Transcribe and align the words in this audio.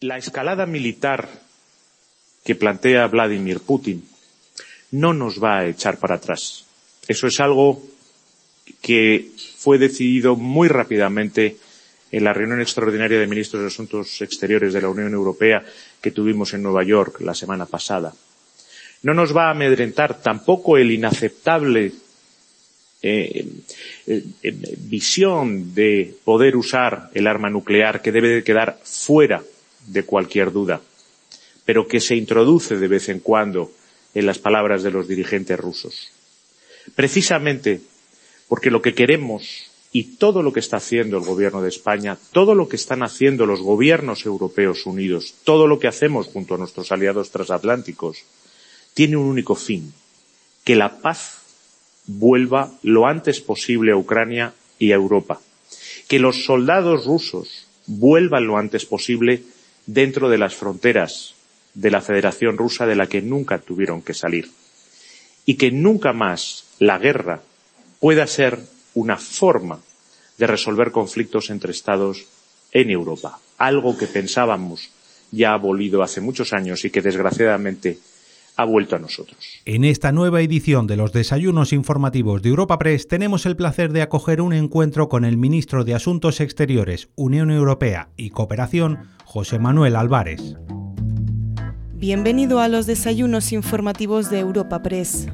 La 0.00 0.16
escalada 0.16 0.64
militar 0.64 1.28
que 2.44 2.54
plantea 2.54 3.08
Vladimir 3.08 3.58
Putin 3.58 4.08
no 4.92 5.12
nos 5.12 5.42
va 5.42 5.58
a 5.58 5.66
echar 5.66 5.98
para 5.98 6.14
atrás. 6.14 6.66
Eso 7.08 7.26
es 7.26 7.40
algo 7.40 7.82
que 8.80 9.28
fue 9.56 9.76
decidido 9.76 10.36
muy 10.36 10.68
rápidamente 10.68 11.56
en 12.12 12.22
la 12.22 12.32
reunión 12.32 12.60
extraordinaria 12.60 13.18
de 13.18 13.26
ministros 13.26 13.60
de 13.60 13.66
Asuntos 13.66 14.22
Exteriores 14.22 14.72
de 14.72 14.82
la 14.82 14.88
Unión 14.88 15.12
Europea 15.14 15.64
que 16.00 16.12
tuvimos 16.12 16.54
en 16.54 16.62
Nueva 16.62 16.84
York 16.84 17.20
la 17.22 17.34
semana 17.34 17.66
pasada. 17.66 18.14
No 19.02 19.14
nos 19.14 19.36
va 19.36 19.48
a 19.48 19.50
amedrentar 19.50 20.22
tampoco 20.22 20.78
el 20.78 20.92
inaceptable 20.92 21.92
eh, 23.02 23.48
eh, 24.06 24.24
eh, 24.44 24.74
visión 24.78 25.74
de 25.74 26.14
poder 26.24 26.56
usar 26.56 27.10
el 27.14 27.26
arma 27.26 27.50
nuclear 27.50 28.00
que 28.00 28.12
debe 28.12 28.28
de 28.28 28.44
quedar 28.44 28.78
fuera 28.84 29.42
de 29.88 30.04
cualquier 30.04 30.52
duda, 30.52 30.80
pero 31.64 31.88
que 31.88 32.00
se 32.00 32.16
introduce 32.16 32.76
de 32.76 32.88
vez 32.88 33.08
en 33.08 33.20
cuando 33.20 33.72
en 34.14 34.26
las 34.26 34.38
palabras 34.38 34.82
de 34.82 34.90
los 34.90 35.08
dirigentes 35.08 35.58
rusos. 35.58 36.10
Precisamente 36.94 37.80
porque 38.48 38.70
lo 38.70 38.80
que 38.80 38.94
queremos 38.94 39.70
y 39.92 40.16
todo 40.16 40.42
lo 40.42 40.52
que 40.52 40.60
está 40.60 40.78
haciendo 40.78 41.18
el 41.18 41.24
gobierno 41.24 41.62
de 41.62 41.68
España, 41.68 42.18
todo 42.32 42.54
lo 42.54 42.68
que 42.68 42.76
están 42.76 43.02
haciendo 43.02 43.46
los 43.46 43.60
gobiernos 43.60 44.26
europeos 44.26 44.86
unidos, 44.86 45.34
todo 45.44 45.66
lo 45.66 45.78
que 45.78 45.88
hacemos 45.88 46.26
junto 46.26 46.54
a 46.54 46.58
nuestros 46.58 46.92
aliados 46.92 47.30
transatlánticos, 47.30 48.24
tiene 48.94 49.16
un 49.16 49.26
único 49.26 49.54
fin, 49.54 49.92
que 50.64 50.76
la 50.76 51.00
paz 51.00 51.38
vuelva 52.06 52.72
lo 52.82 53.06
antes 53.06 53.40
posible 53.40 53.92
a 53.92 53.96
Ucrania 53.96 54.54
y 54.78 54.92
a 54.92 54.96
Europa, 54.96 55.40
que 56.06 56.18
los 56.18 56.44
soldados 56.44 57.06
rusos 57.06 57.66
vuelvan 57.86 58.46
lo 58.46 58.58
antes 58.58 58.84
posible 58.84 59.42
dentro 59.88 60.28
de 60.28 60.36
las 60.36 60.54
fronteras 60.54 61.34
de 61.72 61.90
la 61.90 62.02
Federación 62.02 62.58
Rusa 62.58 62.86
de 62.86 62.94
la 62.94 63.06
que 63.06 63.22
nunca 63.22 63.58
tuvieron 63.58 64.02
que 64.02 64.12
salir, 64.12 64.50
y 65.46 65.54
que 65.54 65.70
nunca 65.70 66.12
más 66.12 66.64
la 66.78 66.98
guerra 66.98 67.40
pueda 67.98 68.26
ser 68.26 68.58
una 68.94 69.16
forma 69.16 69.80
de 70.36 70.46
resolver 70.46 70.92
conflictos 70.92 71.48
entre 71.48 71.72
Estados 71.72 72.26
en 72.70 72.90
Europa, 72.90 73.40
algo 73.56 73.96
que 73.96 74.06
pensábamos 74.06 74.90
ya 75.30 75.54
abolido 75.54 76.02
hace 76.02 76.20
muchos 76.20 76.52
años 76.52 76.84
y 76.84 76.90
que 76.90 77.00
desgraciadamente 77.00 77.98
ha 78.58 78.64
vuelto 78.64 78.96
a 78.96 78.98
nosotros. 78.98 79.38
En 79.64 79.84
esta 79.84 80.10
nueva 80.10 80.42
edición 80.42 80.88
de 80.88 80.96
los 80.96 81.12
desayunos 81.12 81.72
informativos 81.72 82.42
de 82.42 82.48
Europa 82.50 82.76
Press 82.76 83.06
tenemos 83.06 83.46
el 83.46 83.56
placer 83.56 83.92
de 83.92 84.02
acoger 84.02 84.40
un 84.40 84.52
encuentro 84.52 85.08
con 85.08 85.24
el 85.24 85.36
ministro 85.36 85.84
de 85.84 85.94
Asuntos 85.94 86.40
Exteriores, 86.40 87.08
Unión 87.14 87.52
Europea 87.52 88.10
y 88.16 88.30
Cooperación, 88.30 88.98
José 89.24 89.60
Manuel 89.60 89.94
Álvarez. 89.94 90.56
Bienvenido 91.94 92.58
a 92.58 92.66
los 92.66 92.86
desayunos 92.86 93.52
informativos 93.52 94.28
de 94.28 94.40
Europa 94.40 94.82
Press. 94.82 95.28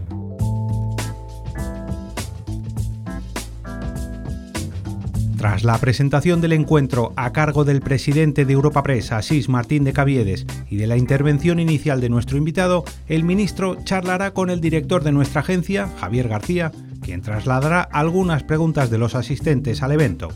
Tras 5.45 5.63
la 5.63 5.77
presentación 5.77 6.41
del 6.41 6.55
encuentro 6.55 7.13
a 7.17 7.35
cargo 7.35 7.67
del 7.67 7.83
presidente 7.83 8.47
de 8.47 8.55
Europa 8.55 8.83
Press, 8.83 9.13
Asís 9.13 9.51
Martín 9.51 9.85
de 9.85 9.93
Caviedes, 9.93 10.47
y 10.71 10.77
de 10.77 10.87
la 10.87 10.97
intervención 10.97 11.61
inicial 11.61 12.01
de 12.01 12.09
nuestro 12.09 12.39
invitado, 12.39 12.83
el 13.09 13.25
ministro 13.25 13.77
charlará 13.85 14.33
con 14.33 14.49
el 14.49 14.63
director 14.63 15.05
de 15.05 15.13
nuestra 15.13 15.43
agencia, 15.43 15.91
Javier 16.01 16.29
García, 16.29 16.73
quien 17.03 17.21
trasladará 17.21 17.83
algunas 17.83 18.43
preguntas 18.43 18.89
de 18.89 18.97
los 18.97 19.15
asistentes 19.15 19.83
al 19.83 19.93
evento. 19.93 20.31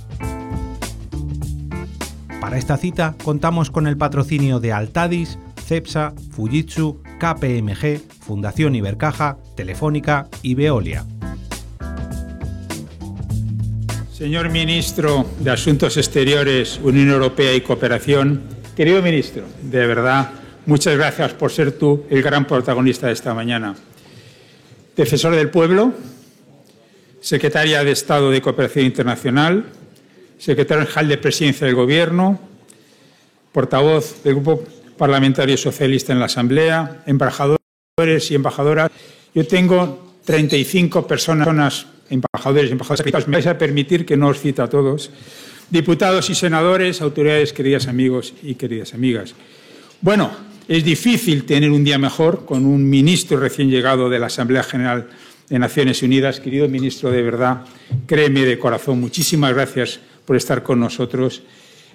Para 2.38 2.58
esta 2.58 2.76
cita 2.76 3.14
contamos 3.24 3.70
con 3.70 3.86
el 3.86 3.96
patrocinio 3.96 4.60
de 4.60 4.74
Altadis, 4.74 5.38
CEPSA, 5.56 6.12
Fujitsu, 6.32 7.00
KPMG, 7.18 8.02
Fundación 8.20 8.74
Ibercaja, 8.74 9.38
Telefónica 9.56 10.28
y 10.42 10.54
Veolia. 10.54 11.06
Señor 14.18 14.50
Ministro 14.50 15.24
de 15.38 15.52
Asuntos 15.52 15.96
Exteriores, 15.96 16.80
Unión 16.82 17.08
Europea 17.08 17.54
y 17.54 17.60
Cooperación, 17.60 18.42
querido 18.74 19.00
Ministro, 19.00 19.44
de 19.62 19.86
verdad, 19.86 20.32
muchas 20.66 20.96
gracias 20.96 21.34
por 21.34 21.52
ser 21.52 21.70
tú 21.70 22.04
el 22.10 22.20
gran 22.20 22.44
protagonista 22.44 23.06
de 23.06 23.12
esta 23.12 23.32
mañana. 23.32 23.76
Defensor 24.96 25.36
del 25.36 25.50
Pueblo, 25.50 25.92
Secretaria 27.20 27.84
de 27.84 27.92
Estado 27.92 28.32
de 28.32 28.42
Cooperación 28.42 28.86
Internacional, 28.86 29.66
Secretario 30.36 30.84
General 30.84 31.08
de 31.10 31.18
Presidencia 31.18 31.68
del 31.68 31.76
Gobierno, 31.76 32.40
portavoz 33.52 34.24
del 34.24 34.34
Grupo 34.34 34.64
Parlamentario 34.96 35.56
Socialista 35.56 36.12
en 36.12 36.18
la 36.18 36.26
Asamblea, 36.26 37.04
embajadores 37.06 38.32
y 38.32 38.34
embajadoras. 38.34 38.90
Yo 39.32 39.46
tengo 39.46 40.16
35 40.24 41.06
personas 41.06 41.86
embajadores 42.10 42.70
y 42.70 42.72
embajadoras, 42.72 43.28
me 43.28 43.36
vais 43.36 43.46
a 43.46 43.58
permitir 43.58 44.04
que 44.06 44.16
no 44.16 44.28
os 44.28 44.40
cita 44.40 44.64
a 44.64 44.68
todos, 44.68 45.10
diputados 45.70 46.30
y 46.30 46.34
senadores, 46.34 47.00
autoridades, 47.00 47.52
queridas 47.52 47.88
amigos 47.88 48.34
y 48.42 48.54
queridas 48.54 48.94
amigas. 48.94 49.34
Bueno, 50.00 50.30
es 50.68 50.84
difícil 50.84 51.44
tener 51.44 51.70
un 51.70 51.84
día 51.84 51.98
mejor 51.98 52.44
con 52.44 52.66
un 52.66 52.88
ministro 52.88 53.38
recién 53.38 53.70
llegado 53.70 54.10
de 54.10 54.18
la 54.18 54.26
Asamblea 54.26 54.62
General 54.62 55.08
de 55.48 55.58
Naciones 55.58 56.02
Unidas. 56.02 56.40
Querido 56.40 56.68
ministro, 56.68 57.10
de 57.10 57.22
verdad, 57.22 57.64
créeme 58.06 58.44
de 58.44 58.58
corazón, 58.58 59.00
muchísimas 59.00 59.54
gracias 59.54 60.00
por 60.24 60.36
estar 60.36 60.62
con 60.62 60.80
nosotros 60.80 61.42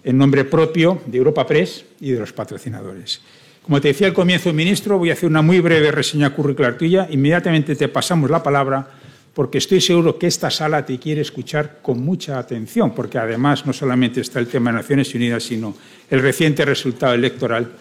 en 0.04 0.18
nombre 0.18 0.44
propio 0.44 1.02
de 1.06 1.18
Europa 1.18 1.46
Press 1.48 1.86
y 2.02 2.12
de 2.12 2.20
los 2.20 2.34
patrocinadores. 2.34 3.22
Como 3.62 3.80
te 3.80 3.90
decía 3.90 4.08
al 4.08 4.14
comienzo, 4.14 4.52
ministro, 4.52 4.98
voy 4.98 5.12
a 5.12 5.14
hacer 5.14 5.30
una 5.30 5.42
muy 5.42 5.62
breve 5.62 5.90
reseña 5.92 6.36
curricular 6.36 6.78
tuya. 6.78 7.08
Inmediatamente 7.10 7.76
te 7.76 7.88
pasamos 7.88 8.30
la 8.30 8.44
palabra 8.44 8.88
porque 9.34 9.58
estoy 9.58 9.82
seguro 9.82 10.18
que 10.18 10.28
esta 10.28 10.52
sala 10.52 10.86
te 10.86 11.00
quiere 11.00 11.22
escuchar 11.22 11.80
con 11.82 12.04
mucha 12.04 12.38
atención, 12.38 12.94
porque 12.94 13.18
además 13.18 13.66
no 13.66 13.74
solamente 13.74 14.22
está 14.22 14.40
el 14.40 14.48
tema 14.48 14.72
de 14.72 14.78
Naciones 14.78 15.14
Unidas, 15.16 15.44
sino 15.44 15.76
el 16.10 16.22
reciente 16.22 16.64
resultado 16.66 17.14
electoral 17.14 17.72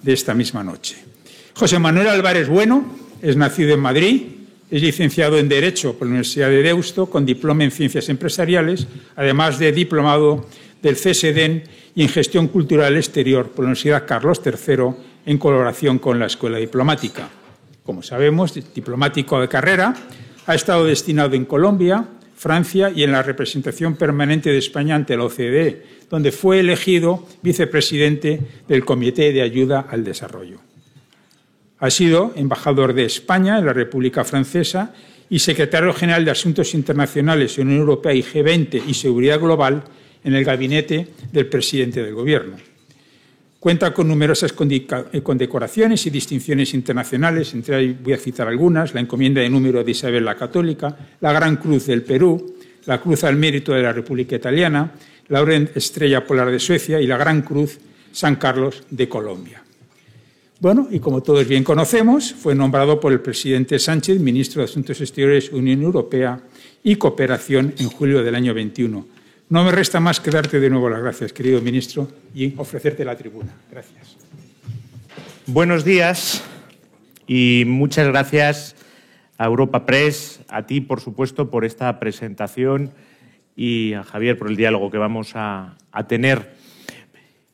de 0.00 0.12
esta 0.12 0.32
misma 0.32 0.62
noche. 0.62 0.96
José 1.54 1.78
Manuel 1.78 2.08
Álvarez 2.08 2.48
Bueno 2.48 2.84
es 3.20 3.36
nacido 3.36 3.74
en 3.74 3.80
Madrid, 3.80 4.22
es 4.70 4.80
licenciado 4.80 5.38
en 5.38 5.48
Derecho 5.48 5.94
por 5.98 6.06
la 6.06 6.12
Universidad 6.12 6.48
de 6.48 6.62
Deusto, 6.62 7.10
con 7.10 7.26
diploma 7.26 7.64
en 7.64 7.72
Ciencias 7.72 8.08
Empresariales, 8.08 8.86
además 9.16 9.58
de 9.58 9.72
diplomado 9.72 10.46
del 10.82 10.96
CSDEN 10.96 11.64
y 11.94 12.02
en 12.02 12.08
Gestión 12.08 12.48
Cultural 12.48 12.96
Exterior 12.96 13.48
por 13.48 13.64
la 13.64 13.70
Universidad 13.70 14.06
Carlos 14.06 14.40
III, 14.44 14.84
en 15.26 15.38
colaboración 15.38 15.98
con 15.98 16.18
la 16.18 16.26
Escuela 16.26 16.58
Diplomática. 16.58 17.28
Como 17.84 18.02
sabemos, 18.02 18.54
diplomático 18.74 19.40
de 19.40 19.48
carrera, 19.48 19.94
ha 20.46 20.54
estado 20.54 20.84
destinado 20.84 21.34
en 21.34 21.44
Colombia, 21.44 22.06
Francia 22.36 22.90
y 22.94 23.04
en 23.04 23.12
la 23.12 23.22
representación 23.22 23.96
permanente 23.96 24.50
de 24.50 24.58
España 24.58 24.96
ante 24.96 25.16
la 25.16 25.24
OCDE, 25.24 25.82
donde 26.10 26.32
fue 26.32 26.60
elegido 26.60 27.26
vicepresidente 27.42 28.40
del 28.66 28.84
Comité 28.84 29.32
de 29.32 29.42
Ayuda 29.42 29.86
al 29.88 30.04
Desarrollo. 30.04 30.58
Ha 31.78 31.90
sido 31.90 32.32
embajador 32.36 32.94
de 32.94 33.04
España 33.04 33.58
en 33.58 33.66
la 33.66 33.72
República 33.72 34.24
Francesa 34.24 34.94
y 35.30 35.38
secretario 35.38 35.92
general 35.92 36.24
de 36.24 36.32
Asuntos 36.32 36.74
Internacionales 36.74 37.58
Unión 37.58 37.80
Europea 37.80 38.12
y 38.12 38.22
G20 38.22 38.82
y 38.86 38.94
Seguridad 38.94 39.40
Global 39.40 39.84
en 40.24 40.34
el 40.34 40.44
gabinete 40.44 41.08
del 41.32 41.46
presidente 41.46 42.02
del 42.02 42.14
Gobierno. 42.14 42.56
Cuenta 43.62 43.94
con 43.94 44.08
numerosas 44.08 44.52
eh, 44.58 45.22
condecoraciones 45.22 46.04
y 46.04 46.10
distinciones 46.10 46.74
internacionales, 46.74 47.54
entre 47.54 47.78
ellas 47.78 47.96
voy 48.02 48.12
a 48.12 48.16
citar 48.16 48.48
algunas, 48.48 48.92
la 48.92 49.00
encomienda 49.00 49.40
de 49.40 49.48
número 49.48 49.84
de 49.84 49.92
Isabel 49.92 50.24
la 50.24 50.34
Católica, 50.34 50.96
la 51.20 51.32
Gran 51.32 51.58
Cruz 51.58 51.86
del 51.86 52.02
Perú, 52.02 52.56
la 52.86 53.00
Cruz 53.00 53.22
al 53.22 53.36
Mérito 53.36 53.72
de 53.72 53.82
la 53.82 53.92
República 53.92 54.34
Italiana, 54.34 54.90
la 55.28 55.44
Estrella 55.76 56.26
Polar 56.26 56.50
de 56.50 56.58
Suecia 56.58 57.00
y 57.00 57.06
la 57.06 57.16
Gran 57.16 57.42
Cruz 57.42 57.78
San 58.10 58.34
Carlos 58.34 58.82
de 58.90 59.08
Colombia. 59.08 59.62
Bueno, 60.58 60.88
y 60.90 60.98
como 60.98 61.22
todos 61.22 61.46
bien 61.46 61.62
conocemos, 61.62 62.32
fue 62.32 62.56
nombrado 62.56 62.98
por 62.98 63.12
el 63.12 63.20
presidente 63.20 63.78
Sánchez 63.78 64.18
ministro 64.18 64.60
de 64.60 64.64
Asuntos 64.64 65.00
Exteriores 65.00 65.52
Unión 65.52 65.82
Europea 65.82 66.40
y 66.82 66.96
Cooperación 66.96 67.74
en 67.78 67.88
julio 67.90 68.24
del 68.24 68.34
año 68.34 68.54
21 68.54 69.21
no 69.52 69.64
me 69.64 69.70
resta 69.70 70.00
más 70.00 70.18
que 70.18 70.30
darte 70.30 70.60
de 70.60 70.70
nuevo 70.70 70.88
las 70.88 71.02
gracias, 71.02 71.34
querido 71.34 71.60
ministro, 71.60 72.08
y 72.34 72.54
ofrecerte 72.56 73.04
la 73.04 73.14
tribuna. 73.18 73.54
Gracias. 73.70 74.16
Buenos 75.46 75.84
días 75.84 76.42
y 77.26 77.64
muchas 77.66 78.06
gracias 78.06 78.74
a 79.36 79.44
Europa 79.44 79.84
Press, 79.84 80.40
a 80.48 80.64
ti, 80.64 80.80
por 80.80 81.02
supuesto, 81.02 81.50
por 81.50 81.66
esta 81.66 82.00
presentación 82.00 82.94
y 83.54 83.92
a 83.92 84.04
Javier 84.04 84.38
por 84.38 84.48
el 84.48 84.56
diálogo 84.56 84.90
que 84.90 84.96
vamos 84.96 85.32
a, 85.34 85.76
a 85.92 86.06
tener. 86.06 86.54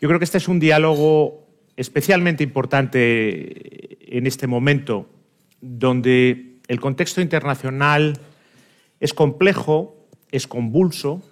Yo 0.01 0.07
creo 0.07 0.21
que 0.21 0.25
este 0.25 0.39
es 0.39 0.47
un 0.47 0.61
diálogo 0.61 1.49
especialmente 1.77 2.45
importante 2.45 4.17
en 4.17 4.29
este 4.29 4.47
momento, 4.47 5.11
donde 5.61 6.61
el 6.69 6.79
contexto 6.79 7.21
internacional 7.21 8.21
es 9.01 9.13
complejo, 9.13 9.97
es 10.31 10.47
convulso, 10.47 11.25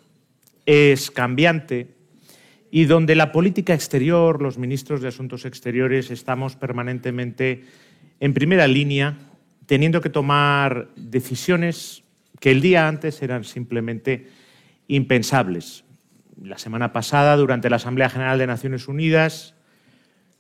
es 0.67 1.11
cambiante 1.11 1.97
y 2.71 2.85
donde 2.85 3.15
la 3.15 3.33
política 3.33 3.73
exterior, 3.73 4.43
los 4.43 4.59
ministros 4.59 5.01
de 5.01 5.09
Asuntos 5.09 5.45
Exteriores, 5.45 6.11
estamos 6.11 6.57
permanentemente 6.57 7.65
en 8.21 8.35
primera 8.35 8.67
línea, 8.67 9.17
teniendo 9.67 10.01
que 10.01 10.11
tomar 10.11 10.89
decisiones 10.97 12.03
que 12.41 12.51
el 12.51 12.61
día 12.61 12.89
antes 12.89 13.23
eran 13.23 13.45
simplemente 13.45 14.29
impensables. 14.89 15.85
La 16.43 16.59
semana 16.59 16.93
pasada, 16.93 17.37
durante 17.37 17.71
la 17.71 17.77
Asamblea 17.77 18.11
General 18.11 18.39
de 18.39 18.47
Naciones 18.47 18.89
Unidas, 18.89 19.55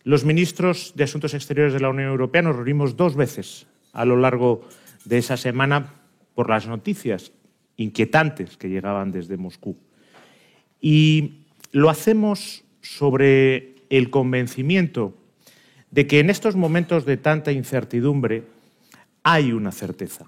los 0.02 0.24
ministros 0.24 0.92
de 0.94 1.04
Asuntos 1.04 1.34
Exteriores 1.34 1.72
de 1.72 1.80
la 1.80 1.88
Unión 1.88 2.10
Europea 2.10 2.42
nos 2.42 2.56
reunimos 2.56 2.96
dos 2.96 3.16
veces 3.16 3.66
a 3.92 4.04
lo 4.04 4.16
largo 4.16 4.68
de 5.04 5.18
esa 5.18 5.36
semana 5.36 5.94
por 6.34 6.50
las 6.50 6.66
noticias 6.66 7.32
inquietantes 7.76 8.56
que 8.56 8.68
llegaban 8.68 9.10
desde 9.10 9.36
Moscú. 9.36 9.76
Y 10.80 11.44
lo 11.72 11.90
hacemos 11.90 12.64
sobre 12.80 13.74
el 13.90 14.10
convencimiento 14.10 15.14
de 15.90 16.06
que 16.06 16.20
en 16.20 16.30
estos 16.30 16.56
momentos 16.56 17.06
de 17.06 17.16
tanta 17.16 17.52
incertidumbre 17.52 18.44
hay 19.22 19.52
una 19.52 19.72
certeza. 19.72 20.26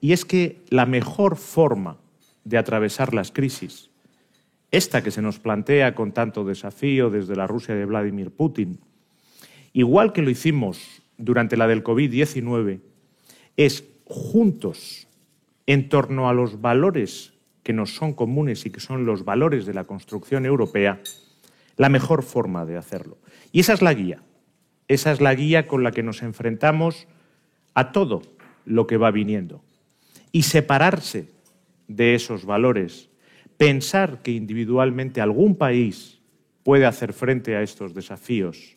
Y 0.00 0.12
es 0.12 0.24
que 0.24 0.62
la 0.68 0.86
mejor 0.86 1.36
forma 1.36 1.96
de 2.44 2.58
atravesar 2.58 3.14
las 3.14 3.30
crisis, 3.30 3.90
esta 4.70 5.02
que 5.02 5.10
se 5.10 5.22
nos 5.22 5.38
plantea 5.38 5.94
con 5.94 6.12
tanto 6.12 6.44
desafío 6.44 7.10
desde 7.10 7.36
la 7.36 7.46
Rusia 7.46 7.74
de 7.74 7.84
Vladimir 7.84 8.30
Putin, 8.30 8.78
igual 9.72 10.12
que 10.12 10.22
lo 10.22 10.30
hicimos 10.30 11.02
durante 11.16 11.56
la 11.56 11.66
del 11.66 11.84
COVID-19, 11.84 12.80
es 13.56 13.84
juntos, 14.04 15.06
en 15.66 15.88
torno 15.88 16.28
a 16.28 16.34
los 16.34 16.60
valores 16.60 17.33
que 17.64 17.72
nos 17.72 17.94
son 17.96 18.12
comunes 18.12 18.64
y 18.66 18.70
que 18.70 18.78
son 18.78 19.04
los 19.06 19.24
valores 19.24 19.66
de 19.66 19.74
la 19.74 19.84
construcción 19.84 20.46
europea, 20.46 21.00
la 21.76 21.88
mejor 21.88 22.22
forma 22.22 22.64
de 22.64 22.76
hacerlo. 22.76 23.18
Y 23.50 23.60
esa 23.60 23.72
es 23.72 23.82
la 23.82 23.94
guía. 23.94 24.22
Esa 24.86 25.10
es 25.10 25.20
la 25.20 25.34
guía 25.34 25.66
con 25.66 25.82
la 25.82 25.90
que 25.90 26.02
nos 26.02 26.22
enfrentamos 26.22 27.08
a 27.72 27.90
todo 27.90 28.22
lo 28.66 28.86
que 28.86 28.98
va 28.98 29.10
viniendo. 29.10 29.64
Y 30.30 30.42
separarse 30.42 31.30
de 31.88 32.14
esos 32.14 32.44
valores, 32.44 33.08
pensar 33.56 34.22
que 34.22 34.32
individualmente 34.32 35.20
algún 35.20 35.56
país 35.56 36.20
puede 36.62 36.86
hacer 36.86 37.12
frente 37.12 37.56
a 37.56 37.62
estos 37.62 37.94
desafíos, 37.94 38.76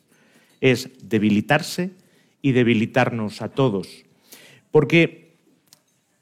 es 0.61 0.89
debilitarse 1.03 1.91
y 2.41 2.53
debilitarnos 2.53 3.41
a 3.41 3.49
todos. 3.49 4.05
Porque 4.71 5.26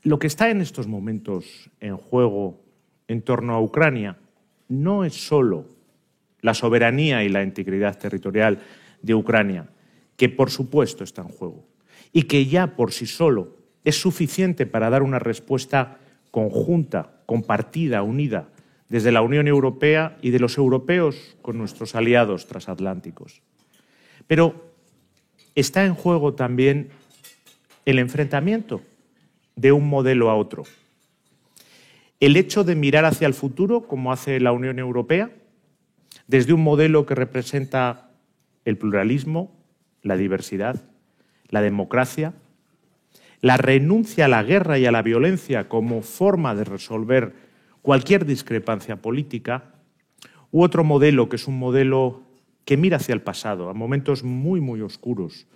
lo 0.05 0.19
que 0.19 0.27
está 0.27 0.51
en 0.51 0.61
estos 0.61 0.87
momentos 0.87 1.71
en 1.79 1.97
juego 1.97 2.61
en 3.07 3.23
torno 3.23 3.55
a 3.55 3.59
Ucrania 3.59 4.17
no 4.69 5.03
es 5.03 5.15
solo 5.15 5.65
la 6.41 6.53
soberanía 6.53 7.23
y 7.23 7.29
la 7.29 7.41
integridad 7.41 7.97
territorial 7.97 8.59
de 9.01 9.15
Ucrania, 9.15 9.67
que 10.15 10.29
por 10.29 10.51
supuesto 10.51 11.03
está 11.03 11.23
en 11.23 11.29
juego, 11.29 11.67
y 12.13 12.23
que 12.23 12.45
ya 12.45 12.75
por 12.75 12.93
sí 12.93 13.07
solo 13.07 13.57
es 13.83 13.99
suficiente 13.99 14.67
para 14.67 14.91
dar 14.91 15.01
una 15.01 15.17
respuesta 15.17 15.97
conjunta, 16.29 17.23
compartida, 17.25 18.03
unida, 18.03 18.49
desde 18.89 19.11
la 19.11 19.23
Unión 19.23 19.47
Europea 19.47 20.19
y 20.21 20.29
de 20.29 20.39
los 20.39 20.59
europeos 20.59 21.35
con 21.41 21.57
nuestros 21.57 21.95
aliados 21.95 22.45
transatlánticos. 22.45 23.41
Pero 24.27 24.71
está 25.55 25.83
en 25.83 25.95
juego 25.95 26.35
también 26.35 26.89
el 27.85 27.97
enfrentamiento 27.97 28.81
de 29.55 29.71
un 29.71 29.87
modelo 29.87 30.29
a 30.29 30.35
otro. 30.35 30.63
El 32.19 32.37
hecho 32.37 32.63
de 32.63 32.75
mirar 32.75 33.05
hacia 33.05 33.27
el 33.27 33.33
futuro, 33.33 33.87
como 33.87 34.11
hace 34.11 34.39
la 34.39 34.51
Unión 34.51 34.79
Europea, 34.79 35.31
desde 36.27 36.53
un 36.53 36.63
modelo 36.63 37.05
que 37.05 37.15
representa 37.15 38.09
el 38.63 38.77
pluralismo, 38.77 39.55
la 40.01 40.17
diversidad, 40.17 40.83
la 41.49 41.61
democracia, 41.61 42.33
la 43.41 43.57
renuncia 43.57 44.25
a 44.25 44.29
la 44.29 44.43
guerra 44.43 44.79
y 44.79 44.85
a 44.85 44.91
la 44.91 45.01
violencia 45.01 45.69
como 45.69 46.01
forma 46.01 46.55
de 46.55 46.63
resolver 46.63 47.33
cualquier 47.81 48.25
discrepancia 48.25 49.01
política, 49.01 49.75
u 50.51 50.63
otro 50.63 50.83
modelo 50.83 51.29
que 51.29 51.35
es 51.35 51.47
un 51.47 51.59
modelo 51.59 52.23
que 52.63 52.77
mira 52.77 52.97
hacia 52.97 53.13
el 53.13 53.21
pasado, 53.21 53.69
a 53.69 53.73
momentos 53.73 54.23
muy, 54.23 54.61
muy 54.61 54.81
oscuros 54.81 55.47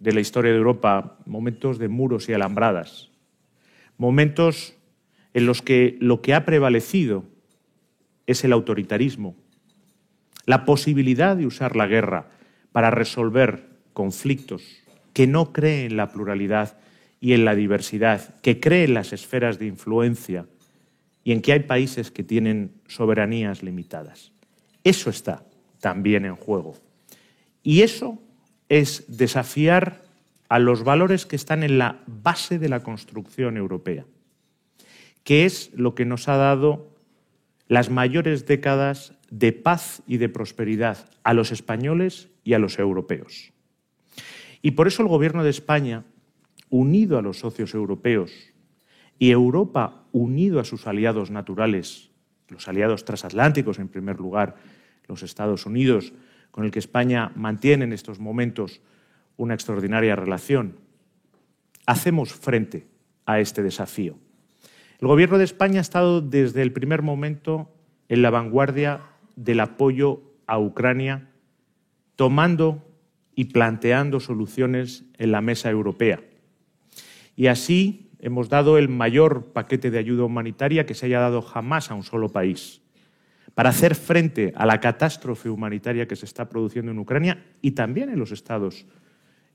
de 0.00 0.12
la 0.12 0.20
historia 0.20 0.50
de 0.50 0.58
Europa, 0.58 1.18
momentos 1.26 1.78
de 1.78 1.88
muros 1.88 2.28
y 2.28 2.32
alambradas, 2.32 3.10
momentos 3.98 4.74
en 5.34 5.46
los 5.46 5.62
que 5.62 5.96
lo 6.00 6.22
que 6.22 6.34
ha 6.34 6.44
prevalecido 6.44 7.24
es 8.26 8.44
el 8.44 8.52
autoritarismo, 8.52 9.36
la 10.46 10.64
posibilidad 10.64 11.36
de 11.36 11.46
usar 11.46 11.76
la 11.76 11.86
guerra 11.86 12.30
para 12.72 12.90
resolver 12.90 13.68
conflictos, 13.92 14.62
que 15.12 15.26
no 15.26 15.52
cree 15.52 15.86
en 15.86 15.96
la 15.96 16.12
pluralidad 16.12 16.78
y 17.20 17.32
en 17.32 17.44
la 17.44 17.54
diversidad, 17.54 18.34
que 18.40 18.60
cree 18.60 18.84
en 18.84 18.94
las 18.94 19.12
esferas 19.12 19.58
de 19.58 19.66
influencia 19.66 20.46
y 21.24 21.32
en 21.32 21.42
que 21.42 21.52
hay 21.52 21.60
países 21.60 22.10
que 22.10 22.22
tienen 22.22 22.72
soberanías 22.86 23.62
limitadas. 23.62 24.32
Eso 24.84 25.10
está 25.10 25.44
también 25.80 26.24
en 26.24 26.36
juego. 26.36 26.76
Y 27.62 27.82
eso 27.82 28.22
es 28.68 29.04
desafiar 29.08 30.05
a 30.48 30.58
los 30.58 30.84
valores 30.84 31.26
que 31.26 31.36
están 31.36 31.62
en 31.62 31.78
la 31.78 32.02
base 32.06 32.58
de 32.58 32.68
la 32.68 32.82
construcción 32.82 33.56
europea, 33.56 34.06
que 35.24 35.44
es 35.44 35.70
lo 35.74 35.94
que 35.94 36.04
nos 36.04 36.28
ha 36.28 36.36
dado 36.36 36.94
las 37.68 37.90
mayores 37.90 38.46
décadas 38.46 39.14
de 39.30 39.52
paz 39.52 40.02
y 40.06 40.18
de 40.18 40.28
prosperidad 40.28 41.10
a 41.24 41.34
los 41.34 41.50
españoles 41.50 42.28
y 42.44 42.54
a 42.54 42.58
los 42.58 42.78
europeos. 42.78 43.52
Y 44.62 44.72
por 44.72 44.86
eso 44.86 45.02
el 45.02 45.08
Gobierno 45.08 45.42
de 45.42 45.50
España, 45.50 46.04
unido 46.70 47.18
a 47.18 47.22
los 47.22 47.40
socios 47.40 47.74
europeos, 47.74 48.32
y 49.18 49.30
Europa 49.30 50.04
unido 50.12 50.60
a 50.60 50.64
sus 50.64 50.86
aliados 50.86 51.30
naturales, 51.30 52.10
los 52.48 52.68
aliados 52.68 53.04
transatlánticos 53.04 53.78
en 53.78 53.88
primer 53.88 54.18
lugar, 54.18 54.56
los 55.08 55.22
Estados 55.22 55.66
Unidos, 55.66 56.12
con 56.50 56.64
el 56.64 56.70
que 56.70 56.78
España 56.78 57.32
mantiene 57.34 57.84
en 57.84 57.92
estos 57.92 58.18
momentos 58.18 58.80
una 59.36 59.54
extraordinaria 59.54 60.16
relación, 60.16 60.78
hacemos 61.86 62.32
frente 62.32 62.86
a 63.24 63.40
este 63.40 63.62
desafío. 63.62 64.18
El 65.00 65.08
Gobierno 65.08 65.38
de 65.38 65.44
España 65.44 65.78
ha 65.78 65.82
estado 65.82 66.20
desde 66.20 66.62
el 66.62 66.72
primer 66.72 67.02
momento 67.02 67.70
en 68.08 68.22
la 68.22 68.30
vanguardia 68.30 69.02
del 69.36 69.60
apoyo 69.60 70.22
a 70.46 70.58
Ucrania, 70.58 71.28
tomando 72.14 72.82
y 73.34 73.46
planteando 73.46 74.20
soluciones 74.20 75.04
en 75.18 75.32
la 75.32 75.42
mesa 75.42 75.70
europea. 75.70 76.20
Y 77.36 77.48
así 77.48 78.10
hemos 78.20 78.48
dado 78.48 78.78
el 78.78 78.88
mayor 78.88 79.52
paquete 79.52 79.90
de 79.90 79.98
ayuda 79.98 80.24
humanitaria 80.24 80.86
que 80.86 80.94
se 80.94 81.06
haya 81.06 81.20
dado 81.20 81.42
jamás 81.42 81.90
a 81.90 81.94
un 81.94 82.02
solo 82.02 82.30
país 82.30 82.80
para 83.54 83.70
hacer 83.70 83.94
frente 83.94 84.52
a 84.56 84.66
la 84.66 84.80
catástrofe 84.80 85.48
humanitaria 85.48 86.06
que 86.06 86.16
se 86.16 86.26
está 86.26 86.48
produciendo 86.48 86.92
en 86.92 86.98
Ucrania 86.98 87.44
y 87.62 87.72
también 87.72 88.10
en 88.10 88.18
los 88.18 88.32
estados 88.32 88.86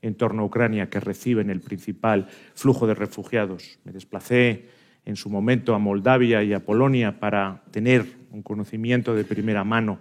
en 0.02 0.16
torno 0.16 0.42
a 0.42 0.46
Ucrania 0.46 0.90
que 0.90 1.00
reciben 1.00 1.48
el 1.48 1.60
principal 1.60 2.28
flujo 2.54 2.86
de 2.86 2.94
refugiados. 2.94 3.78
Me 3.84 3.92
desplacé 3.92 4.66
en 5.04 5.16
su 5.16 5.30
momento 5.30 5.74
a 5.74 5.78
Moldavia 5.78 6.42
y 6.42 6.52
a 6.52 6.64
Polonia 6.64 7.18
para 7.18 7.62
tener 7.70 8.04
un 8.30 8.42
conocimiento 8.42 9.14
de 9.14 9.24
primera 9.24 9.64
mano 9.64 10.00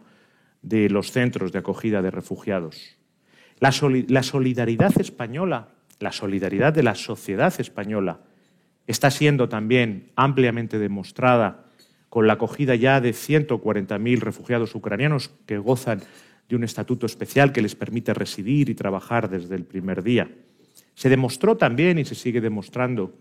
de 0.61 0.89
los 0.89 1.11
centros 1.11 1.51
de 1.51 1.59
acogida 1.59 2.01
de 2.01 2.11
refugiados. 2.11 2.97
La, 3.59 3.71
solidaridad 3.71 4.99
española, 4.99 5.69
la 5.99 6.11
solidaridad 6.11 6.73
de 6.73 6.83
la 6.83 6.95
sociedad 6.95 7.53
española, 7.59 8.21
está 8.87 9.11
siendo 9.11 9.49
también 9.49 10.11
ampliamente 10.15 10.79
demostrada 10.79 11.65
con 12.09 12.27
la 12.27 12.33
acogida 12.33 12.75
ya 12.75 12.99
de 12.99 13.11
140.000 13.11 14.19
refugiados 14.19 14.75
ucranianos 14.75 15.29
que 15.45 15.59
gozan 15.59 16.01
de 16.51 16.57
un 16.57 16.65
estatuto 16.65 17.05
especial 17.05 17.53
que 17.53 17.61
les 17.61 17.75
permite 17.75 18.13
residir 18.13 18.69
y 18.69 18.75
trabajar 18.75 19.29
desde 19.29 19.55
el 19.55 19.63
primer 19.63 20.03
día. 20.03 20.29
Se 20.95 21.07
demostró 21.07 21.55
también 21.55 21.97
y 21.97 22.03
se 22.03 22.13
sigue 22.13 22.41
demostrando 22.41 23.13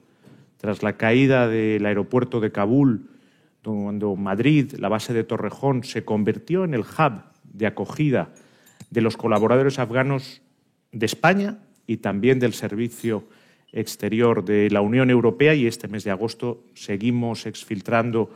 tras 0.57 0.83
la 0.83 0.97
caída 0.97 1.47
del 1.47 1.87
aeropuerto 1.87 2.41
de 2.41 2.51
Kabul, 2.51 3.09
cuando 3.63 4.17
Madrid, 4.17 4.73
la 4.79 4.89
base 4.89 5.13
de 5.13 5.23
Torrejón, 5.23 5.85
se 5.85 6.05
convirtió 6.05 6.65
en 6.65 6.75
el 6.75 6.81
hub 6.81 7.23
de 7.45 7.69
acogida 7.69 8.35
de 8.91 9.01
los 9.01 9.17
colaboradores 9.17 9.79
afganos 9.79 10.43
de 10.91 11.07
España 11.07 11.59
y 11.87 11.99
también 11.99 12.41
del 12.41 12.53
Servicio 12.53 13.29
Exterior 13.71 14.45
de 14.45 14.71
la 14.71 14.81
Unión 14.81 15.09
Europea 15.09 15.55
y 15.55 15.69
este 15.69 15.87
mes 15.87 16.03
de 16.03 16.11
agosto 16.11 16.65
seguimos 16.75 17.47
exfiltrando 17.47 18.35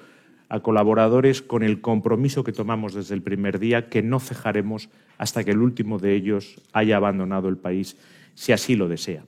a 0.55 0.61
colaboradores 0.61 1.43
con 1.43 1.65
el 1.65 1.81
compromiso 1.81 2.45
que 2.45 2.53
tomamos 2.53 2.95
desde 2.95 3.17
el 3.17 3.23
primer 3.23 3.59
día, 3.59 3.89
que 3.89 4.03
no 4.03 4.21
cejaremos 4.21 4.89
hasta 5.19 5.43
que 5.43 5.51
el 5.51 5.59
último 5.59 5.99
de 5.99 6.15
ellos 6.15 6.61
haya 6.73 6.97
abandonado 6.97 7.49
el 7.49 7.57
país, 7.57 7.97
si 8.35 8.53
así 8.53 8.77
lo 8.77 8.89
desea. 8.89 9.25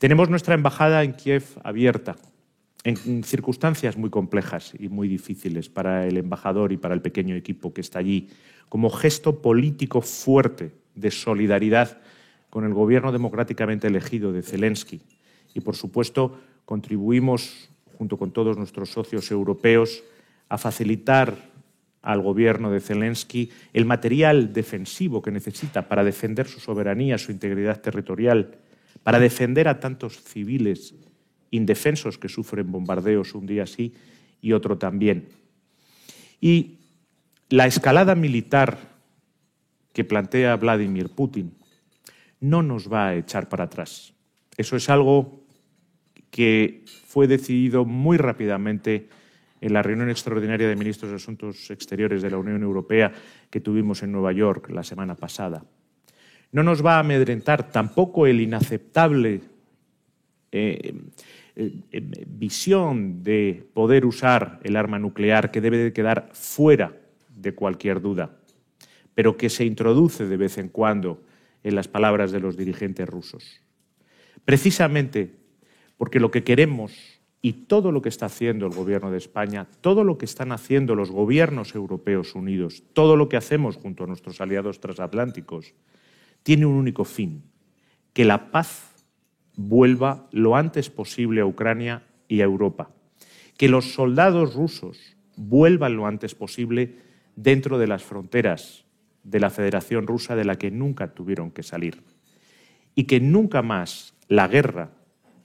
Tenemos 0.00 0.28
nuestra 0.28 0.54
embajada 0.54 1.04
en 1.04 1.12
Kiev 1.12 1.44
abierta 1.62 2.16
en 2.82 3.22
circunstancias 3.22 3.96
muy 3.96 4.10
complejas 4.10 4.72
y 4.76 4.88
muy 4.88 5.06
difíciles 5.06 5.68
para 5.68 6.08
el 6.08 6.16
embajador 6.16 6.72
y 6.72 6.78
para 6.78 6.94
el 6.94 7.00
pequeño 7.00 7.36
equipo 7.36 7.72
que 7.72 7.82
está 7.82 8.00
allí, 8.00 8.30
como 8.68 8.90
gesto 8.90 9.42
político 9.42 10.00
fuerte 10.00 10.72
de 10.96 11.12
solidaridad 11.12 12.00
con 12.48 12.64
el 12.64 12.74
gobierno 12.74 13.12
democráticamente 13.12 13.86
elegido 13.86 14.32
de 14.32 14.42
Zelensky. 14.42 15.00
Y, 15.54 15.60
por 15.60 15.76
supuesto, 15.76 16.40
contribuimos, 16.64 17.70
junto 17.98 18.16
con 18.16 18.32
todos 18.32 18.56
nuestros 18.56 18.90
socios 18.90 19.30
europeos, 19.30 20.02
a 20.50 20.58
facilitar 20.58 21.48
al 22.02 22.20
gobierno 22.20 22.70
de 22.70 22.80
Zelensky 22.80 23.50
el 23.72 23.86
material 23.86 24.52
defensivo 24.52 25.22
que 25.22 25.30
necesita 25.30 25.88
para 25.88 26.04
defender 26.04 26.46
su 26.46 26.60
soberanía, 26.60 27.16
su 27.18 27.32
integridad 27.32 27.80
territorial, 27.80 28.58
para 29.02 29.18
defender 29.18 29.68
a 29.68 29.80
tantos 29.80 30.22
civiles 30.22 30.94
indefensos 31.50 32.18
que 32.18 32.28
sufren 32.28 32.70
bombardeos 32.70 33.34
un 33.34 33.46
día 33.46 33.66
sí 33.66 33.94
y 34.42 34.52
otro 34.52 34.76
también. 34.76 35.28
Y 36.40 36.78
la 37.48 37.66
escalada 37.66 38.14
militar 38.14 38.78
que 39.92 40.04
plantea 40.04 40.56
Vladimir 40.56 41.10
Putin 41.10 41.52
no 42.40 42.62
nos 42.62 42.90
va 42.92 43.08
a 43.08 43.16
echar 43.16 43.48
para 43.48 43.64
atrás. 43.64 44.14
Eso 44.56 44.76
es 44.76 44.88
algo 44.88 45.44
que 46.30 46.84
fue 47.06 47.26
decidido 47.26 47.84
muy 47.84 48.16
rápidamente 48.16 49.08
en 49.60 49.72
la 49.72 49.82
reunión 49.82 50.10
extraordinaria 50.10 50.68
de 50.68 50.76
ministros 50.76 51.10
de 51.10 51.16
Asuntos 51.16 51.70
Exteriores 51.70 52.22
de 52.22 52.30
la 52.30 52.38
Unión 52.38 52.62
Europea 52.62 53.12
que 53.50 53.60
tuvimos 53.60 54.02
en 54.02 54.12
Nueva 54.12 54.32
York 54.32 54.70
la 54.70 54.82
semana 54.82 55.14
pasada. 55.14 55.64
No 56.52 56.62
nos 56.62 56.84
va 56.84 56.96
a 56.96 57.00
amedrentar 57.00 57.70
tampoco 57.70 58.26
el 58.26 58.40
inaceptable 58.40 59.40
eh, 60.52 60.94
eh, 61.54 61.74
eh, 61.92 62.24
visión 62.26 63.22
de 63.22 63.64
poder 63.72 64.04
usar 64.06 64.60
el 64.64 64.76
arma 64.76 64.98
nuclear 64.98 65.50
que 65.50 65.60
debe 65.60 65.78
de 65.78 65.92
quedar 65.92 66.30
fuera 66.32 66.96
de 67.28 67.54
cualquier 67.54 68.00
duda, 68.00 68.38
pero 69.14 69.36
que 69.36 69.48
se 69.48 69.64
introduce 69.64 70.26
de 70.26 70.36
vez 70.36 70.58
en 70.58 70.68
cuando 70.68 71.22
en 71.62 71.74
las 71.74 71.86
palabras 71.86 72.32
de 72.32 72.40
los 72.40 72.56
dirigentes 72.56 73.08
rusos. 73.08 73.60
Precisamente 74.44 75.30
porque 75.98 76.18
lo 76.18 76.30
que 76.30 76.42
queremos 76.42 77.19
y 77.42 77.52
todo 77.52 77.90
lo 77.90 78.02
que 78.02 78.10
está 78.10 78.26
haciendo 78.26 78.66
el 78.66 78.74
Gobierno 78.74 79.10
de 79.10 79.18
España, 79.18 79.66
todo 79.80 80.04
lo 80.04 80.18
que 80.18 80.26
están 80.26 80.52
haciendo 80.52 80.94
los 80.94 81.10
gobiernos 81.10 81.74
europeos 81.74 82.34
unidos, 82.34 82.82
todo 82.92 83.16
lo 83.16 83.28
que 83.28 83.38
hacemos 83.38 83.76
junto 83.76 84.04
a 84.04 84.06
nuestros 84.06 84.40
aliados 84.40 84.80
transatlánticos, 84.80 85.74
tiene 86.42 86.66
un 86.66 86.74
único 86.74 87.04
fin, 87.04 87.42
que 88.12 88.24
la 88.24 88.50
paz 88.50 88.90
vuelva 89.56 90.28
lo 90.32 90.56
antes 90.56 90.90
posible 90.90 91.40
a 91.40 91.46
Ucrania 91.46 92.02
y 92.28 92.40
a 92.40 92.44
Europa. 92.44 92.90
Que 93.56 93.68
los 93.68 93.92
soldados 93.92 94.54
rusos 94.54 95.16
vuelvan 95.36 95.96
lo 95.96 96.06
antes 96.06 96.34
posible 96.34 96.96
dentro 97.36 97.78
de 97.78 97.86
las 97.86 98.02
fronteras 98.02 98.84
de 99.22 99.40
la 99.40 99.50
Federación 99.50 100.06
Rusa 100.06 100.34
de 100.34 100.44
la 100.44 100.56
que 100.56 100.70
nunca 100.70 101.12
tuvieron 101.14 101.50
que 101.50 101.62
salir. 101.62 102.02
Y 102.94 103.04
que 103.04 103.20
nunca 103.20 103.62
más 103.62 104.14
la 104.28 104.48
guerra 104.48 104.90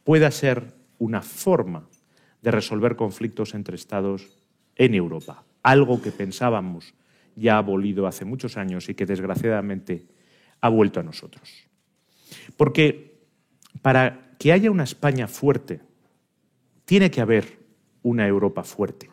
pueda 0.03 0.31
ser 0.31 0.73
una 0.97 1.21
forma 1.21 1.87
de 2.41 2.51
resolver 2.51 2.95
conflictos 2.95 3.53
entre 3.53 3.75
Estados 3.75 4.37
en 4.75 4.93
Europa. 4.93 5.43
Algo 5.63 6.01
que 6.01 6.11
pensábamos 6.11 6.93
ya 7.35 7.57
abolido 7.57 8.07
hace 8.07 8.25
muchos 8.25 8.57
años 8.57 8.87
y 8.89 8.95
que 8.95 9.05
desgraciadamente 9.05 10.05
ha 10.61 10.69
vuelto 10.69 10.99
a 10.99 11.03
nosotros. 11.03 11.67
Porque 12.57 13.19
para 13.81 14.35
que 14.39 14.51
haya 14.51 14.71
una 14.71 14.83
España 14.83 15.27
fuerte, 15.27 15.81
tiene 16.85 17.11
que 17.11 17.21
haber 17.21 17.59
una 18.03 18.27
Europa 18.27 18.63
fuerte. 18.63 19.09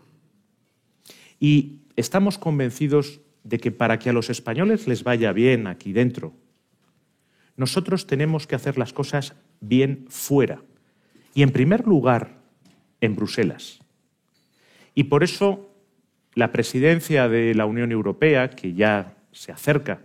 Y 1.41 1.83
estamos 1.97 2.39
convencidos 2.39 3.21
de 3.45 3.59
que 3.59 3.73
para 3.73 3.99
que 3.99 4.11
a 4.11 4.13
los 4.13 4.31
españoles 4.31 4.87
les 4.87 5.03
vaya 5.03 5.33
bien 5.33 5.67
aquí 5.67 5.93
dentro, 5.93 6.35
nosotros 7.57 8.07
tenemos 8.07 8.47
que 8.47 8.55
hacer 8.55 8.79
las 8.79 8.93
cosas 8.93 9.35
bien 9.61 10.07
fuera. 10.09 10.63
Y 11.35 11.43
en 11.43 11.51
primer 11.51 11.87
lugar, 11.87 12.43
en 13.01 13.17
Bruselas. 13.17 13.81
Y 14.95 15.05
por 15.05 15.25
eso 15.25 15.71
la 16.35 16.53
presidencia 16.53 17.29
de 17.29 17.55
la 17.55 17.67
Unión 17.67 17.93
Europea, 17.93 18.51
que 18.51 18.75
ya 18.75 19.17
se 19.33 19.53
acerca, 19.53 20.01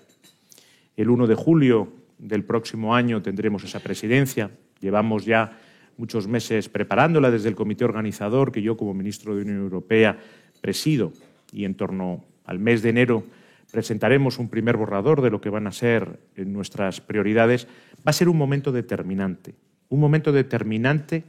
el 0.96 1.10
1 1.10 1.28
de 1.28 1.36
julio 1.36 1.94
del 2.18 2.44
próximo 2.44 2.96
año 2.96 3.22
tendremos 3.22 3.64
esa 3.64 3.80
presidencia. 3.80 4.52
Llevamos 4.80 5.26
ya 5.26 5.60
muchos 5.98 6.28
meses 6.28 6.70
preparándola 6.70 7.32
desde 7.32 7.50
el 7.50 7.56
comité 7.56 7.86
organizador 7.86 8.52
que 8.52 8.62
yo 8.62 8.78
como 8.78 8.94
ministro 8.94 9.36
de 9.36 9.44
Unión 9.44 9.58
Europea 9.58 10.18
presido 10.62 11.14
y 11.52 11.66
en 11.66 11.76
torno 11.76 12.24
al 12.46 12.60
mes 12.60 12.82
de 12.82 12.90
enero 12.90 13.24
presentaremos 13.72 14.40
un 14.40 14.50
primer 14.50 14.78
borrador 14.78 15.22
de 15.22 15.30
lo 15.30 15.42
que 15.42 15.50
van 15.50 15.68
a 15.68 15.72
ser 15.72 16.20
nuestras 16.36 17.02
prioridades, 17.02 17.68
va 17.98 18.12
a 18.12 18.14
ser 18.14 18.30
un 18.30 18.38
momento 18.38 18.72
determinante, 18.72 19.56
un 19.90 20.00
momento 20.00 20.32
determinante 20.32 21.24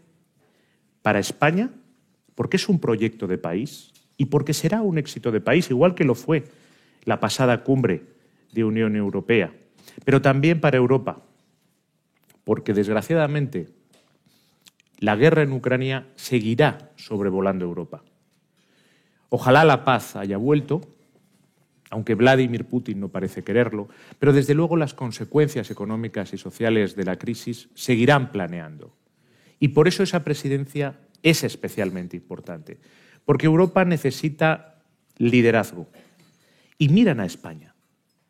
para 1.03 1.19
España 1.19 1.71
porque 2.35 2.57
es 2.57 2.69
un 2.69 2.79
proyecto 2.79 3.27
de 3.27 3.39
país 3.39 3.93
y 4.17 4.27
porque 4.27 4.55
será 4.55 4.83
un 4.83 4.99
éxito 4.99 5.31
de 5.33 5.41
país, 5.41 5.71
igual 5.71 5.95
que 5.95 6.05
lo 6.05 6.15
fue 6.15 6.45
la 7.05 7.21
pasada 7.21 7.65
cumbre 7.65 8.03
de 8.53 8.65
Unión 8.65 8.97
Europea 8.97 9.53
pero 10.05 10.23
también 10.23 10.61
para 10.61 10.77
Europa, 10.77 11.23
porque 12.45 12.75
desgraciadamente 12.75 13.69
la 14.99 15.17
guerra 15.17 15.43
en 15.43 15.53
Ucrania 15.53 16.09
seguirá 16.17 16.93
sobrevolando 16.97 17.65
Europa. 17.65 18.03
Ojalá 19.29 19.65
la 19.65 19.85
paz 19.85 20.17
haya 20.17 20.37
vuelto, 20.37 20.81
aunque 21.91 22.15
Vladimir 22.15 22.65
Putin 22.65 23.01
no 23.01 23.09
parece 23.09 23.43
quererlo, 23.43 23.89
pero 24.19 24.33
desde 24.33 24.55
luego 24.55 24.77
las 24.77 24.95
consecuencias 24.95 25.71
económicas 25.71 26.33
y 26.33 26.39
sociales 26.39 26.97
de 26.97 27.05
la 27.05 27.17
crisis 27.17 27.69
seguirán 27.75 28.31
planeando. 28.33 28.95
Y 29.59 29.69
por 29.69 29.89
eso 29.89 30.03
esa 30.03 30.25
presidencia 30.25 31.01
es 31.23 31.45
especialmente 31.45 32.17
importante, 32.17 32.79
porque 33.25 33.47
Europa 33.47 33.85
necesita 33.85 34.83
liderazgo. 35.17 35.89
Y 36.79 36.89
miran 36.91 37.21
a 37.21 37.27
España 37.27 37.75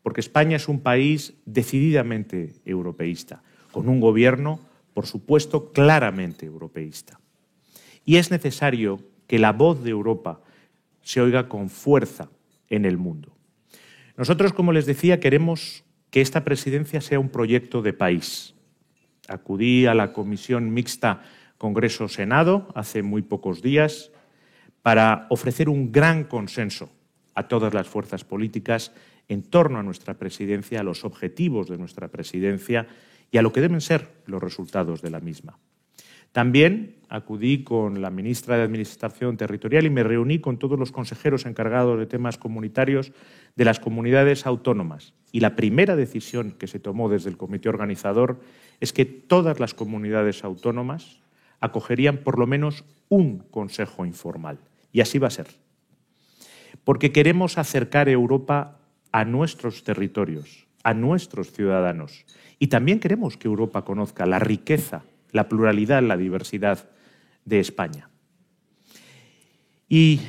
porque 0.09 0.23
España 0.23 0.57
es 0.57 0.69
un 0.69 0.81
país 0.81 1.35
decididamente 1.45 2.55
europeísta, 2.65 3.43
con 3.73 3.91
un 3.91 4.01
gobierno, 4.01 4.59
por 4.95 5.07
supuesto, 5.07 5.71
claramente 5.71 6.47
europeísta. 6.47 7.21
Y 8.07 8.17
es 8.17 8.31
necesario 8.31 9.01
que 9.27 9.39
la 9.39 9.53
voz 9.53 9.85
de 9.85 9.91
Europa 9.91 10.41
se 11.03 11.21
oiga 11.21 11.47
con 11.47 11.69
fuerza 11.69 12.31
en 12.71 12.87
el 12.87 12.97
mundo. 12.97 13.37
Nosotros, 14.19 14.53
como 14.53 14.73
les 14.73 14.85
decía, 14.85 15.21
queremos 15.21 15.85
que 16.11 16.21
esta 16.21 16.43
presidencia 16.43 17.01
sea 17.01 17.21
un 17.21 17.29
proyecto 17.29 17.83
de 17.83 17.93
país. 17.93 18.55
Acudí 19.29 19.87
a 19.87 19.95
la 19.95 20.13
comisión 20.13 20.75
mixta 20.75 21.23
Congreso-Senado 21.57 22.67
hace 22.75 23.03
muy 23.03 23.23
pocos 23.23 23.63
días 23.63 24.11
para 24.83 25.27
ofrecer 25.31 25.69
un 25.69 25.93
gran 25.93 26.25
consenso 26.25 26.91
a 27.35 27.47
todas 27.47 27.73
las 27.75 27.87
fuerzas 27.87 28.25
políticas 28.25 28.93
en 29.29 29.43
torno 29.43 29.79
a 29.79 29.85
nuestra 29.85 30.15
presidencia, 30.15 30.81
a 30.81 30.85
los 30.85 31.05
objetivos 31.05 31.69
de 31.69 31.79
nuestra 31.79 32.09
presidencia 32.09 32.89
y 33.31 33.39
a 33.39 33.43
lo 33.43 33.53
que 33.53 33.61
deben 33.61 33.81
ser 33.81 34.09
los 34.27 34.43
resultados 34.43 35.01
de 35.01 35.11
la 35.11 35.21
misma. 35.21 35.59
También 36.33 36.97
acudí 37.09 37.65
con 37.65 38.03
la 38.03 38.11
ministra 38.11 38.57
de 38.57 38.63
Administración 38.63 39.37
Territorial 39.37 39.87
y 39.87 39.91
me 39.91 40.03
reuní 40.03 40.41
con 40.41 40.59
todos 40.59 40.79
los 40.79 40.93
consejeros 40.93 41.47
encargados 41.47 41.99
de 41.99 42.07
temas 42.07 42.37
comunitarios 42.37 43.13
de 43.57 43.65
las 43.65 43.81
comunidades 43.81 44.47
autónomas. 44.47 45.15
Y 45.33 45.41
la 45.41 45.57
primera 45.57 45.97
decisión 45.97 46.53
que 46.53 46.67
se 46.67 46.81
tomó 46.81 47.09
desde 47.09 47.31
el 47.31 47.37
comité 47.37 47.69
organizador 47.69 48.41
es 48.81 48.93
que 48.93 49.05
todas 49.05 49.59
las 49.59 49.75
comunidades 49.75 50.45
autónomas 50.45 51.21
acogerían 51.61 52.19
por 52.19 52.39
lo 52.39 52.47
menos 52.47 52.85
un 53.09 53.39
consejo 53.39 54.05
informal. 54.05 54.59
Y 54.93 55.01
así 55.01 55.19
va 55.19 55.29
a 55.29 55.33
ser. 55.33 55.49
Porque 56.85 57.13
queremos 57.13 57.59
acercar 57.59 58.09
Europa 58.09 58.79
a 59.13 59.25
nuestros 59.25 59.85
territorios, 59.85 60.67
a 60.83 60.95
nuestros 60.95 61.53
ciudadanos. 61.53 62.25
Y 62.59 62.69
también 62.69 63.01
queremos 63.01 63.37
que 63.37 63.49
Europa 63.49 63.85
conozca 63.85 64.27
la 64.27 64.39
riqueza, 64.39 65.03
la 65.33 65.49
pluralidad, 65.49 66.03
la 66.03 66.17
diversidad 66.17 66.89
de 67.45 67.61
España. 67.61 68.09
Y 69.89 70.21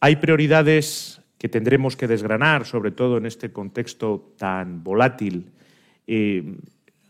hay 0.00 0.16
prioridades 0.16 1.20
que 1.38 1.48
tendremos 1.48 1.96
que 1.96 2.06
desgranar, 2.06 2.64
sobre 2.64 2.92
todo 2.92 3.18
en 3.18 3.26
este 3.26 3.52
contexto 3.52 4.32
tan 4.38 4.82
volátil. 4.82 5.50
Eh, 6.06 6.56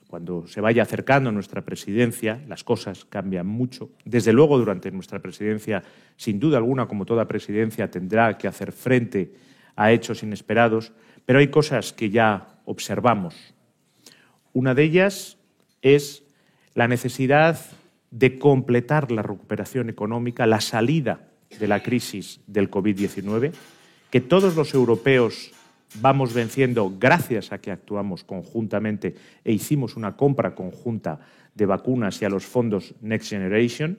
cuando 0.09 0.47
se 0.47 0.61
vaya 0.61 0.83
acercando 0.83 1.33
nuestra 1.33 1.65
presidencia, 1.65 2.43
las 2.49 2.65
cosas 2.65 3.05
cambian 3.05 3.47
mucho. 3.47 3.91
Desde 4.05 4.33
luego, 4.33 4.59
durante 4.59 4.91
nuestra 4.91 5.21
presidencia, 5.21 5.83
sin 6.17 6.39
duda 6.39 6.59
alguna, 6.59 6.87
como 6.87 7.07
toda 7.07 7.29
presidencia, 7.29 7.91
tendrá 7.91 8.37
que 8.37 8.49
hacer 8.49 8.73
frente 8.73 9.33
a 9.77 9.93
hechos 9.93 10.23
inesperados, 10.23 10.93
pero 11.25 11.39
hay 11.39 11.49
cosas 11.49 11.93
que 11.93 12.11
ya 12.11 12.61
observamos. 12.65 13.55
Una 14.53 14.75
de 14.75 14.83
ellas 14.83 15.39
es 15.81 16.25
la 16.75 16.89
necesidad 16.89 17.59
de 18.11 18.39
completar 18.39 19.11
la 19.11 19.23
recuperación 19.23 19.89
económica, 19.89 20.47
la 20.47 20.61
salida 20.61 21.29
de 21.59 21.69
la 21.69 21.83
crisis 21.83 22.41
del 22.47 22.71
COVID-19, 22.71 23.53
que 24.11 24.21
todos 24.21 24.55
los 24.57 24.75
europeos 24.75 25.53
vamos 26.01 26.33
venciendo 26.33 26.93
gracias 26.99 27.53
a 27.53 27.59
que 27.59 27.71
actuamos 27.71 28.25
conjuntamente 28.25 29.15
e 29.45 29.53
hicimos 29.53 29.97
una 29.97 30.17
compra 30.17 30.55
conjunta 30.55 31.21
de 31.55 31.67
vacunas 31.67 32.21
y 32.23 32.25
a 32.25 32.31
los 32.31 32.45
fondos 32.45 32.95
Next 33.01 33.31
Generation. 33.31 33.99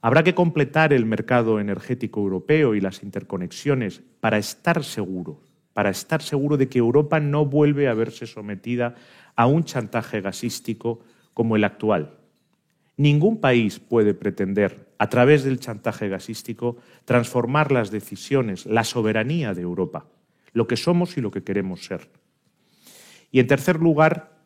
Habrá 0.00 0.22
que 0.22 0.34
completar 0.34 0.92
el 0.92 1.04
mercado 1.04 1.58
energético 1.58 2.20
europeo 2.20 2.74
y 2.74 2.80
las 2.80 3.02
interconexiones 3.02 4.02
para 4.20 4.38
estar 4.38 4.84
seguro, 4.84 5.40
para 5.72 5.90
estar 5.90 6.22
seguro 6.22 6.56
de 6.56 6.68
que 6.68 6.78
Europa 6.78 7.18
no 7.18 7.44
vuelve 7.44 7.88
a 7.88 7.94
verse 7.94 8.26
sometida 8.26 8.94
a 9.34 9.46
un 9.46 9.64
chantaje 9.64 10.20
gasístico 10.20 11.00
como 11.38 11.54
el 11.54 11.62
actual. 11.62 12.18
Ningún 12.96 13.40
país 13.40 13.78
puede 13.78 14.12
pretender, 14.12 14.88
a 14.98 15.08
través 15.08 15.44
del 15.44 15.60
chantaje 15.60 16.08
gasístico, 16.08 16.78
transformar 17.04 17.70
las 17.70 17.92
decisiones, 17.92 18.66
la 18.66 18.82
soberanía 18.82 19.54
de 19.54 19.62
Europa, 19.62 20.08
lo 20.52 20.66
que 20.66 20.76
somos 20.76 21.16
y 21.16 21.20
lo 21.20 21.30
que 21.30 21.44
queremos 21.44 21.84
ser. 21.84 22.10
Y 23.30 23.38
en 23.38 23.46
tercer 23.46 23.76
lugar, 23.76 24.36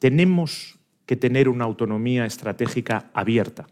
tenemos 0.00 0.80
que 1.06 1.14
tener 1.14 1.48
una 1.48 1.66
autonomía 1.66 2.26
estratégica 2.26 3.12
abierta. 3.14 3.68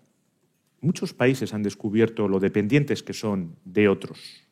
Muchos 0.80 1.12
países 1.12 1.54
han 1.54 1.64
descubierto 1.64 2.28
lo 2.28 2.38
dependientes 2.38 3.02
que 3.02 3.14
son 3.14 3.56
de 3.64 3.88
otros. 3.88 4.44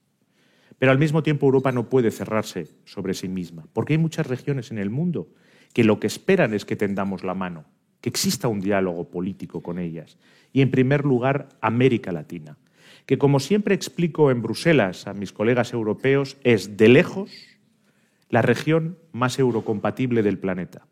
Pero 0.81 0.91
al 0.91 0.99
mismo 0.99 1.23
tiempo 1.23 1.47
Europa 1.47 1.71
no 1.71 1.89
puede 1.89 2.11
cerrarse 2.11 2.67
sobre 2.85 3.15
sí 3.15 3.29
misma, 3.29 3.65
porque 3.73 3.93
hay 3.93 3.99
muchas 3.99 4.27
regiones 4.27 4.73
en 4.73 4.79
el 4.79 4.91
mundo 4.91 5.29
que 5.75 5.85
lo 5.85 6.01
que 6.01 6.07
esperan 6.07 6.55
es 6.55 6.65
que 6.65 6.77
tendamos 6.77 7.25
la 7.25 7.35
mano, 7.35 7.65
que 8.01 8.09
exista 8.09 8.49
un 8.49 8.61
diálogo 8.61 9.11
político 9.11 9.61
con 9.61 9.79
ellas. 9.79 10.17
Y, 10.53 10.63
en 10.63 10.71
primer 10.71 11.05
lugar, 11.05 11.49
América 11.61 12.13
Latina, 12.13 12.57
que, 13.07 13.19
como 13.19 13.41
siempre 13.41 13.75
explico 13.75 14.31
en 14.31 14.41
Bruselas 14.41 15.07
a 15.07 15.13
mis 15.13 15.33
colegas 15.33 15.73
europeos, 15.73 16.39
es 16.45 16.77
de 16.79 16.89
lejos 16.89 17.31
la 18.31 18.41
región 18.41 18.99
más 19.13 19.39
eurocompatible 19.39 20.23
del 20.23 20.39
planeta. 20.39 20.87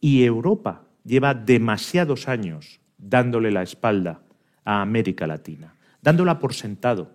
Y 0.00 0.22
Europa 0.24 0.86
lleva 1.04 1.34
demasiados 1.34 2.28
años 2.28 2.80
dándole 2.96 3.50
la 3.50 3.62
espalda 3.62 4.22
a 4.64 4.82
América 4.82 5.26
Latina, 5.26 5.74
dándola 6.00 6.38
por 6.38 6.54
sentado. 6.54 7.10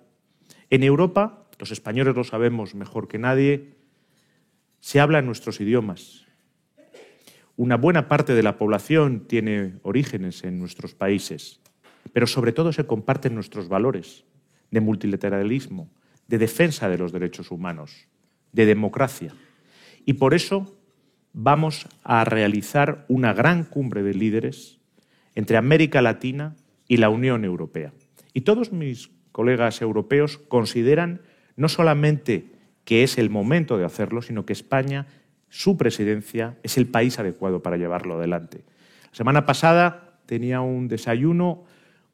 En 0.69 0.83
Europa, 0.83 1.47
los 1.57 1.71
españoles 1.71 2.15
lo 2.15 2.25
sabemos 2.25 2.75
mejor 2.75 3.07
que 3.07 3.17
nadie, 3.17 3.75
se 4.81 4.99
hablan 4.99 5.25
nuestros 5.25 5.61
idiomas, 5.61 6.24
una 7.57 7.77
buena 7.77 8.07
parte 8.07 8.33
de 8.33 8.43
la 8.43 8.57
población 8.57 9.27
tiene 9.27 9.75
orígenes 9.83 10.43
en 10.43 10.59
nuestros 10.59 10.93
países, 10.93 11.61
pero 12.13 12.27
sobre 12.27 12.51
todo 12.51 12.73
se 12.73 12.85
comparten 12.85 13.33
nuestros 13.33 13.69
valores 13.69 14.25
de 14.71 14.81
multilateralismo, 14.81 15.89
de 16.27 16.37
defensa 16.37 16.89
de 16.89 16.97
los 16.97 17.11
derechos 17.11 17.51
humanos, 17.51 18.07
de 18.51 18.65
democracia. 18.65 19.33
Y 20.05 20.13
por 20.13 20.33
eso 20.33 20.77
vamos 21.33 21.87
a 22.03 22.23
realizar 22.25 23.05
una 23.07 23.33
gran 23.33 23.63
cumbre 23.63 24.03
de 24.03 24.13
líderes 24.13 24.79
entre 25.33 25.57
América 25.57 26.01
Latina 26.01 26.55
y 26.87 26.97
la 26.97 27.09
Unión 27.09 27.45
Europea. 27.45 27.93
Y 28.33 28.41
todos 28.41 28.71
mis 28.71 29.11
colegas 29.31 29.81
europeos 29.81 30.37
consideran 30.37 31.21
no 31.55 31.69
solamente 31.69 32.51
que 32.85 33.03
es 33.03 33.17
el 33.17 33.29
momento 33.29 33.77
de 33.77 33.85
hacerlo, 33.85 34.21
sino 34.21 34.45
que 34.45 34.53
España 34.53 35.07
su 35.55 35.77
presidencia 35.77 36.57
es 36.63 36.77
el 36.77 36.85
país 36.85 37.17
adecuado 37.17 37.63
para 37.63 37.77
llevarlo 37.77 38.15
adelante. 38.15 38.65
La 39.11 39.15
semana 39.15 39.45
pasada 39.45 40.17
tenía 40.25 40.59
un 40.59 40.89
desayuno 40.89 41.63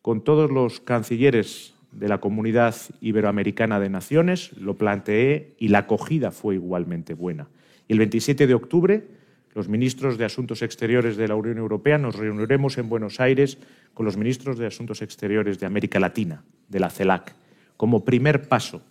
con 0.03 0.23
todos 0.23 0.51
los 0.51 0.79
cancilleres 0.79 1.73
de 1.91 2.07
la 2.07 2.19
Comunidad 2.19 2.75
Iberoamericana 3.01 3.79
de 3.79 3.89
Naciones, 3.89 4.55
lo 4.57 4.77
planteé 4.77 5.55
y 5.57 5.69
la 5.69 5.79
acogida 5.79 6.29
fue 6.29 6.53
igualmente 6.53 7.15
buena. 7.15 7.47
Y 7.87 7.93
el 7.93 7.97
27 7.97 8.45
de 8.45 8.53
octubre, 8.53 9.07
los 9.55 9.67
ministros 9.67 10.19
de 10.19 10.25
Asuntos 10.25 10.61
Exteriores 10.61 11.17
de 11.17 11.27
la 11.27 11.33
Unión 11.33 11.57
Europea 11.57 11.97
nos 11.97 12.17
reuniremos 12.17 12.77
en 12.77 12.89
Buenos 12.89 13.19
Aires 13.19 13.57
con 13.95 14.05
los 14.05 14.17
ministros 14.17 14.59
de 14.59 14.67
Asuntos 14.67 15.01
Exteriores 15.01 15.59
de 15.59 15.65
América 15.65 15.99
Latina, 15.99 16.43
de 16.69 16.79
la 16.79 16.91
CELAC, 16.91 17.33
como 17.75 18.05
primer 18.05 18.47
paso 18.47 18.83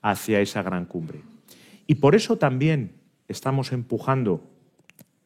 hacia 0.00 0.40
esa 0.40 0.62
gran 0.62 0.86
cumbre. 0.86 1.20
Y 1.86 1.96
por 1.96 2.14
eso 2.14 2.38
también 2.38 3.01
estamos 3.32 3.72
empujando 3.72 4.42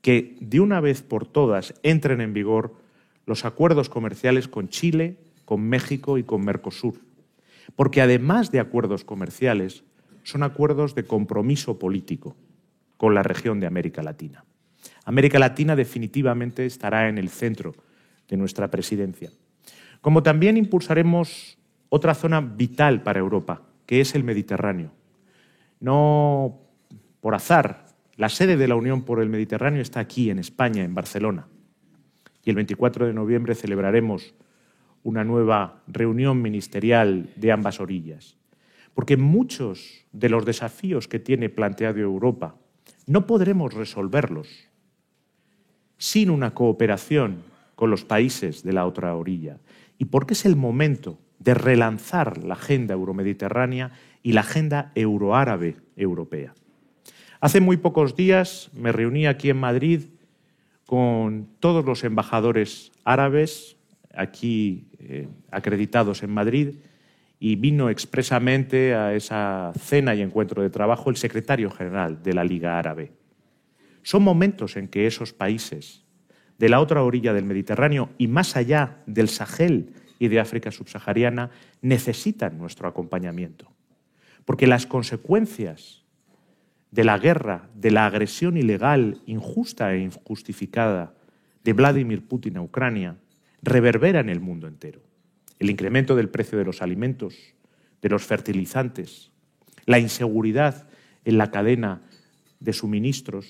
que 0.00 0.36
de 0.40 0.60
una 0.60 0.80
vez 0.80 1.02
por 1.02 1.26
todas 1.26 1.74
entren 1.82 2.20
en 2.20 2.32
vigor 2.32 2.74
los 3.26 3.44
acuerdos 3.44 3.88
comerciales 3.88 4.48
con 4.48 4.68
Chile, 4.68 5.18
con 5.44 5.62
México 5.62 6.16
y 6.16 6.22
con 6.22 6.44
Mercosur. 6.44 7.00
Porque 7.74 8.00
además 8.00 8.52
de 8.52 8.60
acuerdos 8.60 9.04
comerciales, 9.04 9.84
son 10.22 10.42
acuerdos 10.42 10.94
de 10.94 11.04
compromiso 11.04 11.78
político 11.78 12.36
con 12.96 13.14
la 13.14 13.22
región 13.22 13.60
de 13.60 13.66
América 13.66 14.02
Latina. 14.02 14.44
América 15.04 15.38
Latina 15.38 15.76
definitivamente 15.76 16.66
estará 16.66 17.08
en 17.08 17.18
el 17.18 17.28
centro 17.28 17.74
de 18.28 18.36
nuestra 18.36 18.70
presidencia. 18.70 19.30
Como 20.00 20.22
también 20.22 20.56
impulsaremos 20.56 21.58
otra 21.88 22.14
zona 22.14 22.40
vital 22.40 23.02
para 23.02 23.20
Europa, 23.20 23.62
que 23.86 24.00
es 24.00 24.14
el 24.14 24.24
Mediterráneo. 24.24 24.92
No 25.80 26.60
por 27.20 27.34
azar 27.34 27.85
la 28.16 28.28
sede 28.28 28.56
de 28.56 28.68
la 28.68 28.76
Unión 28.76 29.02
por 29.02 29.20
el 29.20 29.28
Mediterráneo 29.28 29.82
está 29.82 30.00
aquí, 30.00 30.30
en 30.30 30.38
España, 30.38 30.84
en 30.84 30.94
Barcelona. 30.94 31.48
Y 32.44 32.50
el 32.50 32.56
24 32.56 33.06
de 33.06 33.12
noviembre 33.12 33.54
celebraremos 33.54 34.34
una 35.02 35.22
nueva 35.24 35.82
reunión 35.86 36.40
ministerial 36.40 37.30
de 37.36 37.52
ambas 37.52 37.80
orillas. 37.80 38.36
Porque 38.94 39.16
muchos 39.16 40.06
de 40.12 40.30
los 40.30 40.46
desafíos 40.46 41.08
que 41.08 41.18
tiene 41.18 41.50
planteado 41.50 41.98
Europa 41.98 42.56
no 43.06 43.26
podremos 43.26 43.74
resolverlos 43.74 44.48
sin 45.98 46.30
una 46.30 46.54
cooperación 46.54 47.42
con 47.74 47.90
los 47.90 48.04
países 48.04 48.62
de 48.62 48.72
la 48.72 48.86
otra 48.86 49.14
orilla. 49.14 49.60
Y 49.98 50.06
porque 50.06 50.34
es 50.34 50.46
el 50.46 50.56
momento 50.56 51.18
de 51.38 51.54
relanzar 51.54 52.42
la 52.42 52.54
agenda 52.54 52.94
euromediterránea 52.94 53.92
y 54.22 54.32
la 54.32 54.40
agenda 54.40 54.92
euroárabe 54.94 55.76
europea. 55.96 56.54
Hace 57.40 57.60
muy 57.60 57.76
pocos 57.76 58.16
días 58.16 58.70
me 58.72 58.92
reuní 58.92 59.26
aquí 59.26 59.50
en 59.50 59.58
Madrid 59.58 60.04
con 60.86 61.48
todos 61.60 61.84
los 61.84 62.02
embajadores 62.04 62.92
árabes 63.04 63.76
aquí 64.14 64.88
eh, 64.98 65.28
acreditados 65.50 66.22
en 66.22 66.32
Madrid 66.32 66.76
y 67.38 67.56
vino 67.56 67.90
expresamente 67.90 68.94
a 68.94 69.14
esa 69.14 69.72
cena 69.78 70.14
y 70.14 70.22
encuentro 70.22 70.62
de 70.62 70.70
trabajo 70.70 71.10
el 71.10 71.16
secretario 71.16 71.70
general 71.70 72.22
de 72.22 72.32
la 72.32 72.44
Liga 72.44 72.78
Árabe. 72.78 73.12
Son 74.02 74.22
momentos 74.22 74.76
en 74.76 74.88
que 74.88 75.06
esos 75.06 75.34
países 75.34 76.04
de 76.58 76.70
la 76.70 76.80
otra 76.80 77.02
orilla 77.02 77.34
del 77.34 77.44
Mediterráneo 77.44 78.08
y 78.16 78.28
más 78.28 78.56
allá 78.56 79.02
del 79.06 79.28
Sahel 79.28 79.92
y 80.18 80.28
de 80.28 80.40
África 80.40 80.70
subsahariana 80.70 81.50
necesitan 81.82 82.56
nuestro 82.56 82.88
acompañamiento, 82.88 83.70
porque 84.46 84.66
las 84.66 84.86
consecuencias 84.86 86.05
de 86.96 87.04
la 87.04 87.18
guerra, 87.18 87.68
de 87.74 87.90
la 87.90 88.06
agresión 88.06 88.56
ilegal, 88.56 89.20
injusta 89.26 89.92
e 89.92 89.98
injustificada 89.98 91.12
de 91.62 91.74
Vladimir 91.74 92.26
Putin 92.26 92.56
a 92.56 92.62
Ucrania, 92.62 93.18
reverbera 93.60 94.20
en 94.20 94.30
el 94.30 94.40
mundo 94.40 94.66
entero. 94.66 95.02
El 95.58 95.68
incremento 95.68 96.16
del 96.16 96.30
precio 96.30 96.56
de 96.56 96.64
los 96.64 96.80
alimentos, 96.80 97.36
de 98.00 98.08
los 98.08 98.24
fertilizantes, 98.24 99.30
la 99.84 99.98
inseguridad 99.98 100.88
en 101.26 101.36
la 101.36 101.50
cadena 101.50 102.00
de 102.60 102.72
suministros, 102.72 103.46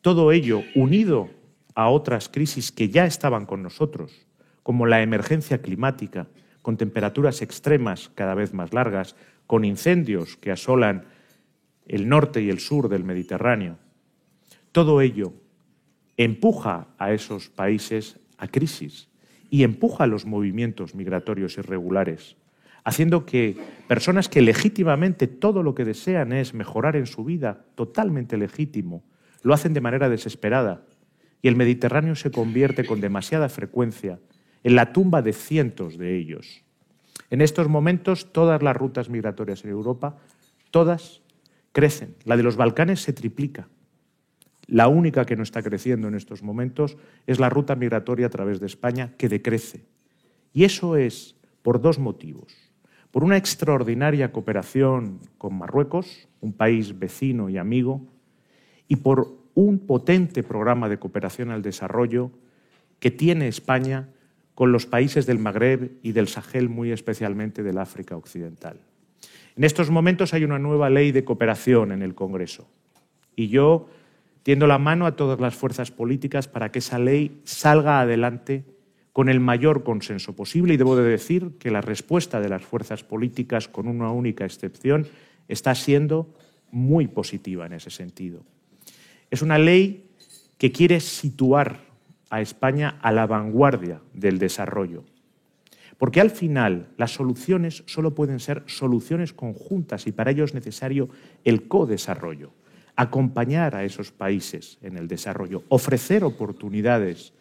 todo 0.00 0.30
ello 0.30 0.62
unido 0.76 1.30
a 1.74 1.88
otras 1.88 2.28
crisis 2.28 2.70
que 2.70 2.88
ya 2.88 3.04
estaban 3.04 3.46
con 3.46 3.64
nosotros, 3.64 4.28
como 4.62 4.86
la 4.86 5.02
emergencia 5.02 5.60
climática, 5.60 6.28
con 6.62 6.76
temperaturas 6.76 7.42
extremas 7.42 8.12
cada 8.14 8.36
vez 8.36 8.54
más 8.54 8.72
largas, 8.72 9.16
con 9.48 9.64
incendios 9.64 10.36
que 10.36 10.52
asolan 10.52 11.04
el 11.86 12.08
norte 12.08 12.42
y 12.42 12.50
el 12.50 12.60
sur 12.60 12.88
del 12.88 13.04
Mediterráneo. 13.04 13.78
Todo 14.72 15.00
ello 15.00 15.34
empuja 16.16 16.88
a 16.98 17.12
esos 17.12 17.48
países 17.48 18.20
a 18.38 18.48
crisis 18.48 19.08
y 19.50 19.62
empuja 19.62 20.04
a 20.04 20.08
los 20.08 20.26
movimientos 20.26 20.94
migratorios 20.94 21.58
irregulares, 21.58 22.36
haciendo 22.82 23.24
que 23.24 23.56
personas 23.88 24.28
que 24.28 24.42
legítimamente 24.42 25.26
todo 25.26 25.62
lo 25.62 25.74
que 25.74 25.84
desean 25.84 26.32
es 26.32 26.54
mejorar 26.54 26.96
en 26.96 27.06
su 27.06 27.24
vida, 27.24 27.66
totalmente 27.74 28.36
legítimo, 28.36 29.04
lo 29.42 29.54
hacen 29.54 29.74
de 29.74 29.80
manera 29.80 30.08
desesperada 30.08 30.84
y 31.42 31.48
el 31.48 31.56
Mediterráneo 31.56 32.14
se 32.14 32.30
convierte 32.30 32.86
con 32.86 33.00
demasiada 33.00 33.48
frecuencia 33.48 34.18
en 34.62 34.76
la 34.76 34.92
tumba 34.92 35.20
de 35.20 35.34
cientos 35.34 35.98
de 35.98 36.16
ellos. 36.16 36.64
En 37.30 37.42
estos 37.42 37.68
momentos 37.68 38.32
todas 38.32 38.62
las 38.62 38.76
rutas 38.76 39.10
migratorias 39.10 39.62
en 39.64 39.70
Europa, 39.70 40.16
todas 40.70 41.20
crecen. 41.74 42.14
La 42.24 42.38
de 42.38 42.42
los 42.42 42.56
Balcanes 42.56 43.02
se 43.02 43.12
triplica. 43.12 43.68
la 44.66 44.88
única 44.88 45.26
que 45.26 45.36
no 45.36 45.42
está 45.42 45.62
creciendo 45.62 46.08
en 46.08 46.14
estos 46.14 46.42
momentos, 46.42 46.96
es 47.26 47.38
la 47.38 47.50
ruta 47.50 47.76
migratoria 47.76 48.28
a 48.28 48.30
través 48.30 48.60
de 48.60 48.66
España, 48.66 49.12
que 49.18 49.28
decrece. 49.28 49.84
Y 50.54 50.64
eso 50.64 50.96
es 50.96 51.36
por 51.60 51.82
dos 51.82 51.98
motivos. 51.98 52.54
Por 53.10 53.24
una 53.24 53.36
extraordinaria 53.36 54.32
cooperación 54.32 55.20
con 55.36 55.58
Marruecos, 55.58 56.28
un 56.40 56.54
país 56.54 56.98
vecino 56.98 57.50
y 57.50 57.58
amigo, 57.58 58.06
y 58.88 58.96
por 58.96 59.36
un 59.54 59.80
potente 59.80 60.42
programa 60.42 60.88
de 60.88 60.98
cooperación 60.98 61.50
al 61.50 61.60
desarrollo 61.60 62.30
que 63.00 63.10
tiene 63.10 63.48
España 63.48 64.08
con 64.54 64.72
los 64.72 64.86
países 64.86 65.26
del 65.26 65.38
Magreb 65.38 65.98
y 66.02 66.12
del 66.12 66.28
Sahel, 66.28 66.70
muy 66.70 66.90
especialmente 66.90 67.62
del 67.62 67.76
África 67.76 68.16
Occidental. 68.16 68.80
En 69.56 69.64
estos 69.64 69.90
momentos 69.90 70.34
hay 70.34 70.44
una 70.44 70.58
nueva 70.58 70.90
ley 70.90 71.12
de 71.12 71.24
cooperación 71.24 71.92
en 71.92 72.02
el 72.02 72.14
Congreso 72.14 72.68
y 73.36 73.48
yo 73.48 73.88
tiendo 74.42 74.66
la 74.66 74.78
mano 74.78 75.06
a 75.06 75.16
todas 75.16 75.40
las 75.40 75.54
fuerzas 75.54 75.90
políticas 75.90 76.48
para 76.48 76.70
que 76.70 76.80
esa 76.80 76.98
ley 76.98 77.40
salga 77.44 78.00
adelante 78.00 78.64
con 79.12 79.28
el 79.28 79.38
mayor 79.38 79.84
consenso 79.84 80.34
posible 80.34 80.74
y 80.74 80.76
debo 80.76 80.96
de 80.96 81.08
decir 81.08 81.52
que 81.58 81.70
la 81.70 81.80
respuesta 81.80 82.40
de 82.40 82.48
las 82.48 82.62
fuerzas 82.62 83.04
políticas, 83.04 83.68
con 83.68 83.86
una 83.86 84.10
única 84.10 84.44
excepción, 84.44 85.06
está 85.46 85.74
siendo 85.76 86.34
muy 86.72 87.06
positiva 87.06 87.64
en 87.64 87.74
ese 87.74 87.90
sentido. 87.90 88.42
Es 89.30 89.40
una 89.40 89.56
ley 89.56 90.10
que 90.58 90.72
quiere 90.72 90.98
situar 90.98 91.78
a 92.28 92.40
España 92.40 92.98
a 93.02 93.12
la 93.12 93.26
vanguardia 93.26 94.00
del 94.12 94.38
desarrollo. 94.38 95.04
Porque 95.98 96.20
al 96.20 96.30
final 96.30 96.88
las 96.96 97.12
soluciones 97.12 97.84
solo 97.86 98.14
pueden 98.14 98.40
ser 98.40 98.62
soluciones 98.66 99.32
conjuntas 99.32 100.06
y 100.06 100.12
para 100.12 100.32
ello 100.32 100.44
es 100.44 100.54
necesario 100.54 101.08
el 101.44 101.68
co-desarrollo, 101.68 102.52
acompañar 102.96 103.76
a 103.76 103.84
esos 103.84 104.10
países 104.10 104.78
en 104.82 104.96
el 104.96 105.08
desarrollo, 105.08 105.62
ofrecer 105.68 106.24
oportunidades 106.24 107.32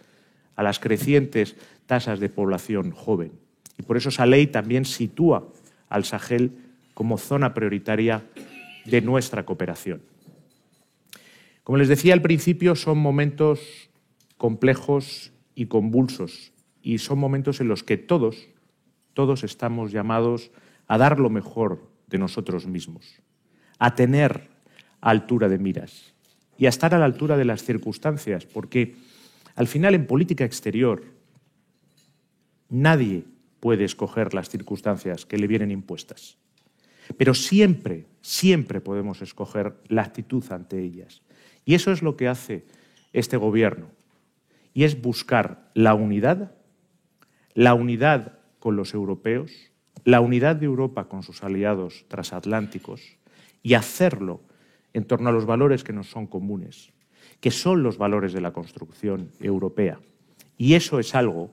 a 0.56 0.64
las 0.64 0.80
crecientes 0.80 1.56
tasas 1.86 2.20
de 2.20 2.30
población 2.30 2.92
joven. 2.92 3.32
Y 3.78 3.84
por 3.84 3.98
eso 3.98 4.10
esa 4.10 4.26
ley 4.26 4.48
también 4.48 4.86
sitúa 4.86 5.48
al 5.90 6.06
Sahel 6.06 6.52
como 6.94 7.18
zona 7.18 7.54
prioritaria 7.54 8.24
de 8.86 9.02
nuestra 9.02 9.46
cooperación. 9.46 10.02
Como 11.64 11.78
les 11.78 11.88
decía 11.88 12.14
al 12.14 12.22
principio, 12.22 12.76
son 12.76 12.98
momentos 12.98 13.90
complejos 14.38 15.32
y 15.56 15.68
convulsos. 15.68 16.53
Y 16.84 17.00
son 17.00 17.18
momentos 17.18 17.62
en 17.62 17.70
los 17.70 17.82
que 17.82 17.98
todos, 17.98 18.50
todos 19.14 19.44
estamos 19.44 19.92
llamados 19.92 20.52
a 20.88 21.00
dar 21.00 21.20
lo 21.20 21.32
mejor 21.32 21.90
de 22.08 22.20
nosotros 22.20 22.68
mismos, 22.68 23.22
a 23.80 23.96
tener 23.96 24.50
altura 25.02 25.50
de 25.50 25.58
miras 25.58 26.14
y 26.58 26.68
a 26.68 26.70
estar 26.70 26.94
a 26.94 27.00
la 27.00 27.06
altura 27.06 27.38
de 27.38 27.46
las 27.46 27.64
circunstancias, 27.64 28.46
porque 28.46 28.96
al 29.56 29.68
final 29.68 29.96
en 29.96 30.06
política 30.06 30.46
exterior 30.46 31.04
nadie 32.70 33.26
puede 33.60 33.86
escoger 33.86 34.34
las 34.34 34.50
circunstancias 34.50 35.26
que 35.26 35.38
le 35.38 35.48
vienen 35.48 35.72
impuestas, 35.72 36.38
pero 37.18 37.34
siempre, 37.34 38.06
siempre 38.22 38.82
podemos 38.82 39.22
escoger 39.22 39.76
la 39.88 40.04
actitud 40.04 40.44
ante 40.52 40.80
ellas. 40.80 41.22
Y 41.66 41.76
eso 41.76 41.92
es 41.92 42.02
lo 42.02 42.18
que 42.18 42.28
hace 42.28 42.66
este 43.14 43.38
gobierno 43.38 43.88
y 44.74 44.84
es 44.84 45.02
buscar 45.02 45.70
la 45.74 45.94
unidad, 45.94 46.56
la 47.54 47.74
unidad 47.74 48.40
con 48.60 48.76
los 48.76 48.94
europeos, 48.94 49.52
la 50.04 50.22
unidad 50.22 50.56
de 50.56 50.66
Europa 50.66 51.08
con 51.08 51.24
sus 51.24 51.44
aliados 51.44 52.06
transatlánticos 52.08 53.18
y 53.62 53.76
hacerlo 53.76 54.42
en 54.94 55.06
torno 55.06 55.30
a 55.30 55.32
los 55.32 55.46
valores 55.46 55.84
que 55.84 55.94
nos 55.94 56.10
son 56.10 56.28
comunes, 56.28 56.92
que 57.40 57.52
son 57.52 57.84
los 57.84 57.98
valores 57.98 58.34
de 58.34 58.42
la 58.42 58.54
construcción 58.54 59.32
europea. 59.40 60.00
Y 60.58 60.76
eso 60.76 61.00
es 61.00 61.16
algo 61.16 61.52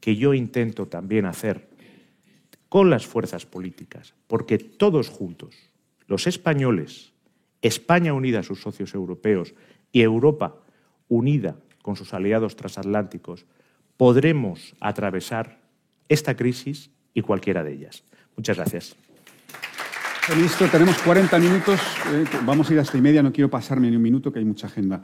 que 0.00 0.16
yo 0.16 0.34
intento 0.34 0.86
también 0.86 1.26
hacer 1.26 1.68
con 2.68 2.90
las 2.90 3.06
fuerzas 3.06 3.46
políticas, 3.46 4.14
porque 4.26 4.58
todos 4.58 5.08
juntos, 5.08 5.54
los 6.06 6.26
españoles, 6.26 7.12
España 7.62 8.12
unida 8.12 8.40
a 8.40 8.42
sus 8.42 8.60
socios 8.60 8.94
europeos 8.94 9.54
y 9.92 10.02
Europa 10.02 10.56
unida 11.08 11.56
con 11.82 11.96
sus 11.96 12.12
aliados 12.12 12.56
transatlánticos, 12.56 13.46
podremos 13.96 14.74
atravesar 14.80 15.58
esta 16.08 16.36
crisis 16.36 16.90
y 17.12 17.22
cualquiera 17.22 17.62
de 17.62 17.72
ellas. 17.72 18.02
Muchas 18.36 18.56
gracias. 18.56 18.96
Ministro, 20.34 20.68
tenemos 20.68 20.96
40 20.98 21.38
minutos. 21.38 21.80
Eh, 22.12 22.24
vamos 22.44 22.70
a 22.70 22.72
ir 22.72 22.80
hasta 22.80 22.96
y 22.96 23.00
media. 23.02 23.22
No 23.22 23.32
quiero 23.32 23.50
pasarme 23.50 23.90
ni 23.90 23.96
un 23.96 24.02
minuto, 24.02 24.32
que 24.32 24.38
hay 24.38 24.44
mucha 24.44 24.66
agenda. 24.66 25.02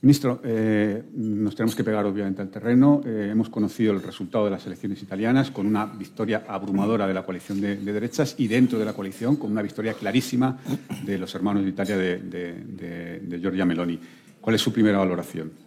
Ministro, 0.00 0.40
eh, 0.42 1.02
nos 1.14 1.54
tenemos 1.54 1.74
que 1.74 1.84
pegar 1.84 2.04
obviamente 2.06 2.40
al 2.40 2.48
terreno. 2.48 3.02
Eh, 3.04 3.28
hemos 3.30 3.50
conocido 3.50 3.92
el 3.92 4.02
resultado 4.02 4.46
de 4.46 4.52
las 4.52 4.66
elecciones 4.66 5.02
italianas 5.02 5.50
con 5.50 5.66
una 5.66 5.86
victoria 5.86 6.44
abrumadora 6.48 7.06
de 7.06 7.14
la 7.14 7.24
coalición 7.24 7.60
de, 7.60 7.76
derechas 7.76 8.34
y 8.38 8.48
dentro 8.48 8.78
de 8.78 8.84
la 8.86 8.94
coalición 8.94 9.36
con 9.36 9.52
una 9.52 9.62
victoria 9.62 9.94
clarísima 9.94 10.58
de 11.04 11.18
los 11.18 11.34
hermanos 11.34 11.62
de 11.62 11.68
Italia 11.68 11.96
de, 11.96 12.18
de 12.18 13.38
Giorgia 13.40 13.64
Meloni. 13.64 13.98
¿Cuál 14.40 14.56
es 14.56 14.62
su 14.62 14.72
primera 14.72 14.98
valoración? 14.98 15.63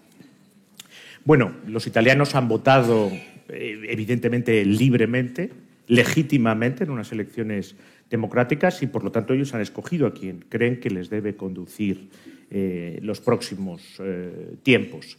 Bueno, 1.28 1.52
los 1.68 1.86
italianos 1.88 2.36
han 2.36 2.48
votado 2.48 3.12
eh, 3.50 3.80
evidentemente 3.90 4.64
libremente, 4.64 5.52
legítimamente 5.88 6.86
en 6.86 6.90
unas 6.90 7.12
elecciones 7.12 7.76
democráticas 8.10 8.82
y 8.82 8.88
por 8.88 9.04
lo 9.04 9.12
tanto 9.12 9.34
ellos 9.34 9.54
han 9.54 9.60
escogido 9.60 10.08
a 10.08 10.14
quien 10.14 10.46
creen 10.48 10.80
que 10.80 10.90
les 10.90 11.10
debe 11.10 11.36
conducir 11.36 12.08
eh, 12.50 13.00
los 13.02 13.20
próximos 13.20 13.82
eh, 14.00 14.56
tiempos. 14.64 15.18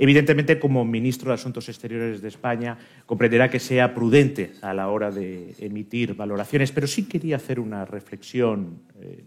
Evidentemente, 0.00 0.58
como 0.58 0.84
ministro 0.84 1.28
de 1.28 1.34
Asuntos 1.34 1.68
Exteriores 1.68 2.20
de 2.20 2.26
España, 2.26 2.76
comprenderá 3.06 3.48
que 3.48 3.60
sea 3.60 3.94
prudente 3.94 4.50
a 4.62 4.74
la 4.74 4.88
hora 4.88 5.12
de 5.12 5.54
emitir 5.60 6.16
valoraciones, 6.16 6.72
pero 6.72 6.88
sí 6.88 7.04
quería 7.04 7.36
hacer 7.36 7.60
una 7.60 7.84
reflexión 7.84 8.80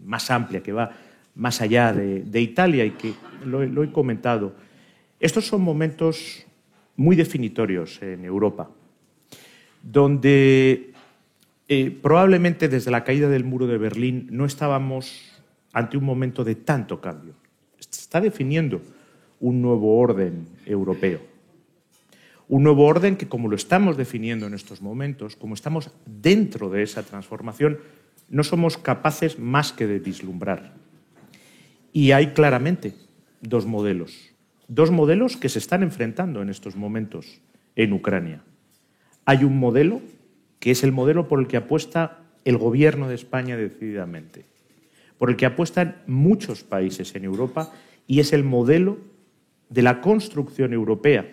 más 0.04 0.30
amplia 0.30 0.62
que 0.62 0.72
va 0.74 0.92
más 1.34 1.62
allá 1.62 1.94
de, 1.94 2.40
Italia 2.42 2.84
y 2.84 2.90
que 2.90 3.14
lo 3.46 3.82
he 3.82 3.90
comentado 3.90 4.52
estos 5.20 5.46
son 5.46 5.60
momentos 5.60 6.46
muy 6.96 7.14
definitorios 7.14 8.00
en 8.02 8.24
Europa, 8.24 8.70
donde 9.82 10.92
eh, 11.68 11.98
probablemente 12.02 12.68
desde 12.68 12.90
la 12.90 13.04
caída 13.04 13.28
del 13.28 13.44
muro 13.44 13.66
de 13.66 13.76
Berlín 13.76 14.28
no 14.30 14.46
estábamos 14.46 15.30
ante 15.74 15.98
un 15.98 16.04
momento 16.04 16.42
de 16.42 16.54
tanto 16.54 17.00
cambio. 17.00 17.34
Se 17.78 18.00
está 18.00 18.20
definiendo 18.20 18.80
un 19.40 19.60
nuevo 19.60 19.98
orden 19.98 20.46
europeo. 20.64 21.20
Un 22.48 22.64
nuevo 22.64 22.86
orden 22.86 23.16
que, 23.16 23.28
como 23.28 23.48
lo 23.48 23.56
estamos 23.56 23.96
definiendo 23.96 24.46
en 24.46 24.54
estos 24.54 24.82
momentos, 24.82 25.36
como 25.36 25.54
estamos 25.54 25.90
dentro 26.06 26.70
de 26.70 26.82
esa 26.82 27.02
transformación, 27.02 27.78
no 28.28 28.42
somos 28.42 28.76
capaces 28.76 29.38
más 29.38 29.72
que 29.72 29.86
de 29.86 30.00
vislumbrar. 30.00 30.74
Y 31.92 32.10
hay 32.12 32.28
claramente 32.28 32.94
dos 33.40 33.66
modelos 33.66 34.29
dos 34.70 34.92
modelos 34.92 35.36
que 35.36 35.48
se 35.48 35.58
están 35.58 35.82
enfrentando 35.82 36.40
en 36.40 36.48
estos 36.48 36.76
momentos 36.76 37.40
en 37.74 37.92
Ucrania. 37.92 38.44
Hay 39.24 39.42
un 39.42 39.58
modelo 39.58 40.00
que 40.60 40.70
es 40.70 40.84
el 40.84 40.92
modelo 40.92 41.26
por 41.26 41.40
el 41.40 41.48
que 41.48 41.56
apuesta 41.56 42.20
el 42.44 42.56
gobierno 42.56 43.08
de 43.08 43.16
España 43.16 43.56
decididamente, 43.56 44.44
por 45.18 45.28
el 45.28 45.36
que 45.36 45.46
apuestan 45.46 45.96
muchos 46.06 46.62
países 46.62 47.16
en 47.16 47.24
Europa 47.24 47.72
y 48.06 48.20
es 48.20 48.32
el 48.32 48.44
modelo 48.44 48.98
de 49.68 49.82
la 49.82 50.00
construcción 50.00 50.72
europea, 50.72 51.28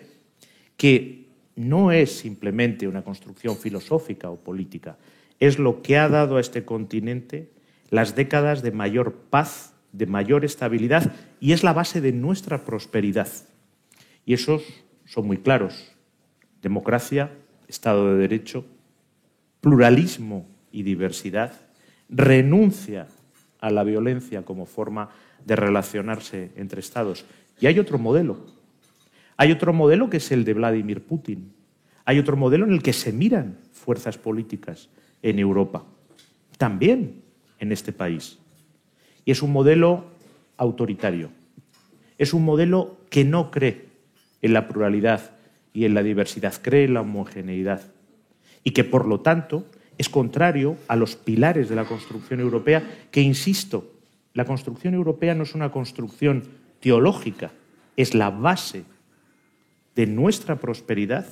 que 0.76 1.28
no 1.54 1.92
es 1.92 2.18
simplemente 2.18 2.88
una 2.88 3.02
construcción 3.02 3.56
filosófica 3.56 4.30
o 4.30 4.36
política, 4.36 4.98
es 5.38 5.60
lo 5.60 5.80
que 5.80 5.96
ha 5.96 6.08
dado 6.08 6.38
a 6.38 6.40
este 6.40 6.64
continente 6.64 7.50
las 7.90 8.16
décadas 8.16 8.62
de 8.62 8.72
mayor 8.72 9.14
paz 9.30 9.74
de 9.92 10.06
mayor 10.06 10.44
estabilidad 10.44 11.12
y 11.40 11.52
es 11.52 11.62
la 11.62 11.72
base 11.72 12.00
de 12.00 12.12
nuestra 12.12 12.64
prosperidad. 12.64 13.28
Y 14.24 14.34
esos 14.34 14.62
son 15.04 15.26
muy 15.26 15.38
claros. 15.38 15.92
Democracia, 16.62 17.32
Estado 17.66 18.12
de 18.12 18.18
Derecho, 18.18 18.64
pluralismo 19.60 20.46
y 20.72 20.82
diversidad, 20.82 21.52
renuncia 22.08 23.08
a 23.60 23.70
la 23.70 23.84
violencia 23.84 24.44
como 24.44 24.66
forma 24.66 25.10
de 25.44 25.56
relacionarse 25.56 26.52
entre 26.56 26.80
Estados. 26.80 27.24
Y 27.60 27.66
hay 27.66 27.78
otro 27.78 27.98
modelo. 27.98 28.38
Hay 29.36 29.52
otro 29.52 29.72
modelo 29.72 30.10
que 30.10 30.18
es 30.18 30.32
el 30.32 30.44
de 30.44 30.54
Vladimir 30.54 31.02
Putin. 31.02 31.52
Hay 32.04 32.18
otro 32.18 32.36
modelo 32.36 32.64
en 32.64 32.72
el 32.72 32.82
que 32.82 32.92
se 32.92 33.12
miran 33.12 33.58
fuerzas 33.72 34.18
políticas 34.18 34.88
en 35.22 35.38
Europa, 35.38 35.84
también 36.56 37.22
en 37.58 37.72
este 37.72 37.92
país. 37.92 38.38
Y 39.24 39.30
es 39.30 39.42
un 39.42 39.52
modelo 39.52 40.06
autoritario. 40.58 41.30
Es 42.18 42.34
un 42.34 42.44
modelo 42.44 42.98
que 43.08 43.24
no 43.24 43.50
cree 43.50 43.86
en 44.42 44.52
la 44.52 44.68
pluralidad 44.68 45.30
y 45.72 45.84
en 45.84 45.94
la 45.94 46.02
diversidad, 46.02 46.54
cree 46.60 46.84
en 46.84 46.94
la 46.94 47.00
homogeneidad. 47.00 47.82
Y 48.64 48.72
que, 48.72 48.84
por 48.84 49.06
lo 49.06 49.20
tanto, 49.20 49.64
es 49.96 50.08
contrario 50.08 50.76
a 50.88 50.96
los 50.96 51.16
pilares 51.16 51.68
de 51.68 51.76
la 51.76 51.84
construcción 51.84 52.40
europea, 52.40 52.82
que, 53.10 53.22
insisto, 53.22 53.92
la 54.34 54.44
construcción 54.44 54.94
europea 54.94 55.34
no 55.34 55.44
es 55.44 55.54
una 55.54 55.70
construcción 55.70 56.44
teológica, 56.80 57.52
es 57.96 58.14
la 58.14 58.30
base 58.30 58.84
de 59.94 60.06
nuestra 60.06 60.56
prosperidad 60.56 61.26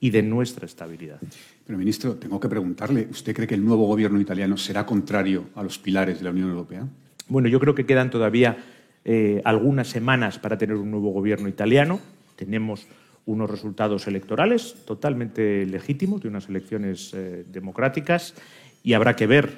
y 0.00 0.10
de 0.10 0.22
nuestra 0.22 0.66
estabilidad. 0.66 1.20
Pero, 1.66 1.78
ministro, 1.78 2.16
tengo 2.16 2.40
que 2.40 2.48
preguntarle, 2.48 3.08
¿usted 3.10 3.34
cree 3.34 3.46
que 3.46 3.54
el 3.54 3.64
nuevo 3.64 3.86
gobierno 3.86 4.20
italiano 4.20 4.56
será 4.56 4.84
contrario 4.84 5.44
a 5.54 5.62
los 5.62 5.78
pilares 5.78 6.18
de 6.18 6.24
la 6.24 6.30
Unión 6.30 6.50
Europea? 6.50 6.86
Bueno, 7.30 7.48
yo 7.48 7.60
creo 7.60 7.76
que 7.76 7.86
quedan 7.86 8.10
todavía 8.10 8.58
eh, 9.04 9.40
algunas 9.44 9.86
semanas 9.86 10.40
para 10.40 10.58
tener 10.58 10.74
un 10.74 10.90
nuevo 10.90 11.10
gobierno 11.10 11.48
italiano. 11.48 12.00
Tenemos 12.34 12.88
unos 13.24 13.48
resultados 13.48 14.08
electorales 14.08 14.74
totalmente 14.84 15.64
legítimos 15.64 16.20
de 16.20 16.28
unas 16.28 16.48
elecciones 16.48 17.14
eh, 17.14 17.44
democráticas 17.48 18.34
y 18.82 18.94
habrá 18.94 19.14
que 19.14 19.28
ver 19.28 19.48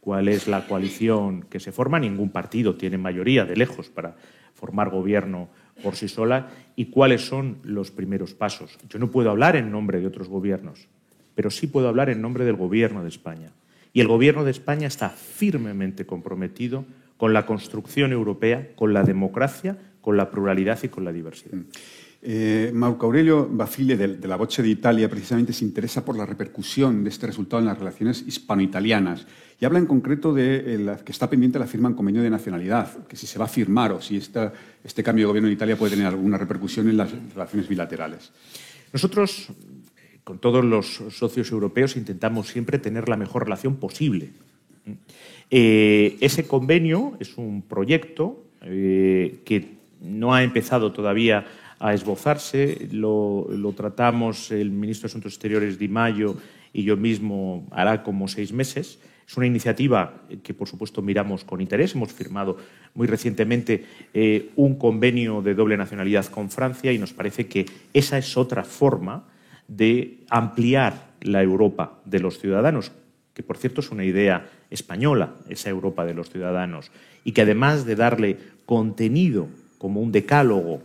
cuál 0.00 0.26
es 0.26 0.48
la 0.48 0.66
coalición 0.66 1.42
que 1.42 1.60
se 1.60 1.70
forma. 1.70 2.00
Ningún 2.00 2.30
partido 2.30 2.74
tiene 2.74 2.98
mayoría 2.98 3.44
de 3.44 3.54
lejos 3.54 3.88
para 3.88 4.16
formar 4.54 4.90
gobierno 4.90 5.48
por 5.84 5.94
sí 5.94 6.08
sola 6.08 6.48
y 6.74 6.86
cuáles 6.86 7.24
son 7.24 7.58
los 7.62 7.92
primeros 7.92 8.34
pasos. 8.34 8.76
Yo 8.88 8.98
no 8.98 9.12
puedo 9.12 9.30
hablar 9.30 9.54
en 9.54 9.70
nombre 9.70 10.00
de 10.00 10.08
otros 10.08 10.28
gobiernos, 10.28 10.88
pero 11.36 11.50
sí 11.50 11.68
puedo 11.68 11.86
hablar 11.86 12.10
en 12.10 12.20
nombre 12.20 12.44
del 12.44 12.56
Gobierno 12.56 13.04
de 13.04 13.10
España. 13.10 13.52
Y 13.96 14.02
el 14.02 14.08
Gobierno 14.08 14.44
de 14.44 14.50
España 14.50 14.86
está 14.86 15.08
firmemente 15.08 16.04
comprometido 16.04 16.84
con 17.16 17.32
la 17.32 17.46
construcción 17.46 18.12
europea, 18.12 18.72
con 18.76 18.92
la 18.92 19.02
democracia, 19.02 19.78
con 20.02 20.18
la 20.18 20.30
pluralidad 20.30 20.78
y 20.82 20.88
con 20.88 21.06
la 21.06 21.12
diversidad. 21.12 21.56
Eh, 22.20 22.72
Marco 22.74 23.06
Aurelio 23.06 23.48
Bafile, 23.50 23.96
de, 23.96 24.08
de, 24.18 24.28
la 24.28 24.36
Voce 24.36 24.62
de 24.62 24.68
Italia, 24.68 25.08
precisamente 25.08 25.54
se 25.54 25.64
interesa 25.64 26.04
por 26.04 26.14
la 26.14 26.26
repercusión 26.26 27.04
de 27.04 27.08
este 27.08 27.26
resultado 27.26 27.60
en 27.60 27.68
las 27.68 27.78
relaciones 27.78 28.22
hispano-italianas 28.26 29.26
y 29.58 29.64
habla 29.64 29.78
en 29.78 29.86
concreto 29.86 30.34
de 30.34 30.74
eh, 30.74 30.78
la, 30.78 30.96
que 30.98 31.12
está 31.12 31.30
pendiente 31.30 31.58
la 31.58 31.66
firma 31.66 31.88
en 31.88 31.94
convenio 31.94 32.20
de 32.20 32.28
nacionalidad, 32.28 33.06
que 33.06 33.16
si 33.16 33.26
se 33.26 33.38
va 33.38 33.46
a 33.46 33.48
firmar 33.48 33.92
o 33.92 34.02
si 34.02 34.18
esta, 34.18 34.52
este 34.84 35.02
cambio 35.02 35.22
de 35.22 35.28
gobierno 35.28 35.48
en 35.48 35.54
Italia 35.54 35.78
puede 35.78 35.92
tener 35.92 36.06
alguna 36.06 36.36
repercusión 36.36 36.86
en 36.90 36.98
las 36.98 37.12
relaciones 37.32 37.66
bilaterales. 37.66 38.30
Nosotros, 38.92 39.48
con 40.26 40.40
todos 40.40 40.64
los 40.64 41.04
socios 41.10 41.52
europeos, 41.52 41.96
intentamos 41.96 42.48
siempre 42.48 42.80
tener 42.80 43.08
la 43.08 43.16
mejor 43.16 43.44
relación 43.44 43.76
posible. 43.76 44.30
Eh, 45.52 46.16
ese 46.20 46.48
convenio 46.48 47.16
es 47.20 47.38
un 47.38 47.62
proyecto 47.62 48.42
eh, 48.62 49.38
que 49.44 49.76
no 50.00 50.34
ha 50.34 50.42
empezado 50.42 50.90
todavía 50.90 51.46
a 51.78 51.94
esbozarse. 51.94 52.88
Lo, 52.90 53.46
lo, 53.50 53.72
tratamos 53.74 54.50
el 54.50 54.72
ministro 54.72 55.06
de 55.06 55.12
Asuntos 55.12 55.34
Exteriores 55.34 55.78
Di 55.78 55.86
Mayo 55.86 56.34
y 56.72 56.82
yo 56.82 56.96
mismo 56.96 57.64
hará 57.70 58.02
como 58.02 58.26
seis 58.26 58.52
meses. 58.52 58.98
Es 59.28 59.36
una 59.36 59.46
iniciativa 59.46 60.22
que, 60.42 60.54
por 60.54 60.66
supuesto, 60.66 61.02
miramos 61.02 61.44
con 61.44 61.60
interés. 61.60 61.94
Hemos 61.94 62.12
firmado 62.12 62.56
muy 62.94 63.06
recientemente 63.06 63.84
eh, 64.12 64.50
un 64.56 64.74
convenio 64.74 65.40
de 65.40 65.54
doble 65.54 65.76
nacionalidad 65.76 66.26
con 66.26 66.50
Francia 66.50 66.90
y 66.90 66.98
nos 66.98 67.12
parece 67.12 67.46
que 67.46 67.66
esa 67.92 68.18
es 68.18 68.36
otra 68.36 68.64
forma 68.64 69.35
de 69.68 70.24
ampliar 70.30 71.14
la 71.20 71.42
Europa 71.42 71.98
de 72.04 72.20
los 72.20 72.38
ciudadanos, 72.38 72.92
que 73.34 73.42
por 73.42 73.58
cierto 73.58 73.80
es 73.80 73.90
una 73.90 74.04
idea 74.04 74.48
española, 74.70 75.34
esa 75.48 75.70
Europa 75.70 76.04
de 76.04 76.14
los 76.14 76.30
ciudadanos, 76.30 76.90
y 77.24 77.32
que 77.32 77.42
además 77.42 77.84
de 77.84 77.96
darle 77.96 78.38
contenido 78.64 79.48
como 79.78 80.00
un 80.00 80.12
decálogo, 80.12 80.82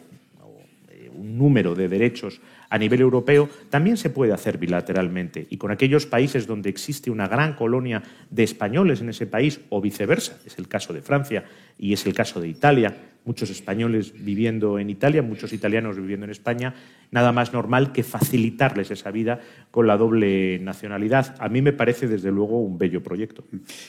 eh, 0.90 1.10
un 1.14 1.38
número 1.38 1.76
de 1.76 1.88
derechos 1.88 2.42
a 2.72 2.78
nivel 2.78 3.02
europeo 3.02 3.50
también 3.70 3.98
se 3.98 4.10
puede 4.10 4.32
hacer 4.32 4.58
bilateralmente 4.58 5.46
y 5.50 5.58
con 5.58 5.72
aquellos 5.72 6.06
países 6.06 6.48
donde 6.48 6.70
existe 6.70 7.12
una 7.12 7.28
gran 7.28 7.54
colonia 7.54 8.02
de 8.30 8.44
españoles 8.44 9.02
en 9.02 9.10
ese 9.10 9.28
país 9.28 9.60
o 9.70 9.82
viceversa. 9.82 10.38
Es 10.46 10.58
el 10.58 10.70
caso 10.70 10.94
de 10.94 11.02
Francia 11.02 11.44
y 11.78 11.92
es 11.92 12.06
el 12.06 12.14
caso 12.14 12.40
de 12.40 12.48
Italia. 12.48 12.96
Muchos 13.24 13.52
españoles 13.52 14.14
viviendo 14.18 14.80
en 14.80 14.90
Italia, 14.90 15.22
muchos 15.22 15.54
italianos 15.54 15.98
viviendo 15.98 16.26
en 16.26 16.32
España. 16.32 16.74
Nada 17.12 17.32
más 17.32 17.54
normal 17.54 17.92
que 17.92 18.04
facilitarles 18.04 18.90
esa 18.90 19.12
vida 19.12 19.40
con 19.70 19.86
la 19.86 19.98
doble 19.98 20.60
nacionalidad. 20.60 21.36
A 21.40 21.48
mí 21.48 21.62
me 21.62 21.72
parece, 21.72 22.08
desde 22.08 22.32
luego, 22.32 22.60
un 22.62 22.78
bello 22.78 23.04
proyecto. 23.04 23.44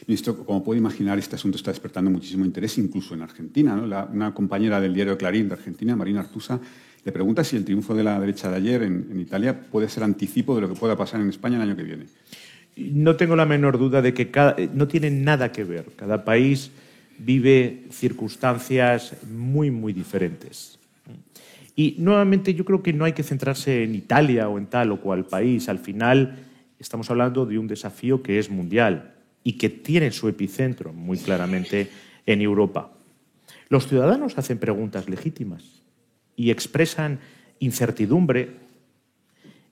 Ministro, 0.06 0.44
como 0.44 0.62
puede 0.62 0.80
imaginar, 0.80 1.18
este 1.18 1.36
asunto 1.36 1.56
está 1.56 1.70
despertando 1.70 2.10
muchísimo 2.10 2.44
interés, 2.44 2.76
incluso 2.76 3.14
en 3.14 3.22
Argentina. 3.22 3.74
¿no? 3.74 3.86
La, 3.86 4.04
una 4.04 4.34
compañera 4.34 4.80
del 4.80 4.92
diario 4.92 5.16
Clarín 5.16 5.48
de 5.48 5.54
Argentina, 5.54 5.96
Marina 5.96 6.20
Artusa, 6.20 6.60
le 7.04 7.12
pregunta 7.12 7.42
si 7.42 7.56
el 7.56 7.64
triunfo 7.64 7.94
de 7.94 8.04
la 8.04 8.20
derecha 8.20 8.50
de 8.50 8.56
ayer 8.56 8.82
en, 8.82 9.08
en, 9.10 9.18
Italia 9.18 9.60
puede 9.60 9.88
ser 9.88 10.04
anticipo 10.04 10.54
de 10.54 10.60
lo 10.60 10.68
que 10.68 10.74
pueda 10.74 10.96
pasar 10.96 11.20
en 11.20 11.28
España 11.30 11.56
el 11.56 11.62
año 11.62 11.76
que 11.76 11.82
viene. 11.82 12.06
No 12.76 13.16
tengo 13.16 13.36
la 13.36 13.44
menor 13.44 13.78
duda 13.78 14.02
de 14.02 14.14
que 14.14 14.30
cada, 14.30 14.56
no 14.72 14.88
tiene 14.88 15.10
nada 15.10 15.52
que 15.52 15.64
ver. 15.64 15.86
Cada 15.96 16.24
país 16.24 16.70
vive 17.24 17.86
circunstancias 17.90 19.16
muy, 19.30 19.70
muy 19.70 19.92
diferentes. 19.92 20.78
Y 21.74 21.96
nuevamente 21.98 22.54
yo 22.54 22.64
creo 22.64 22.82
que 22.82 22.92
no 22.92 23.04
hay 23.04 23.12
que 23.12 23.22
centrarse 23.22 23.84
en 23.84 23.94
Italia 23.94 24.48
o 24.48 24.58
en 24.58 24.66
tal 24.66 24.92
o 24.92 25.00
cual 25.00 25.24
país. 25.24 25.68
Al 25.68 25.78
final 25.78 26.38
estamos 26.78 27.10
hablando 27.10 27.46
de 27.46 27.58
un 27.58 27.66
desafío 27.66 28.22
que 28.22 28.38
es 28.38 28.50
mundial 28.50 29.14
y 29.42 29.54
que 29.54 29.70
tiene 29.70 30.12
su 30.12 30.28
epicentro 30.28 30.92
muy 30.92 31.18
claramente 31.18 31.88
en 32.26 32.42
Europa. 32.42 32.92
Los 33.68 33.88
ciudadanos 33.88 34.36
hacen 34.36 34.58
preguntas 34.58 35.08
legítimas 35.08 35.82
y 36.36 36.50
expresan 36.50 37.20
incertidumbre, 37.58 38.50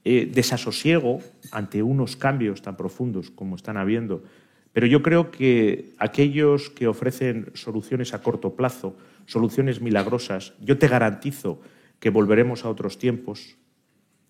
eh, 0.04 0.30
desasosiego 0.32 1.20
ante 1.50 1.82
unos 1.82 2.16
cambios 2.16 2.62
tan 2.62 2.76
profundos 2.76 3.30
como 3.30 3.56
están 3.56 3.76
habiendo. 3.76 4.22
Pero 4.72 4.86
yo 4.86 5.02
creo 5.02 5.30
que 5.30 5.94
aquellos 5.98 6.70
que 6.70 6.86
ofrecen 6.86 7.50
soluciones 7.54 8.14
a 8.14 8.22
corto 8.22 8.54
plazo, 8.54 8.96
soluciones 9.26 9.80
milagrosas, 9.80 10.54
yo 10.60 10.78
te 10.78 10.88
garantizo 10.88 11.60
que 11.98 12.10
volveremos 12.10 12.64
a 12.64 12.70
otros 12.70 12.98
tiempos, 12.98 13.56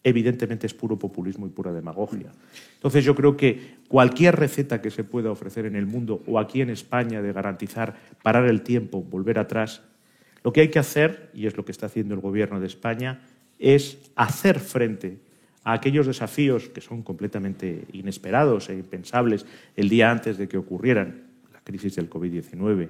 evidentemente 0.03 0.67
es 0.67 0.75
puro 0.75 0.99
populismo 0.99 1.47
y 1.47 1.51
pura 1.51 1.73
demagogia. 1.73 2.33
Entonces 2.75 3.05
yo 3.05 3.15
creo 3.15 3.37
que 3.37 3.77
cualquier 3.89 4.37
receta 4.37 4.81
que 4.81 4.91
se 4.91 5.05
pueda 5.05 5.31
ofrecer 5.31 5.67
en 5.67 5.77
el 5.77 5.87
mundo 5.87 6.23
o 6.27 6.39
aquí 6.39 6.63
en 6.63 6.71
España 6.71 7.21
de 7.21 7.33
garantizar 7.33 7.97
parar 8.23 8.47
el 8.47 8.63
tiempo, 8.63 9.03
volver 9.03 9.39
atrás, 9.39 9.83
lo 10.43 10.53
que 10.53 10.63
hay 10.63 10.69
que 10.69 10.79
hacer, 10.79 11.31
y 11.35 11.47
es 11.47 11.57
lo 11.59 11.67
que 11.67 11.73
está 11.73 11.87
haciendo 11.87 12.15
el 12.15 12.21
Gobierno 12.21 12.61
de 12.61 12.67
España, 12.67 13.21
es 13.59 14.11
hacer 14.17 14.59
frente 14.59 15.19
a 15.65 15.73
aquellos 15.73 16.07
desafíos 16.07 16.69
que 16.69 16.81
son 16.81 17.03
completamente 17.03 17.85
inesperados 17.93 18.69
e 18.69 18.75
impensables 18.75 19.47
el 19.77 19.89
día 19.89 20.11
antes 20.11 20.39
de 20.39 20.49
que 20.49 20.59
ocurrieran 20.59 21.23
la 21.53 21.61
crisis 21.61 21.97
del 21.97 22.09
COVID-19, 22.09 22.89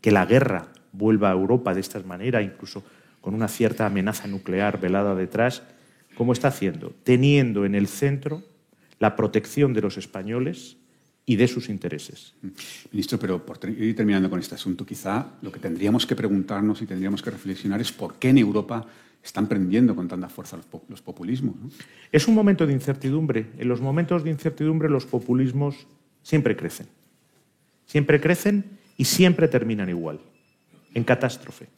que 0.00 0.10
la 0.10 0.26
guerra 0.26 0.68
vuelva 0.92 1.30
a 1.30 1.34
Europa 1.34 1.74
de 1.74 1.80
esta 1.80 2.00
manera, 2.00 2.42
incluso 2.42 2.82
con 3.20 3.34
una 3.34 3.48
cierta 3.48 3.86
amenaza 3.86 4.26
nuclear 4.26 4.80
velada 4.80 5.14
detrás, 5.14 5.62
como 6.14 6.32
está 6.32 6.48
haciendo, 6.48 6.94
teniendo 7.04 7.64
en 7.64 7.74
el 7.74 7.86
centro 7.86 8.42
la 8.98 9.16
protección 9.16 9.72
de 9.72 9.82
los 9.82 9.96
españoles 9.96 10.76
y 11.26 11.36
de 11.36 11.48
sus 11.48 11.68
intereses. 11.68 12.34
Ministro, 12.92 13.18
pero 13.18 13.44
por 13.44 13.58
ir 13.68 13.94
terminando 13.94 14.28
con 14.28 14.40
este 14.40 14.54
asunto, 14.54 14.84
quizá 14.84 15.34
lo 15.42 15.52
que 15.52 15.60
tendríamos 15.60 16.06
que 16.06 16.16
preguntarnos 16.16 16.82
y 16.82 16.86
tendríamos 16.86 17.22
que 17.22 17.30
reflexionar 17.30 17.80
es 17.80 17.92
por 17.92 18.14
qué 18.14 18.30
en 18.30 18.38
Europa 18.38 18.86
están 19.22 19.48
prendiendo 19.48 19.94
con 19.94 20.08
tanta 20.08 20.28
fuerza 20.28 20.58
los, 20.88 21.02
populismos. 21.02 21.54
Es 22.10 22.26
un 22.26 22.34
momento 22.34 22.66
de 22.66 22.72
incertidumbre. 22.72 23.50
En 23.58 23.68
los 23.68 23.80
momentos 23.80 24.24
de 24.24 24.30
incertidumbre 24.30 24.88
los 24.88 25.06
populismos 25.06 25.86
siempre 26.22 26.56
crecen. 26.56 26.88
Siempre 27.86 28.20
crecen 28.20 28.78
y 28.96 29.04
siempre 29.04 29.48
terminan 29.48 29.88
igual, 29.88 30.20
en 30.94 31.04
catástrofe. 31.04 31.68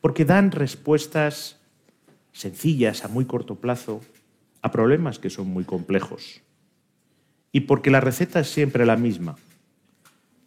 Porque 0.00 0.24
dan 0.24 0.50
respuestas 0.50 1.58
sencillas 2.32 3.04
a 3.04 3.08
muy 3.08 3.24
corto 3.24 3.56
plazo 3.56 4.00
a 4.62 4.70
problemas 4.70 5.18
que 5.18 5.30
son 5.30 5.48
muy 5.48 5.64
complejos 5.64 6.42
y 7.52 7.60
porque 7.60 7.90
la 7.90 8.00
receta 8.00 8.40
es 8.40 8.50
siempre 8.50 8.86
la 8.86 8.96
misma. 8.96 9.36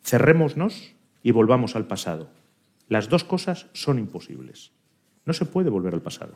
Cerrémonos 0.04 0.94
y 1.22 1.32
volvamos 1.32 1.76
al 1.76 1.88
pasado. 1.88 2.30
Las 2.90 3.10
dos 3.10 3.24
cosas 3.24 3.68
son 3.74 4.00
imposibles. 4.00 4.72
No 5.26 5.34
se 5.34 5.46
puede 5.46 5.70
volver 5.70 5.94
al 5.94 6.02
pasado. 6.02 6.34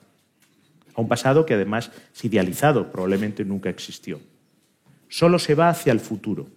A 0.95 1.01
un 1.01 1.07
pasado 1.07 1.45
que 1.45 1.53
además 1.53 1.91
es 2.13 2.25
idealizado, 2.25 2.91
probablemente 2.91 3.45
nunca 3.45 3.69
existió. 3.69 4.19
Solo 5.07 5.39
se 5.39 5.55
va 5.55 5.69
hacia 5.69 5.91
el 5.91 5.99
futuro 5.99 6.47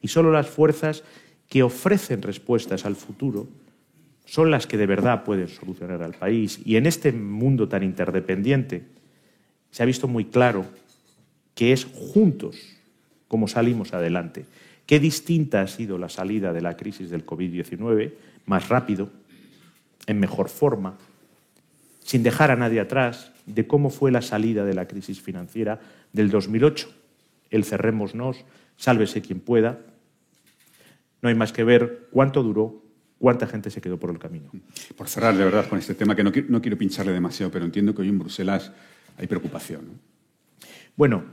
y 0.00 0.08
solo 0.08 0.32
las 0.32 0.48
fuerzas 0.48 1.04
que 1.48 1.62
ofrecen 1.62 2.22
respuestas 2.22 2.84
al 2.84 2.96
futuro 2.96 3.48
son 4.24 4.50
las 4.50 4.66
que 4.66 4.78
de 4.78 4.86
verdad 4.86 5.24
pueden 5.24 5.48
solucionar 5.48 6.02
al 6.02 6.14
país. 6.14 6.60
Y 6.64 6.76
en 6.76 6.86
este 6.86 7.12
mundo 7.12 7.68
tan 7.68 7.82
interdependiente 7.82 8.84
se 9.70 9.82
ha 9.82 9.86
visto 9.86 10.08
muy 10.08 10.26
claro 10.26 10.66
que 11.54 11.72
es 11.72 11.84
juntos 11.84 12.56
cómo 13.28 13.48
salimos 13.48 13.92
adelante. 13.94 14.46
Qué 14.86 14.98
distinta 15.00 15.62
ha 15.62 15.66
sido 15.66 15.98
la 15.98 16.08
salida 16.08 16.52
de 16.52 16.60
la 16.60 16.76
crisis 16.76 17.10
del 17.10 17.24
COVID-19, 17.24 18.12
más 18.46 18.68
rápido, 18.68 19.10
en 20.06 20.18
mejor 20.18 20.48
forma, 20.48 20.98
sin 22.02 22.22
dejar 22.22 22.50
a 22.50 22.56
nadie 22.56 22.80
atrás, 22.80 23.32
de 23.46 23.66
cómo 23.66 23.90
fue 23.90 24.10
la 24.10 24.22
salida 24.22 24.64
de 24.64 24.74
la 24.74 24.86
crisis 24.86 25.20
financiera 25.20 25.80
del 26.12 26.30
2008. 26.30 26.92
El 27.50 27.64
cerrémonos, 27.64 28.44
sálvese 28.76 29.22
quien 29.22 29.40
pueda. 29.40 29.80
No 31.20 31.28
hay 31.28 31.34
más 31.34 31.52
que 31.52 31.64
ver 31.64 32.08
cuánto 32.10 32.42
duró, 32.42 32.82
cuánta 33.18 33.46
gente 33.46 33.70
se 33.70 33.80
quedó 33.80 33.98
por 33.98 34.10
el 34.10 34.18
camino. 34.18 34.50
Por 34.96 35.08
cerrar, 35.08 35.36
de 35.36 35.44
verdad, 35.44 35.68
con 35.68 35.78
este 35.78 35.94
tema, 35.94 36.16
que 36.16 36.24
no, 36.24 36.32
quiero 36.32 36.78
pincharle 36.78 37.12
demasiado, 37.12 37.52
pero 37.52 37.64
entiendo 37.64 37.94
que 37.94 38.02
hoy 38.02 38.08
en 38.08 38.18
Bruselas 38.18 38.72
hay 39.16 39.26
preocupación. 39.26 40.00
Bueno, 40.96 41.24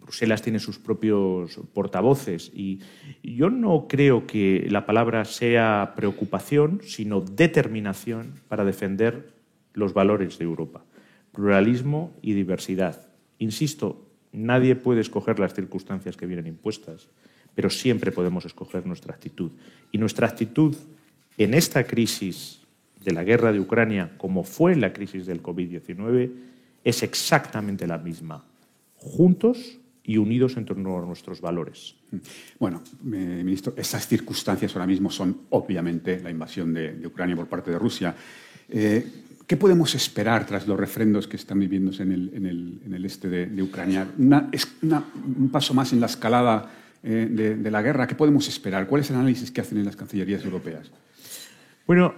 Bruselas 0.00 0.42
tiene 0.42 0.58
sus 0.58 0.78
propios 0.78 1.58
portavoces 1.72 2.50
y 2.54 2.80
yo 3.22 3.50
no 3.50 3.86
creo 3.88 4.26
que 4.26 4.66
la 4.70 4.86
palabra 4.86 5.24
sea 5.24 5.94
preocupación, 5.96 6.80
sino 6.84 7.20
determinación 7.20 8.34
para 8.48 8.64
defender 8.64 9.35
los 9.76 9.92
valores 9.92 10.38
de 10.38 10.44
Europa, 10.44 10.84
pluralismo 11.32 12.12
y 12.22 12.32
diversidad. 12.32 13.06
Insisto, 13.38 14.04
nadie 14.32 14.74
puede 14.74 15.02
escoger 15.02 15.38
las 15.38 15.54
circunstancias 15.54 16.16
que 16.16 16.26
vienen 16.26 16.48
impuestas, 16.48 17.08
pero 17.54 17.70
siempre 17.70 18.10
podemos 18.10 18.44
escoger 18.44 18.86
nuestra 18.86 19.14
actitud. 19.14 19.52
Y 19.92 19.98
nuestra 19.98 20.26
actitud 20.26 20.74
en 21.38 21.54
esta 21.54 21.84
crisis 21.84 22.62
de 23.04 23.12
la 23.12 23.22
guerra 23.22 23.52
de 23.52 23.60
Ucrania, 23.60 24.14
como 24.16 24.42
fue 24.42 24.74
la 24.74 24.92
crisis 24.92 25.26
del 25.26 25.42
COVID-19, 25.42 26.32
es 26.82 27.02
exactamente 27.02 27.86
la 27.86 27.98
misma. 27.98 28.44
Juntos 28.96 29.78
y 30.02 30.16
unidos 30.16 30.56
en 30.56 30.64
torno 30.64 30.98
a 30.98 31.04
nuestros 31.04 31.40
valores. 31.40 31.96
Bueno, 32.58 32.82
eh, 33.12 33.42
ministro, 33.44 33.74
esas 33.76 34.06
circunstancias 34.06 34.74
ahora 34.74 34.86
mismo 34.86 35.10
son 35.10 35.42
obviamente 35.50 36.20
la 36.20 36.30
invasión 36.30 36.72
de, 36.72 37.06
Ucrania 37.06 37.36
por 37.36 37.48
parte 37.48 37.70
de 37.70 37.78
Rusia. 37.78 38.14
Eh, 38.68 39.04
¿Qué 39.46 39.56
podemos 39.56 39.94
esperar 39.94 40.44
tras 40.44 40.66
los 40.66 40.78
refrendos 40.78 41.28
que 41.28 41.36
están 41.36 41.60
viviéndose 41.60 42.02
en 42.02 42.12
el, 42.12 43.04
este 43.04 43.28
de, 43.28 43.62
Ucrania? 43.62 44.08
¿Es 44.50 44.66
un 44.82 45.50
paso 45.52 45.72
más 45.72 45.92
en 45.92 46.00
la 46.00 46.06
escalada 46.06 46.68
eh, 47.04 47.28
de, 47.30 47.70
la 47.70 47.80
guerra? 47.80 48.08
¿Qué 48.08 48.16
podemos 48.16 48.48
esperar? 48.48 48.88
¿Cuál 48.88 49.02
es 49.02 49.10
el 49.10 49.16
análisis 49.16 49.52
que 49.52 49.60
hacen 49.60 49.78
en 49.78 49.84
las 49.84 49.94
cancillerías 49.94 50.44
europeas? 50.44 50.90
Bueno, 51.86 52.14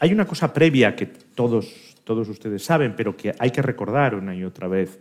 hay 0.00 0.12
una 0.12 0.26
cosa 0.26 0.52
previa 0.52 0.94
que 0.94 1.06
todos, 1.06 1.96
ustedes 2.06 2.62
saben, 2.62 2.94
pero 2.94 3.16
que 3.16 3.34
hay 3.38 3.50
que 3.50 3.62
recordar 3.62 4.14
una 4.14 4.34
y 4.34 4.44
otra 4.44 4.68
vez. 4.68 5.00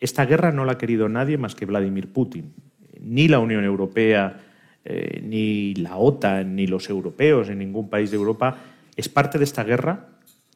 Esta 0.00 0.26
guerra 0.26 0.52
no 0.52 0.66
la 0.66 0.72
ha 0.72 0.78
querido 0.78 1.08
nadie 1.08 1.38
más 1.38 1.54
que 1.54 1.64
Vladimir 1.64 2.12
Putin. 2.12 2.52
Ni 3.00 3.26
la 3.26 3.38
Unión 3.38 3.64
Europea, 3.64 4.38
eh, 4.84 5.22
ni 5.24 5.74
la 5.76 5.96
OTAN, 5.96 6.54
ni 6.56 6.66
los 6.66 6.90
europeos 6.90 7.48
en 7.48 7.58
ningún 7.58 7.88
país 7.88 8.10
de 8.10 8.18
Europa 8.18 8.58
es 8.96 9.08
parte 9.08 9.38
de 9.38 9.44
esta 9.44 9.64
guerra, 9.64 10.08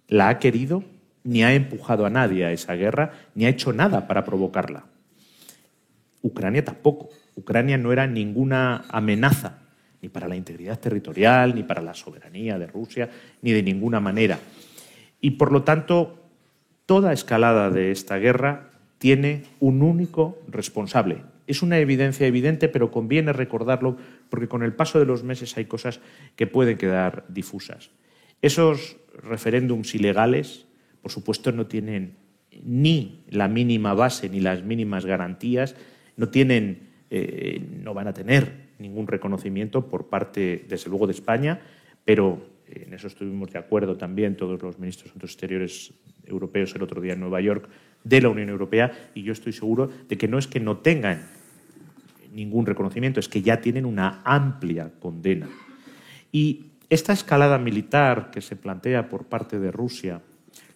la 0.08 0.28
ha 0.28 0.38
querido, 0.38 0.84
ni 1.24 1.42
ha 1.42 1.54
empujado 1.54 2.06
a 2.06 2.10
nadie 2.10 2.44
a 2.44 2.52
esa 2.52 2.74
guerra, 2.74 3.12
ni 3.34 3.46
ha 3.46 3.48
hecho 3.48 3.72
nada 3.72 4.06
para 4.06 4.24
provocarla. 4.24 4.84
Ucrania 6.22 6.64
tampoco. 6.64 7.10
Ucrania 7.36 7.78
no 7.78 7.92
era 7.92 8.06
ninguna 8.06 8.84
amenaza, 8.88 9.58
ni 10.00 10.08
para 10.08 10.28
la 10.28 10.36
integridad 10.36 10.78
territorial, 10.78 11.54
ni 11.54 11.62
para 11.62 11.82
la 11.82 11.94
soberanía 11.94 12.58
de 12.58 12.66
Rusia, 12.66 13.10
ni 13.42 13.52
de 13.52 13.62
ninguna 13.62 14.00
manera. 14.00 14.38
Y 15.20 15.32
por 15.32 15.50
lo 15.50 15.62
tanto, 15.62 16.22
toda 16.86 17.12
escalada 17.12 17.70
de 17.70 17.90
esta 17.90 18.18
guerra 18.18 18.70
tiene 18.98 19.44
un 19.60 19.82
único 19.82 20.38
responsable. 20.48 21.22
Es 21.46 21.62
una 21.62 21.78
evidencia 21.78 22.26
evidente, 22.26 22.68
pero 22.68 22.90
conviene 22.90 23.32
recordarlo 23.32 23.96
porque 24.30 24.48
con 24.48 24.62
el 24.62 24.72
paso 24.72 24.98
de 24.98 25.06
los 25.06 25.24
meses 25.24 25.56
hay 25.56 25.66
cosas 25.66 26.00
que 26.36 26.46
pueden 26.46 26.78
quedar 26.78 27.24
difusas. 27.28 27.90
Esos 28.44 28.98
referéndums 29.22 29.94
ilegales, 29.94 30.66
por 31.00 31.10
supuesto, 31.10 31.50
no 31.50 31.66
tienen 31.66 32.18
ni 32.62 33.24
la 33.30 33.48
mínima 33.48 33.94
base 33.94 34.28
ni 34.28 34.38
las 34.38 34.62
mínimas 34.62 35.06
garantías, 35.06 35.74
no 36.18 36.28
tienen, 36.28 36.90
eh, 37.08 37.66
no 37.82 37.94
van 37.94 38.08
a 38.08 38.12
tener 38.12 38.74
ningún 38.78 39.06
reconocimiento 39.06 39.88
por 39.88 40.10
parte, 40.10 40.66
desde 40.68 40.90
luego, 40.90 41.06
de 41.06 41.14
España, 41.14 41.62
pero 42.04 42.46
en 42.66 42.92
eso 42.92 43.06
estuvimos 43.06 43.50
de 43.50 43.60
acuerdo 43.60 43.96
también 43.96 44.36
todos 44.36 44.60
los 44.60 44.78
ministros 44.78 45.14
de 45.14 45.24
Exteriores 45.24 45.94
europeos 46.26 46.74
el 46.74 46.82
otro 46.82 47.00
día 47.00 47.14
en 47.14 47.20
Nueva 47.20 47.40
York 47.40 47.66
de 48.04 48.20
la 48.20 48.28
Unión 48.28 48.50
Europea 48.50 48.92
y 49.14 49.22
yo 49.22 49.32
estoy 49.32 49.54
seguro 49.54 49.88
de 50.06 50.18
que 50.18 50.28
no 50.28 50.36
es 50.36 50.48
que 50.48 50.60
no 50.60 50.76
tengan 50.76 51.30
ningún 52.30 52.66
reconocimiento, 52.66 53.20
es 53.20 53.28
que 53.30 53.40
ya 53.40 53.62
tienen 53.62 53.86
una 53.86 54.20
amplia 54.22 54.92
condena. 55.00 55.48
Y 56.30 56.73
esta 56.90 57.12
escalada 57.12 57.58
militar 57.58 58.30
que 58.30 58.40
se 58.40 58.56
plantea 58.56 59.08
por 59.08 59.26
parte 59.26 59.58
de 59.58 59.70
Rusia, 59.70 60.20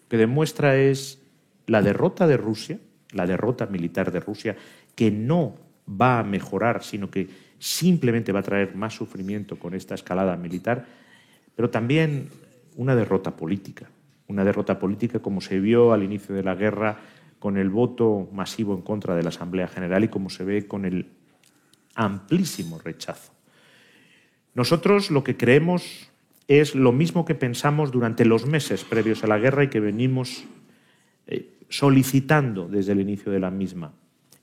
que 0.09 0.17
demuestra 0.17 0.77
es 0.77 1.23
la 1.67 1.83
derrota 1.83 2.27
de 2.27 2.37
Rusia, 2.37 2.79
la 3.13 3.27
derrota 3.27 3.67
militar 3.67 4.11
de 4.11 4.21
Rusia, 4.21 4.57
que 4.95 5.11
no 5.11 5.57
va 5.89 6.19
a 6.19 6.25
mejorar, 6.25 6.83
sino 6.83 7.11
que 7.11 7.29
simplemente 7.59 8.33
va 8.33 8.41
a 8.41 8.45
traer 8.45 8.75
más 8.75 8.95
sufrimiento 8.95 9.59
con 9.59 9.75
esta 9.75 9.95
escalada 9.95 10.37
militar, 10.37 10.87
pero 11.57 11.71
también 11.71 12.29
una 12.77 12.95
derrota 12.95 13.37
política, 13.37 13.91
una 14.29 14.45
derrota 14.45 14.79
política 14.79 15.21
como 15.21 15.41
se 15.41 15.59
vio 15.59 15.93
al 15.93 16.03
inicio 16.03 16.35
de 16.35 16.43
la 16.43 16.55
guerra 16.55 16.99
con 17.39 17.57
el 17.57 17.71
voto 17.71 18.29
masivo 18.33 18.75
en 18.75 18.83
contra 18.83 19.15
de 19.15 19.23
la 19.23 19.31
Asamblea 19.31 19.69
General 19.69 20.05
y 20.05 20.09
como 20.09 20.31
se 20.31 20.45
ve 20.45 20.67
con 20.67 20.85
el 20.85 21.07
amplísimo 21.95 22.79
rechazo. 22.79 23.38
Nosotros 24.59 25.13
lo 25.13 25.23
que 25.23 25.37
creemos 25.37 26.11
es 26.49 26.75
lo 26.75 26.91
mismo 26.91 27.25
que 27.25 27.37
pensamos 27.37 27.93
durante 27.93 28.25
los 28.25 28.45
meses 28.45 28.83
previos 28.83 29.23
a 29.23 29.29
la 29.29 29.39
guerra 29.39 29.63
y 29.63 29.69
que 29.69 29.79
venimos 29.79 30.47
eh, 31.29 31.61
solicitando 31.69 32.67
desde 32.67 32.91
el 32.91 33.01
inicio 33.01 33.31
de 33.31 33.39
la 33.39 33.53
misma. 33.53 33.93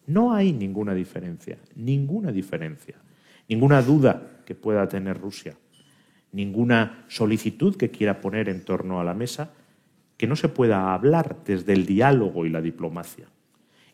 No 0.07 0.33
hay 0.33 0.53
ninguna 0.53 0.93
diferencia, 0.93 1.57
ninguna 1.75 2.31
diferencia, 2.31 2.95
ninguna 3.49 3.81
duda 3.81 4.39
que 4.45 4.55
pueda 4.55 4.87
tener 4.87 5.19
Rusia, 5.19 5.57
ninguna 6.31 7.03
solicitud 7.09 7.75
que 7.75 7.91
quiera 7.91 8.21
poner 8.21 8.47
en 8.47 8.63
torno 8.63 9.01
a 9.01 9.03
la 9.03 9.15
mesa 9.15 9.51
que 10.15 10.27
no 10.27 10.37
se 10.37 10.47
pueda 10.47 10.93
hablar 10.93 11.39
desde 11.43 11.73
el 11.73 11.85
diálogo 11.85 12.45
y 12.45 12.49
la 12.49 12.61
diplomacia. 12.61 13.27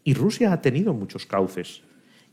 Y 0.03 0.13
Rusia 0.13 0.53
ha 0.53 0.61
tenido 0.61 0.93
muchos 0.93 1.25
cauces. 1.25 1.81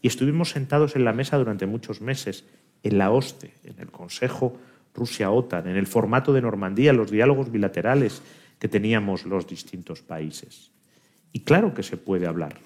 Y 0.02 0.08
estuvimos 0.08 0.50
sentados 0.50 0.94
en 0.94 1.06
la 1.06 1.14
mesa 1.14 1.38
durante 1.38 1.64
muchos 1.64 2.02
meses, 2.02 2.44
en 2.82 2.98
la 2.98 3.10
OSCE, 3.10 3.52
en 3.64 3.78
el 3.78 3.90
Consejo 3.90 4.58
Rusia-OTAN, 4.94 5.68
en 5.68 5.76
el 5.76 5.86
formato 5.86 6.32
de 6.32 6.42
Normandía, 6.42 6.92
los 6.92 7.10
diálogos 7.10 7.50
bilaterales 7.50 8.22
que 8.58 8.68
teníamos 8.68 9.24
los 9.24 9.46
distintos 9.46 10.02
países. 10.02 10.70
Y 11.32 11.40
claro 11.40 11.74
que 11.74 11.82
se 11.82 11.96
puede 11.96 12.26
hablar, 12.26 12.56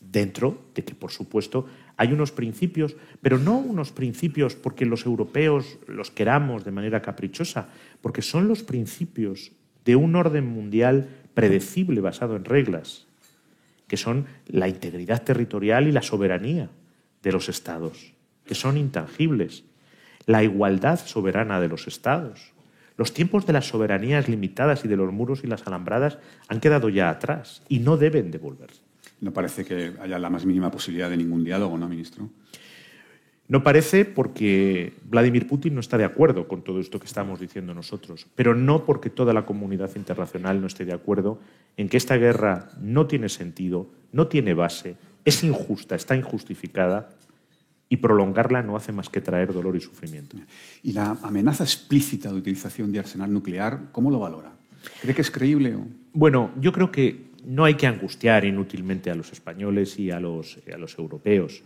dentro 0.00 0.58
de 0.74 0.84
que, 0.84 0.94
por 0.94 1.10
supuesto, 1.10 1.66
hay 1.96 2.12
unos 2.12 2.32
principios, 2.32 2.96
pero 3.20 3.38
no 3.38 3.58
unos 3.58 3.92
principios 3.92 4.54
porque 4.54 4.86
los 4.86 5.06
europeos 5.06 5.78
los 5.86 6.10
queramos 6.10 6.64
de 6.64 6.72
manera 6.72 7.02
caprichosa, 7.02 7.68
porque 8.00 8.22
son 8.22 8.48
los 8.48 8.62
principios 8.62 9.52
de 9.84 9.96
un 9.96 10.16
orden 10.16 10.46
mundial 10.46 11.08
predecible 11.34 12.00
basado 12.00 12.36
en 12.36 12.44
reglas, 12.44 13.06
que 13.86 13.96
son 13.96 14.26
la 14.46 14.68
integridad 14.68 15.22
territorial 15.22 15.88
y 15.88 15.92
la 15.92 16.02
soberanía 16.02 16.70
de 17.22 17.32
los 17.32 17.48
estados, 17.48 18.12
que 18.44 18.54
son 18.54 18.76
intangibles, 18.76 19.64
la 20.26 20.42
igualdad 20.42 20.98
soberana 21.04 21.60
de 21.60 21.68
los 21.68 21.86
estados. 21.86 22.52
Los 22.96 23.12
tiempos 23.12 23.46
de 23.46 23.52
las 23.52 23.66
soberanías 23.66 24.28
limitadas 24.28 24.84
y 24.84 24.88
de 24.88 24.96
los 24.96 25.12
muros 25.12 25.42
y 25.42 25.48
las 25.48 25.66
alambradas 25.66 26.18
han 26.48 26.60
quedado 26.60 26.88
ya 26.88 27.10
atrás 27.10 27.62
y 27.68 27.80
no 27.80 27.96
deben 27.96 28.30
devolverse. 28.30 28.82
No 29.20 29.32
parece 29.32 29.64
que 29.64 29.92
haya 30.00 30.18
la 30.18 30.30
más 30.30 30.46
mínima 30.46 30.70
posibilidad 30.70 31.10
de 31.10 31.16
ningún 31.16 31.44
diálogo, 31.44 31.76
¿no, 31.76 31.88
ministro? 31.88 32.28
No 33.46 33.62
parece 33.62 34.04
porque 34.04 34.94
Vladimir 35.04 35.46
Putin 35.46 35.74
no 35.74 35.80
está 35.80 35.98
de 35.98 36.04
acuerdo 36.04 36.48
con 36.48 36.62
todo 36.62 36.80
esto 36.80 36.98
que 36.98 37.06
estamos 37.06 37.40
diciendo 37.40 37.74
nosotros, 37.74 38.26
pero 38.34 38.54
no 38.54 38.86
porque 38.86 39.10
toda 39.10 39.34
la 39.34 39.44
comunidad 39.44 39.90
internacional 39.96 40.60
no 40.60 40.66
esté 40.66 40.86
de 40.86 40.94
acuerdo 40.94 41.38
en 41.76 41.90
que 41.90 41.98
esta 41.98 42.16
guerra 42.16 42.70
no 42.80 43.06
tiene 43.06 43.28
sentido, 43.28 43.90
no 44.12 44.28
tiene 44.28 44.54
base, 44.54 44.96
es 45.26 45.44
injusta, 45.44 45.94
está 45.94 46.16
injustificada 46.16 47.10
y 47.94 47.96
prolongarla 47.96 48.60
no 48.62 48.76
hace 48.76 48.90
más 48.90 49.08
que 49.08 49.20
traer 49.20 49.52
dolor 49.52 49.76
y 49.76 49.80
sufrimiento. 49.80 50.36
¿Y 50.82 50.92
la 50.92 51.16
amenaza 51.22 51.62
explícita 51.62 52.28
de 52.28 52.38
utilización 52.38 52.90
de 52.90 52.98
arsenal 52.98 53.32
nuclear, 53.32 53.92
cómo 53.92 54.10
lo 54.10 54.18
valora? 54.18 54.52
¿Cree 55.00 55.14
que 55.14 55.22
es 55.22 55.30
creíble? 55.30 55.76
O... 55.76 55.86
Bueno, 56.12 56.50
yo 56.60 56.72
creo 56.72 56.90
que 56.90 57.30
no 57.44 57.64
hay 57.64 57.74
que 57.74 57.86
angustiar 57.86 58.44
inútilmente 58.44 59.10
a 59.10 59.14
los 59.14 59.32
españoles 59.32 59.98
y 59.98 60.10
a 60.10 60.18
los, 60.18 60.58
a 60.72 60.76
los 60.76 60.98
europeos. 60.98 61.62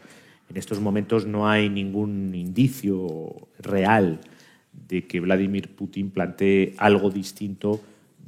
En 0.51 0.59
estos 0.59 0.81
momentos 0.81 1.27
no 1.27 1.49
hay 1.49 1.71
ningún 1.71 2.35
indicio 2.35 3.49
real 3.59 4.21
de 4.73 5.07
que 5.07 5.21
Vladimir 5.21 5.75
Putin 5.75 6.11
plantee 6.11 6.75
algo 6.77 7.11
distinto 7.11 7.81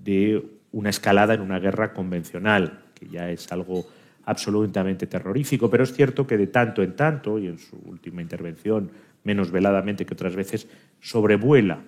de 0.03 0.42
una 0.72 0.88
escalada 0.88 1.34
en 1.34 1.42
una 1.42 1.59
guerra 1.59 1.92
convencional, 1.92 2.80
que 2.94 3.09
ya 3.09 3.30
es 3.30 3.53
algo 3.53 3.84
absolutamente 4.30 5.08
terrorífico, 5.08 5.68
pero 5.68 5.82
es 5.82 5.92
cierto 5.92 6.24
que 6.24 6.36
de 6.36 6.46
tanto 6.46 6.84
en 6.84 6.94
tanto, 6.94 7.38
y 7.38 7.48
en 7.48 7.58
su 7.58 7.76
última 7.84 8.22
intervención 8.22 8.90
menos 9.24 9.50
veladamente 9.50 10.06
que 10.06 10.14
otras 10.14 10.36
veces, 10.36 10.68
sobrevuela. 11.00 11.82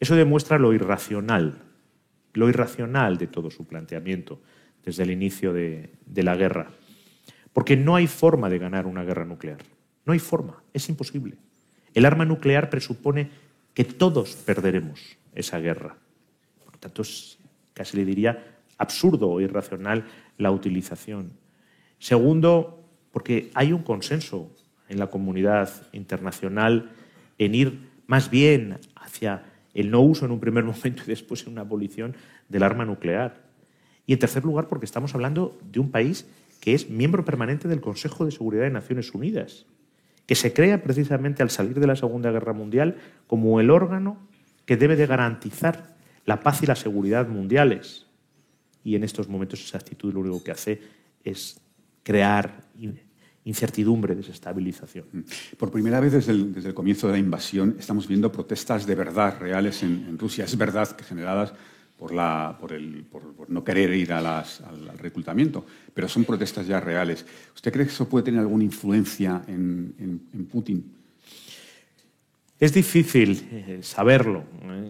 Eso 0.00 0.16
demuestra 0.16 0.58
lo 0.58 0.72
irracional, 0.72 1.62
lo 2.34 2.48
irracional 2.48 3.16
de 3.16 3.28
todo 3.28 3.50
su 3.50 3.64
planteamiento 3.64 4.42
desde 4.84 5.04
el 5.04 5.12
inicio 5.12 5.52
de, 5.52 5.90
la 6.16 6.34
guerra. 6.34 6.72
Porque 7.52 7.76
no 7.76 7.94
hay 7.94 8.08
forma 8.08 8.50
de 8.50 8.58
ganar 8.58 8.86
una 8.86 9.04
guerra 9.04 9.24
nuclear. 9.24 9.58
No 10.04 10.12
hay 10.12 10.18
forma, 10.18 10.62
es 10.72 10.88
imposible. 10.88 11.36
El 11.94 12.06
arma 12.06 12.24
nuclear 12.24 12.70
presupone 12.70 13.30
que 13.72 13.84
todos 13.84 14.34
perderemos 14.34 15.16
esa 15.34 15.60
guerra. 15.60 15.96
Por 16.64 16.76
tanto, 16.78 17.02
casi 17.72 17.96
le 17.96 18.04
diría 18.04 18.49
absurdo 18.80 19.28
o 19.28 19.40
irracional 19.40 20.04
la 20.38 20.50
utilización. 20.50 21.32
Segundo, 21.98 22.82
porque 23.12 23.50
hay 23.54 23.72
un 23.72 23.82
consenso 23.82 24.50
en 24.88 24.98
la 24.98 25.08
comunidad 25.08 25.70
internacional 25.92 26.90
en 27.38 27.54
ir 27.54 27.90
más 28.06 28.30
bien 28.30 28.78
hacia 28.96 29.44
el 29.74 29.90
no 29.90 30.00
uso 30.00 30.24
en 30.24 30.32
un 30.32 30.40
primer 30.40 30.64
momento 30.72 31.02
y 31.04 31.08
después 31.08 31.46
en 31.46 31.52
una 31.52 31.60
abolición 31.60 32.16
del 32.48 32.62
arma 32.62 32.84
nuclear. 32.84 33.42
Y 34.06 34.14
en 34.14 34.18
tercer 34.18 34.44
lugar, 34.44 34.66
porque 34.66 34.86
estamos 34.86 35.14
hablando 35.14 35.56
de 35.70 35.78
un 35.78 35.90
país 35.90 36.26
que 36.60 36.74
es 36.74 36.90
miembro 36.90 37.24
permanente 37.24 37.68
del 37.68 37.80
Consejo 37.80 38.24
de 38.24 38.32
Seguridad 38.32 38.64
de 38.64 38.70
Naciones 38.70 39.14
Unidas, 39.14 39.66
que 40.26 40.34
se 40.34 40.52
crea 40.52 40.82
precisamente 40.82 41.42
al 41.42 41.50
salir 41.50 41.78
de 41.78 41.86
la 41.86 41.96
Segunda 41.96 42.30
Guerra 42.30 42.52
Mundial 42.52 42.96
como 43.26 43.60
el 43.60 43.70
órgano 43.70 44.18
que 44.64 44.76
debe 44.76 44.96
de 44.96 45.06
garantizar 45.06 45.96
la 46.24 46.40
paz 46.40 46.62
y 46.62 46.66
la 46.66 46.76
seguridad 46.76 47.28
mundiales. 47.28 48.09
Y 48.84 48.94
en 48.94 49.04
estos 49.04 49.28
momentos 49.28 49.64
esa 49.64 49.78
actitud 49.78 50.12
lo 50.12 50.20
único 50.20 50.42
que 50.42 50.50
hace 50.50 50.80
es 51.22 51.60
crear 52.02 52.64
incertidumbre, 53.44 54.14
desestabilización. 54.14 55.06
Mm. 55.12 55.20
Por 55.56 55.70
primera 55.70 56.00
vez 56.00 56.12
desde 56.12 56.32
el, 56.32 56.74
comienzo 56.74 57.06
de 57.06 57.14
la 57.14 57.18
invasión 57.18 57.76
estamos 57.78 58.06
viendo 58.06 58.30
protestas 58.30 58.86
de 58.86 58.94
verdad 58.94 59.38
reales 59.38 59.82
en, 59.82 60.18
Rusia. 60.18 60.44
Es 60.44 60.56
verdad 60.56 60.90
que 60.96 61.04
generadas 61.04 61.52
por, 61.98 62.12
no 63.48 63.62
querer 63.62 63.92
ir 63.92 64.12
a 64.12 64.20
las, 64.20 64.60
al, 64.62 64.98
reclutamiento, 64.98 65.66
pero 65.92 66.08
son 66.08 66.24
protestas 66.24 66.66
ya 66.66 66.80
reales. 66.80 67.26
¿Usted 67.54 67.72
cree 67.72 67.84
que 67.84 67.92
eso 67.92 68.08
puede 68.08 68.24
tener 68.24 68.40
alguna 68.40 68.64
influencia 68.64 69.42
en, 69.46 69.94
en, 70.32 70.46
Putin? 70.46 70.99
Es 72.60 72.74
difícil 72.74 73.48
eh, 73.50 73.78
saberlo. 73.80 74.44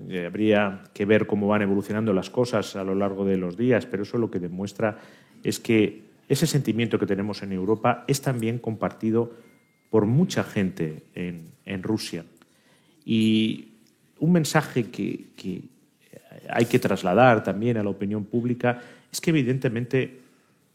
¿eh? 0.08 0.26
Habría 0.26 0.82
que 0.92 1.04
ver 1.04 1.28
cómo 1.28 1.46
van 1.46 1.62
evolucionando 1.62 2.12
las 2.12 2.28
cosas 2.28 2.74
a 2.74 2.82
lo 2.82 2.96
largo 2.96 3.24
de 3.24 3.36
los 3.36 3.56
días, 3.56 3.86
pero 3.86 4.02
eso 4.02 4.18
lo 4.18 4.28
que 4.28 4.40
demuestra 4.40 4.98
es 5.44 5.60
que 5.60 6.02
ese 6.28 6.48
sentimiento 6.48 6.98
que 6.98 7.06
tenemos 7.06 7.44
en 7.44 7.52
Europa 7.52 8.04
es 8.08 8.22
también 8.22 8.58
compartido 8.58 9.32
por 9.88 10.06
mucha 10.06 10.42
gente 10.42 11.04
en, 11.14 11.48
Rusia. 11.82 12.24
Y 13.04 13.68
un 14.18 14.32
mensaje 14.32 14.90
que, 14.90 15.26
que 15.36 15.62
hay 16.48 16.64
que 16.64 16.80
trasladar 16.80 17.44
también 17.44 17.76
a 17.76 17.84
la 17.84 17.90
opinión 17.90 18.24
pública 18.24 18.80
es 19.12 19.20
que 19.20 19.30
evidentemente 19.30 20.18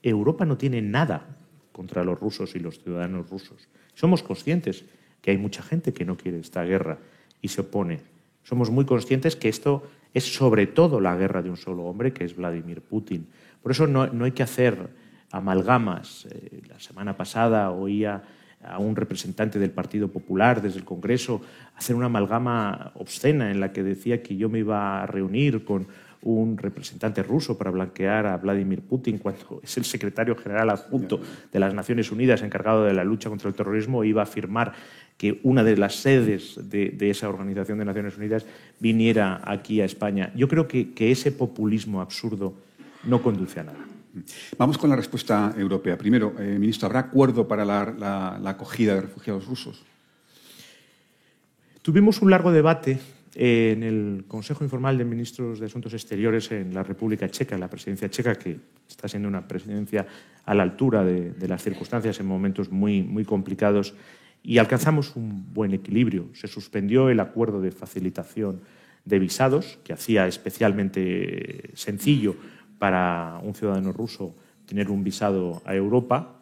Europa 0.02 0.46
no 0.46 0.58
tiene 0.58 0.82
nada 0.82 1.26
contra 1.74 2.06
los 2.06 2.18
rusos 2.18 2.56
y 2.56 2.60
los 2.60 2.82
ciudadanos 2.82 3.30
rusos. 3.30 3.68
Somos 3.94 4.24
conscientes 4.24 4.86
que 5.26 5.32
hay 5.32 5.40
mucha 5.40 5.64
gente 5.64 5.92
que 5.92 6.06
no 6.06 6.18
quiere 6.18 6.40
esta 6.40 6.64
guerra 6.64 7.00
y 7.42 7.48
se 7.48 7.62
opone. 7.62 8.02
Somos 8.44 8.70
muy 8.70 8.86
conscientes 8.86 9.36
que 9.36 9.50
esto 9.50 9.82
es 10.14 10.36
sobre 10.36 10.68
todo 10.68 11.02
la 11.02 11.16
guerra 11.16 11.42
de 11.42 11.50
un 11.50 11.58
solo 11.58 11.86
hombre, 11.86 12.14
que 12.14 12.26
es 12.26 12.36
Vladimir 12.36 12.82
Putin. 12.82 13.26
Por 13.64 13.72
eso 13.72 13.88
no, 13.88 14.04
hay 14.24 14.34
que 14.34 14.44
hacer 14.44 14.88
amalgamas. 15.32 16.28
Eh, 16.30 16.62
la 16.70 16.80
semana 16.80 17.18
pasada 17.18 17.72
oía 17.72 18.22
a 18.64 18.78
un 18.78 18.96
representante 18.96 19.58
del 19.58 19.72
Partido 19.72 20.10
Popular 20.10 20.62
desde 20.62 20.78
el 20.78 20.86
Congreso 20.86 21.42
hacer 21.76 21.96
una 21.96 22.06
amalgama 22.06 22.92
obscena 22.94 23.50
en 23.50 23.60
la 23.60 23.74
que 23.74 23.82
decía 23.82 24.22
que 24.22 24.38
yo 24.38 24.48
me 24.48 24.60
iba 24.60 25.02
a 25.02 25.08
reunir 25.08 25.66
con 25.66 25.88
un 26.22 26.58
representante 26.58 27.24
ruso 27.24 27.58
para 27.58 27.72
blanquear 27.72 28.26
a 28.26 28.38
Vladimir 28.38 28.82
Putin 28.82 29.18
cuando 29.18 29.62
es 29.64 29.78
el 29.78 29.86
secretario 29.86 30.36
general 30.36 30.70
adjunto 30.70 31.20
de 31.52 31.60
las 31.60 31.74
Naciones 31.74 32.12
Unidas 32.12 32.42
encargado 32.42 32.84
de 32.86 32.94
la 32.94 33.04
lucha 33.04 33.30
contra 33.30 33.50
el 33.50 33.56
terrorismo 33.56 34.04
iba 34.04 34.22
a 34.22 34.24
afirmar 34.24 34.74
que 35.18 35.40
una 35.44 35.64
de 35.64 35.78
las 35.78 35.96
sedes 35.96 36.60
de, 36.70 36.96
esa 37.10 37.30
Organización 37.30 37.78
de 37.78 37.86
Naciones 37.86 38.18
Unidas 38.18 38.46
viniera 38.80 39.42
aquí 39.46 39.82
a 39.82 39.86
España. 39.86 40.32
Yo 40.36 40.48
creo 40.48 40.68
que 40.68 40.94
ese 40.98 41.32
populismo 41.32 42.02
absurdo 42.02 42.56
no 43.06 43.22
conduce 43.22 43.62
a 43.62 43.64
nada. 43.64 43.86
Vamos 44.58 44.78
con 44.78 44.90
la 44.90 44.96
respuesta 44.96 45.54
europea. 45.58 45.98
Primero, 45.98 46.34
eh, 46.40 46.58
ministro, 46.58 46.88
¿habrá 46.88 47.00
acuerdo 47.00 47.48
para 47.48 47.66
la, 47.66 48.40
acogida 48.46 48.96
de 48.96 49.02
refugiados 49.02 49.46
rusos? 49.46 49.84
Tuvimos 51.82 52.22
un 52.22 52.32
largo 52.32 52.52
debate 52.52 53.00
en 53.36 53.84
el 53.84 54.24
Consejo 54.30 54.64
Informal 54.64 54.98
de 54.98 55.04
Ministros 55.04 55.60
de 55.60 55.66
Asuntos 55.66 55.94
Exteriores 55.94 56.50
en 56.52 56.74
la 56.74 56.84
República 56.84 57.30
Checa, 57.30 57.56
en 57.56 57.62
la 57.62 57.70
presidencia 57.70 58.10
checa, 58.10 58.36
que 58.36 58.58
está 58.88 59.10
siendo 59.10 59.28
una 59.28 59.46
presidencia 59.46 60.08
a 60.46 60.56
la 60.56 60.64
altura 60.64 61.04
de, 61.04 61.48
las 61.48 61.62
circunstancias 61.62 62.18
en 62.22 62.26
momentos 62.26 62.72
muy, 62.72 63.04
muy 63.04 63.26
complicados, 63.26 63.94
y 64.42 64.58
alcanzamos 64.58 65.16
un 65.16 65.54
buen 65.54 65.74
equilibrio. 65.74 66.30
Se 66.34 66.48
suspendió 66.48 67.10
el 67.10 67.20
acuerdo 67.20 67.60
de 67.62 67.72
facilitación 67.72 68.62
de 69.04 69.20
visados, 69.20 69.80
que 69.84 69.92
hacía 69.92 70.28
especialmente 70.28 71.72
sencillo 71.74 72.36
para 72.80 73.40
un 73.44 73.54
ciudadano 73.54 73.92
ruso 73.92 74.36
tener 74.66 74.90
un 74.90 75.04
visado 75.04 75.62
a 75.66 75.76
Europa 75.76 76.42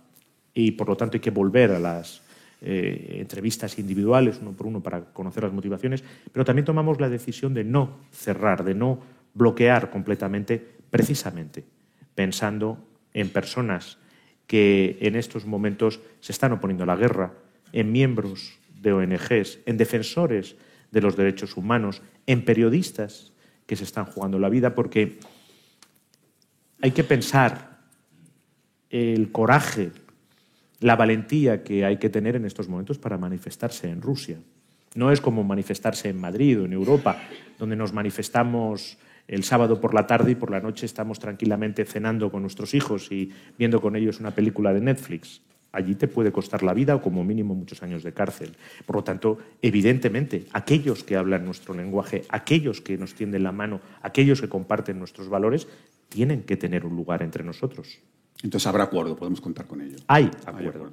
y 0.54 0.72
por 0.72 0.90
lo 0.90 0.96
tanto 0.96 1.18
hay 1.18 1.22
que 1.22 1.32
volver 1.32 1.72
a 1.72 1.80
las 1.80 2.23
eh, 2.64 3.18
entrevistas 3.20 3.78
individuales 3.78 4.40
uno 4.42 4.54
por 4.54 4.68
uno 4.68 4.82
para 4.82 5.02
conocer 5.14 5.44
las 5.44 5.54
motivaciones, 5.54 6.04
pero 6.32 6.46
también 6.46 6.66
tomamos 6.66 7.00
la 7.02 7.10
decisión 7.10 7.54
de 7.54 7.64
no 7.64 8.00
cerrar, 8.12 8.64
de 8.64 8.74
no 8.74 9.00
bloquear 9.34 9.90
completamente, 9.90 10.66
precisamente 10.90 11.66
pensando 12.16 12.78
en 13.14 13.30
personas 13.30 13.98
que 14.48 14.98
en 15.02 15.16
estos 15.16 15.46
momentos 15.46 16.00
se 16.20 16.32
están 16.32 16.52
oponiendo 16.52 16.84
a 16.84 16.88
la 16.88 16.96
guerra, 16.96 17.34
en 17.72 17.92
miembros 17.92 18.60
de 18.82 18.94
ONGs, 18.94 19.60
en 19.66 19.78
defensores 19.78 20.56
de 20.92 21.02
los 21.02 21.18
derechos 21.18 21.58
humanos, 21.58 22.02
en 22.28 22.46
periodistas 22.46 23.34
que 23.66 23.76
se 23.76 23.84
están 23.84 24.06
jugando 24.06 24.40
la 24.40 24.50
vida, 24.50 24.76
porque 24.76 25.20
hay 26.82 26.92
que 26.92 27.04
pensar 27.04 27.80
el 28.90 29.32
coraje, 29.32 29.92
la 30.84 30.98
valentía 30.98 31.64
que 31.64 31.86
hay 31.86 31.96
que 31.96 32.10
tener 32.10 32.36
en 32.36 32.44
estos 32.44 32.68
momentos 32.68 33.00
para 33.00 33.18
manifestarse 33.18 33.90
en 33.90 34.02
Rusia. 34.02 34.38
No 34.96 35.12
es 35.12 35.22
como 35.22 35.46
manifestarse 35.46 36.10
en 36.10 36.20
Madrid 36.20 36.60
o 36.60 36.66
en 36.66 36.74
Europa, 36.74 37.24
donde 37.58 37.78
nos 37.78 37.94
manifestamos 37.94 38.98
el 39.30 39.46
sábado 39.46 39.80
por 39.80 39.94
la 39.94 40.06
tarde 40.08 40.32
y 40.32 40.36
por 40.36 40.52
la 40.52 40.60
noche 40.60 40.86
estamos 40.86 41.20
tranquilamente 41.20 41.86
cenando 41.86 42.30
con 42.30 42.42
nuestros 42.42 42.74
hijos 42.74 43.14
y 43.14 43.32
viendo 43.58 43.80
con 43.80 43.96
ellos 43.96 44.20
una 44.20 44.32
película 44.32 44.74
de 44.74 44.82
Netflix. 44.82 45.42
Allí 45.72 45.96
te 45.96 46.10
puede 46.10 46.34
costar 46.34 46.64
la 46.64 46.74
vida 46.74 46.96
o 46.96 47.02
como 47.02 47.24
mínimo 47.24 47.56
muchos 47.56 47.82
años 47.82 48.04
de 48.04 48.12
cárcel. 48.12 48.52
Por 48.86 48.98
lo 48.98 49.04
tanto, 49.06 49.38
evidentemente, 49.62 50.48
aquellos 50.52 51.06
que 51.06 51.16
hablan 51.16 51.46
nuestro 51.46 51.74
lenguaje, 51.74 52.26
aquellos 52.28 52.82
que 52.82 52.98
nos 52.98 53.16
tienden 53.16 53.44
la 53.44 53.54
mano, 53.54 53.80
aquellos 54.02 54.42
que 54.42 54.50
comparten 54.50 55.00
nuestros 55.00 55.30
valores, 55.30 55.66
tienen 56.10 56.44
que 56.44 56.58
tener 56.58 56.86
un 56.86 56.98
lugar 56.98 57.24
entre 57.24 57.46
nosotros. 57.46 58.02
Entonces 58.44 58.68
habrá 58.68 58.84
acuerdo, 58.84 59.16
podemos 59.16 59.42
contar 59.42 59.66
con 59.66 59.82
ello. 59.82 59.98
Hay 60.08 60.30
acuerdo. 60.46 60.92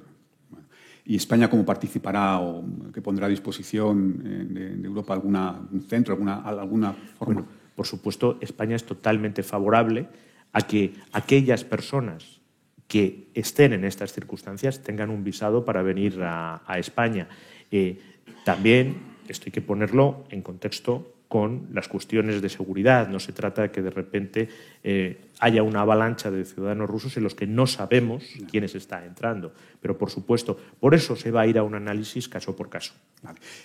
¿Y 1.03 1.15
España 1.15 1.49
cómo 1.49 1.65
participará 1.65 2.39
o 2.39 2.63
qué 2.93 3.01
pondrá 3.01 3.25
a 3.25 3.29
disposición 3.29 4.21
eh, 4.25 4.77
de, 4.79 4.87
Europa 4.87 5.13
alguna, 5.13 5.59
un 5.71 5.81
centro, 5.81 6.13
alguna, 6.13 6.41
alguna 6.41 6.93
forma? 6.93 7.45
por 7.75 7.87
supuesto, 7.87 8.37
España 8.41 8.75
es 8.75 8.85
totalmente 8.85 9.43
favorable 9.43 10.07
a 10.53 10.61
que 10.61 10.93
aquellas 11.13 11.63
personas 11.63 12.41
que 12.87 13.29
estén 13.33 13.73
en 13.73 13.85
estas 13.85 14.13
circunstancias 14.13 14.83
tengan 14.83 15.09
un 15.09 15.23
visado 15.23 15.65
para 15.65 15.81
venir 15.81 16.19
a, 16.21 16.61
España. 16.77 17.27
Eh, 17.71 17.99
también 18.43 18.97
esto 19.27 19.45
hay 19.47 19.51
que 19.51 19.61
ponerlo 19.61 20.25
en 20.29 20.41
contexto 20.41 21.13
con 21.31 21.69
las 21.71 21.87
cuestiones 21.87 22.41
de 22.41 22.49
seguridad. 22.49 23.07
No 23.07 23.17
se 23.17 23.31
trata 23.31 23.61
de 23.61 23.71
que 23.71 23.81
de 23.81 23.89
repente 23.89 24.49
eh, 24.83 25.29
haya 25.39 25.63
una 25.63 25.79
avalancha 25.79 26.29
de 26.29 26.43
ciudadanos 26.43 26.89
rusos 26.89 27.15
en 27.15 27.23
los 27.23 27.35
que 27.35 27.47
no 27.47 27.67
sabemos 27.67 28.25
quiénes 28.51 28.75
está 28.75 29.05
entrando. 29.05 29.53
Pero, 29.79 29.97
por 29.97 30.09
supuesto, 30.09 30.59
por 30.77 30.93
eso 30.93 31.15
se 31.15 31.31
va 31.31 31.43
a 31.43 31.47
ir 31.47 31.57
a 31.57 31.63
un 31.63 31.73
análisis 31.73 32.27
caso 32.27 32.53
por 32.53 32.69
caso. 32.69 32.91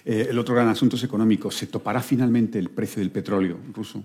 Eh, 0.04 0.28
el 0.30 0.38
otro 0.38 0.54
gran 0.54 0.68
asunto 0.68 0.94
es 0.94 1.02
económico. 1.02 1.50
¿Se 1.50 1.66
topará 1.66 2.00
finalmente 2.00 2.60
el 2.60 2.70
precio 2.70 3.00
del 3.00 3.10
petróleo 3.10 3.58
ruso? 3.74 4.04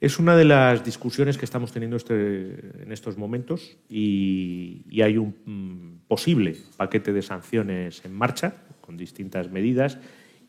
Es 0.00 0.20
una 0.20 0.36
de 0.36 0.44
las 0.44 0.84
discusiones 0.84 1.36
que 1.36 1.44
estamos 1.44 1.72
teniendo 1.72 1.96
este, 1.96 2.84
en 2.84 2.92
estos 2.92 3.18
momentos 3.18 3.76
y, 3.88 4.84
hay 5.02 5.18
un 5.18 5.34
mm, 5.44 6.06
posible 6.06 6.56
paquete 6.76 7.12
de 7.12 7.22
sanciones 7.22 8.04
en 8.04 8.14
marcha 8.14 8.54
con 8.80 8.96
distintas 8.96 9.50
medidas 9.50 9.98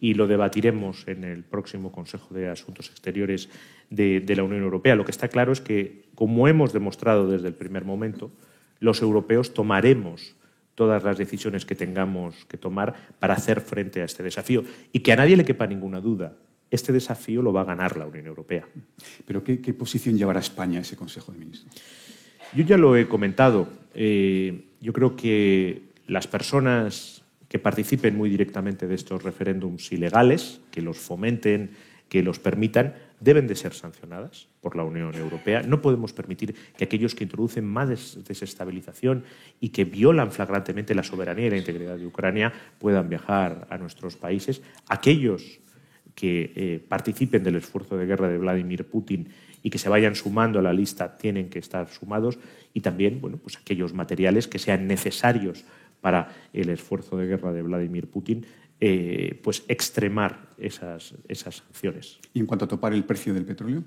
y 0.02 0.16
lo 0.16 0.28
debatiremos 0.28 1.08
en 1.08 1.24
el 1.24 1.44
próximo 1.44 1.92
Consejo 1.92 2.34
de 2.34 2.50
Asuntos 2.50 2.90
Exteriores 2.90 3.50
de, 3.92 4.24
la 4.36 4.44
Unión 4.44 4.64
Europea. 4.64 4.96
Lo 4.96 5.06
que 5.06 5.12
está 5.12 5.28
claro 5.28 5.54
es 5.54 5.62
que, 5.62 6.10
como 6.16 6.48
hemos 6.48 6.74
demostrado 6.74 7.30
desde 7.30 7.48
el 7.48 7.54
primer 7.54 7.86
momento, 7.86 8.32
los 8.80 9.04
europeos 9.04 9.54
tomaremos 9.54 10.36
todas 10.74 11.04
las 11.04 11.20
decisiones 11.20 11.68
que 11.68 11.76
tengamos 11.76 12.46
que 12.46 12.58
tomar 12.58 12.96
para 13.20 13.36
hacer 13.36 13.62
frente 13.62 14.02
a 14.02 14.06
este 14.06 14.24
desafío 14.24 14.64
y 14.92 15.02
que 15.02 15.14
a 15.14 15.18
nadie 15.18 15.38
le 15.38 15.46
quepa 15.46 15.68
ninguna 15.68 16.02
duda. 16.02 16.34
Este 16.72 16.92
desafío 16.92 17.44
lo 17.44 17.54
va 17.54 17.62
a 17.62 17.66
ganar 17.66 17.96
la 17.96 18.08
Unión 18.08 18.26
Europea. 18.26 18.68
¿Pero 19.28 19.44
qué, 19.44 19.58
posición 19.76 20.18
llevará 20.18 20.40
España 20.40 20.80
a 20.80 20.82
ese 20.82 20.96
Consejo 20.96 21.32
de 21.32 21.38
Ministros? 21.38 21.72
Yo 22.56 22.64
ya 22.64 22.78
lo 22.78 22.98
he 22.98 23.08
comentado. 23.08 23.68
Eh, 23.94 24.66
yo 24.82 24.94
creo 24.94 25.16
que 25.16 25.84
las 26.08 26.26
personas 26.26 27.22
que 27.52 27.60
participen 27.60 28.16
muy 28.16 28.30
directamente 28.30 28.88
de 28.88 28.96
estos 28.96 29.24
referéndums 29.24 29.92
ilegales, 29.92 30.62
que 30.72 30.82
los 30.82 30.98
fomenten, 30.98 31.72
que 32.08 32.24
los 32.24 32.40
permitan, 32.40 32.94
deben 33.20 33.46
de 33.46 33.56
ser 33.56 33.74
sancionadas 33.74 34.48
por 34.62 34.78
la 34.78 34.86
Unión 34.86 35.14
Europea. 35.16 35.62
No 35.62 35.82
podemos 35.82 36.14
permitir 36.14 36.56
que 36.78 36.86
aquellos 36.86 37.14
que 37.14 37.26
introducen 37.26 37.66
más 37.66 38.24
desestabilización 38.26 39.26
y 39.60 39.70
que 39.70 39.84
violan 39.84 40.32
flagrantemente 40.32 40.96
la 40.96 41.04
soberanía 41.04 41.48
y 41.48 41.50
la 41.50 41.58
integridad 41.58 41.98
de 41.98 42.08
Ucrania 42.08 42.54
puedan 42.80 43.10
viajar 43.10 43.68
a 43.70 43.78
nuestros 43.78 44.16
países. 44.16 44.62
Aquellos 44.88 45.60
que 46.16 46.54
eh, 46.56 46.86
participen 46.88 47.44
del 47.44 47.58
esfuerzo 47.58 47.98
de 47.98 48.06
guerra 48.06 48.30
de 48.30 48.38
Vladimir 48.38 48.86
Putin 48.86 49.28
y 49.62 49.70
que 49.70 49.78
se 49.78 49.90
vayan 49.90 50.16
sumando 50.16 50.60
a 50.60 50.62
la 50.62 50.72
lista 50.72 51.18
tienen 51.18 51.50
que 51.50 51.60
estar 51.60 51.90
sumados 51.90 52.40
y 52.74 52.80
también 52.80 53.20
bueno, 53.20 53.36
pues 53.44 53.58
aquellos 53.58 53.94
materiales 53.94 54.48
que 54.48 54.58
sean 54.58 54.88
necesarios 54.88 55.66
para 56.02 56.30
el 56.52 56.70
esfuerzo 56.70 57.18
de 57.18 57.28
guerra 57.28 57.54
de 57.54 57.62
Vladimir 57.62 58.10
Putin, 58.10 58.46
eh, 58.80 59.40
pues 59.44 59.64
extremar 59.68 60.50
esas, 60.58 61.14
esas 61.28 61.58
sanciones. 61.58 62.20
¿Y 62.34 62.40
en 62.40 62.48
cuanto 62.48 62.66
a 62.66 62.68
topar 62.68 62.94
el 62.94 63.04
precio 63.04 63.34
del 63.34 63.46
petróleo? 63.46 63.84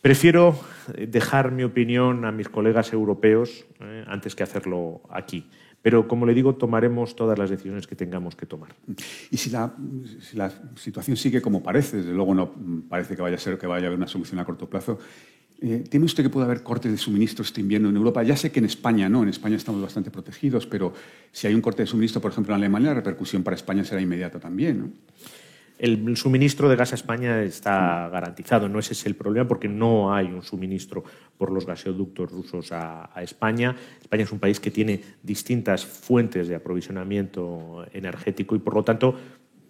Prefiero 0.00 0.58
dejar 0.96 1.50
mi 1.50 1.64
opinión 1.64 2.24
a 2.24 2.32
mis 2.32 2.48
colegas 2.48 2.92
europeos 2.92 3.66
eh, 3.80 4.04
antes 4.06 4.34
que 4.34 4.44
hacerlo 4.44 5.02
aquí. 5.10 5.44
Pero, 5.80 6.08
como 6.08 6.26
le 6.26 6.34
digo, 6.34 6.56
tomaremos 6.56 7.14
todas 7.14 7.38
las 7.38 7.50
decisiones 7.50 7.86
que 7.86 7.94
tengamos 7.94 8.34
que 8.34 8.46
tomar. 8.46 8.74
Y 9.30 9.36
si 9.36 9.50
la, 9.50 9.72
situación 10.76 11.16
sigue 11.16 11.40
como 11.40 11.62
parece, 11.62 11.98
desde 11.98 12.12
luego 12.12 12.34
no 12.34 12.52
parece 12.88 13.14
que 13.14 13.22
vaya 13.22 13.36
a 13.36 13.40
ser 13.40 13.58
que 13.58 13.66
vaya 13.66 13.84
a 13.84 13.86
haber 13.86 13.98
una 13.98 14.08
solución 14.08 14.40
a 14.40 14.44
corto 14.44 14.68
plazo, 14.68 14.98
eh, 15.60 15.82
¿Teme 15.90 16.04
usted 16.04 16.22
que 16.22 16.30
pueda 16.30 16.46
haber 16.46 16.62
corte 16.62 16.88
de 16.88 16.96
suministro 16.96 17.42
este 17.42 17.60
invierno 17.60 17.88
en 17.88 17.96
Europa? 17.96 18.22
Ya 18.22 18.36
sé 18.36 18.52
que 18.52 18.60
en 18.60 18.66
España 18.66 19.08
no, 19.08 19.24
en 19.24 19.28
España 19.28 19.56
estamos 19.56 19.82
bastante 19.82 20.08
protegidos, 20.08 20.66
pero 20.66 20.92
si 21.32 21.48
hay 21.48 21.54
un 21.54 21.60
corte 21.60 21.82
de 21.82 21.86
suministro, 21.88 22.20
por 22.20 22.30
ejemplo, 22.30 22.54
en 22.54 22.60
Alemania, 22.60 22.90
la 22.90 22.94
repercusión 22.94 23.42
para 23.42 23.56
España 23.56 23.84
será 23.84 24.00
inmediata 24.00 24.38
también. 24.38 24.78
¿no? 24.78 24.90
El 25.78 26.16
suministro 26.16 26.68
de 26.68 26.74
gas 26.74 26.90
a 26.90 26.96
España 26.96 27.40
está 27.42 28.08
garantizado, 28.08 28.68
no 28.68 28.80
ese 28.80 28.94
es 28.94 29.06
el 29.06 29.14
problema 29.14 29.46
porque 29.46 29.68
no 29.68 30.12
hay 30.12 30.26
un 30.26 30.42
suministro 30.42 31.04
por 31.36 31.52
los 31.52 31.66
gasoductos 31.66 32.32
rusos 32.32 32.72
a, 32.72 33.10
España. 33.22 33.76
España 34.00 34.24
es 34.24 34.32
un 34.32 34.40
país 34.40 34.58
que 34.58 34.72
tiene 34.72 35.00
distintas 35.22 35.86
fuentes 35.86 36.48
de 36.48 36.56
aprovisionamiento 36.56 37.86
energético 37.92 38.56
y 38.56 38.58
por 38.58 38.74
lo 38.74 38.82
tanto, 38.82 39.14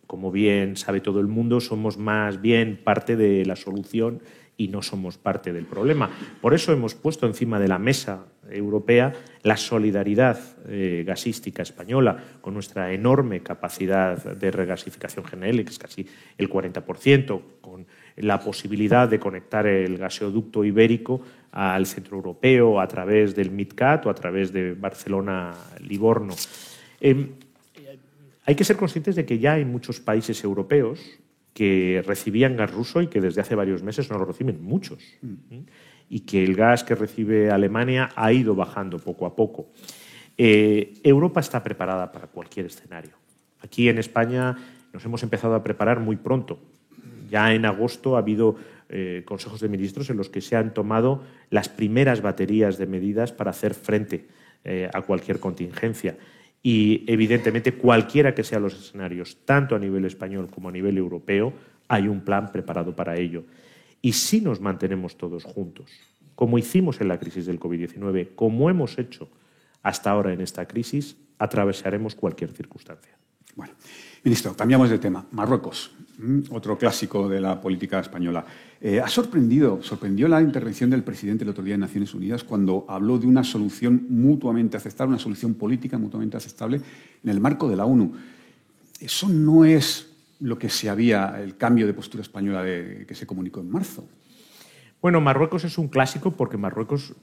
como 0.07 0.33
bien 0.33 0.77
sabe 0.77 1.03
todo 1.03 1.21
el 1.21 1.27
mundo, 1.27 1.61
somos 1.61 1.99
más 1.99 2.41
bien 2.41 2.81
parte 2.83 3.15
de 3.15 3.45
la 3.45 3.57
solución 3.57 4.23
y 4.59 4.69
no 4.69 4.83
somos 4.83 5.17
parte 5.17 5.53
del 5.53 5.65
problema. 5.65 6.11
Por 6.43 6.53
eso 6.53 6.73
hemos 6.73 6.95
puesto 6.95 7.27
encima 7.27 7.59
de 7.61 7.69
la 7.69 7.79
mesa 7.79 8.27
europea 8.51 9.15
la 9.45 9.57
solidaridad 9.57 10.39
eh, 10.69 11.05
gasística 11.07 11.63
española 11.63 12.19
con 12.41 12.55
nuestra 12.55 12.93
enorme 12.93 13.41
capacidad 13.41 14.23
de 14.23 14.51
regasificación 14.51 15.25
general, 15.25 15.65
que 15.65 15.71
es 15.71 15.79
casi 15.79 16.07
el 16.37 16.51
40%, 16.51 17.41
con 17.61 17.87
la 18.17 18.41
posibilidad 18.41 19.09
de 19.09 19.21
conectar 19.21 19.67
el 19.67 19.97
gasoducto 19.97 20.65
ibérico 20.65 21.23
al 21.53 21.87
centro 21.87 22.17
europeo 22.17 22.81
a 22.81 22.89
través 22.89 23.37
del 23.37 23.53
MidCat 23.53 24.07
o 24.07 24.11
a 24.11 24.15
través 24.15 24.53
de 24.53 24.75
Barcelona-Livorno. 24.75 26.35
Em, 27.01 27.29
hay 28.45 28.55
que 28.57 28.65
ser 28.65 28.77
conscientes 28.77 29.15
de 29.15 29.25
que 29.25 29.39
ya 29.39 29.53
hay 29.53 29.65
muchos 29.65 30.01
países 30.01 30.43
europeos 30.43 31.21
que 31.59 32.05
recibían 32.07 32.57
gas 32.57 32.71
ruso 32.71 33.03
y 33.03 33.09
que 33.09 33.21
desde 33.21 33.41
hace 33.41 33.57
varios 33.57 33.83
meses 33.83 34.11
no 34.11 34.19
lo 34.19 34.25
reciben 34.25 34.63
muchos. 34.63 35.03
Mm 35.23 35.59
y 36.11 36.21
que 36.21 36.43
el 36.45 36.55
gas 36.55 36.85
que 36.85 36.95
recibe 36.95 37.51
Alemania 37.51 38.11
ha 38.17 38.33
ido 38.33 38.55
bajando 38.55 38.99
poco 38.99 39.27
a 39.27 39.37
poco. 39.37 39.69
Eh, 40.37 40.95
Europa 41.03 41.41
está 41.41 41.63
preparada 41.63 42.11
para 42.13 42.29
cualquier 42.29 42.67
escenario. 42.67 43.13
Aquí 43.61 43.89
en 43.89 43.99
España 43.99 44.57
nos 44.93 45.05
hemos 45.05 45.23
empezado 45.23 45.55
a 45.55 45.63
preparar 45.63 46.01
muy 46.01 46.17
pronto. 46.17 46.59
Ya 47.29 47.53
en 47.53 47.67
agosto 47.67 48.17
ha 48.17 48.21
habido 48.21 48.57
eh, 48.89 49.23
consejos 49.27 49.61
de 49.61 49.69
ministros 49.69 50.09
en 50.09 50.17
los 50.17 50.31
que 50.31 50.41
se 50.41 50.57
han 50.57 50.73
tomado 50.73 51.23
las 51.51 51.69
primeras 51.69 52.23
baterías 52.23 52.79
de 52.79 52.87
medidas 52.87 53.33
para 53.33 53.51
hacer 53.51 53.75
frente 53.75 54.29
eh, 54.65 54.89
a 54.95 55.03
cualquier 55.03 55.41
contingencia. 55.41 56.17
Y 56.63 57.05
evidentemente, 57.07 57.75
cualquiera 57.75 58.35
que 58.35 58.45
sean 58.45 58.63
los 58.63 58.75
escenarios, 58.75 59.39
tanto 59.45 59.77
a 59.77 59.79
nivel 59.79 60.05
español 60.05 60.51
como 60.51 60.69
a 60.69 60.73
nivel 60.73 60.99
europeo, 60.99 61.53
hay 61.87 62.09
un 62.09 62.21
plan 62.21 62.51
preparado 62.53 62.95
para 62.95 63.17
ello. 63.17 63.45
Y 64.03 64.13
si 64.13 64.41
nos 64.41 64.61
mantenemos 64.61 65.17
todos 65.17 65.45
juntos, 65.45 65.91
como 66.35 66.59
hicimos 66.59 67.01
en 67.01 67.09
la 67.09 67.19
crisis 67.19 67.47
del 67.47 67.59
COVID-19, 67.59 68.35
como 68.35 68.71
hemos 68.71 68.99
hecho 68.99 69.29
hasta 69.83 70.11
ahora 70.11 70.33
en 70.33 70.41
esta 70.41 70.67
crisis, 70.67 71.17
atravesaremos 71.39 72.15
cualquier 72.15 72.51
circunstancia. 72.53 73.17
Bueno, 73.57 73.75
ministro, 74.23 74.55
cambiamos 74.55 74.91
de 74.91 74.99
tema. 74.99 75.27
Marruecos, 75.33 75.91
otro 76.51 76.77
clásico 76.77 77.29
de 77.29 77.41
la 77.41 77.61
política 77.61 78.01
española. 78.01 78.45
Eh, 78.81 79.01
ha 79.01 79.09
sorprendido, 79.09 79.83
sorprendió 79.83 80.29
la 80.29 80.41
intervención 80.41 80.91
del 80.91 81.03
presidente 81.03 81.45
el 81.45 81.51
otro 81.51 81.65
día 81.65 81.75
en 81.75 81.81
Naciones 81.81 82.15
Unidas 82.15 82.45
cuando 82.45 82.85
habló 82.89 83.19
de 83.19 83.27
una 83.27 83.45
solución 83.45 84.07
mutuamente 84.09 84.77
aceptable, 84.77 85.11
una 85.11 85.23
solución 85.23 85.55
política 85.55 85.99
mutuamente 85.99 86.37
aceptable 86.37 86.81
en 87.23 87.31
el 87.31 87.41
marco 87.41 87.69
de 87.69 87.77
la 87.77 87.85
ONU. 87.85 88.13
Eso 89.01 89.29
no 89.29 89.65
es 89.65 90.09
lo 90.41 90.59
que 90.59 90.69
se 90.69 90.89
había, 90.89 91.41
el 91.41 91.57
cambio 91.57 91.87
de 91.87 91.95
postura 91.95 92.23
española 92.23 92.65
que 92.65 93.15
se 93.15 93.27
comunicó 93.27 93.61
en 93.61 93.71
marzo. 93.71 94.05
Bueno, 95.01 95.21
Marruecos 95.21 95.65
es 95.65 95.79
un 95.79 95.89
clásico 95.89 96.33
porque 96.33 96.57
Marruecos, 96.57 97.15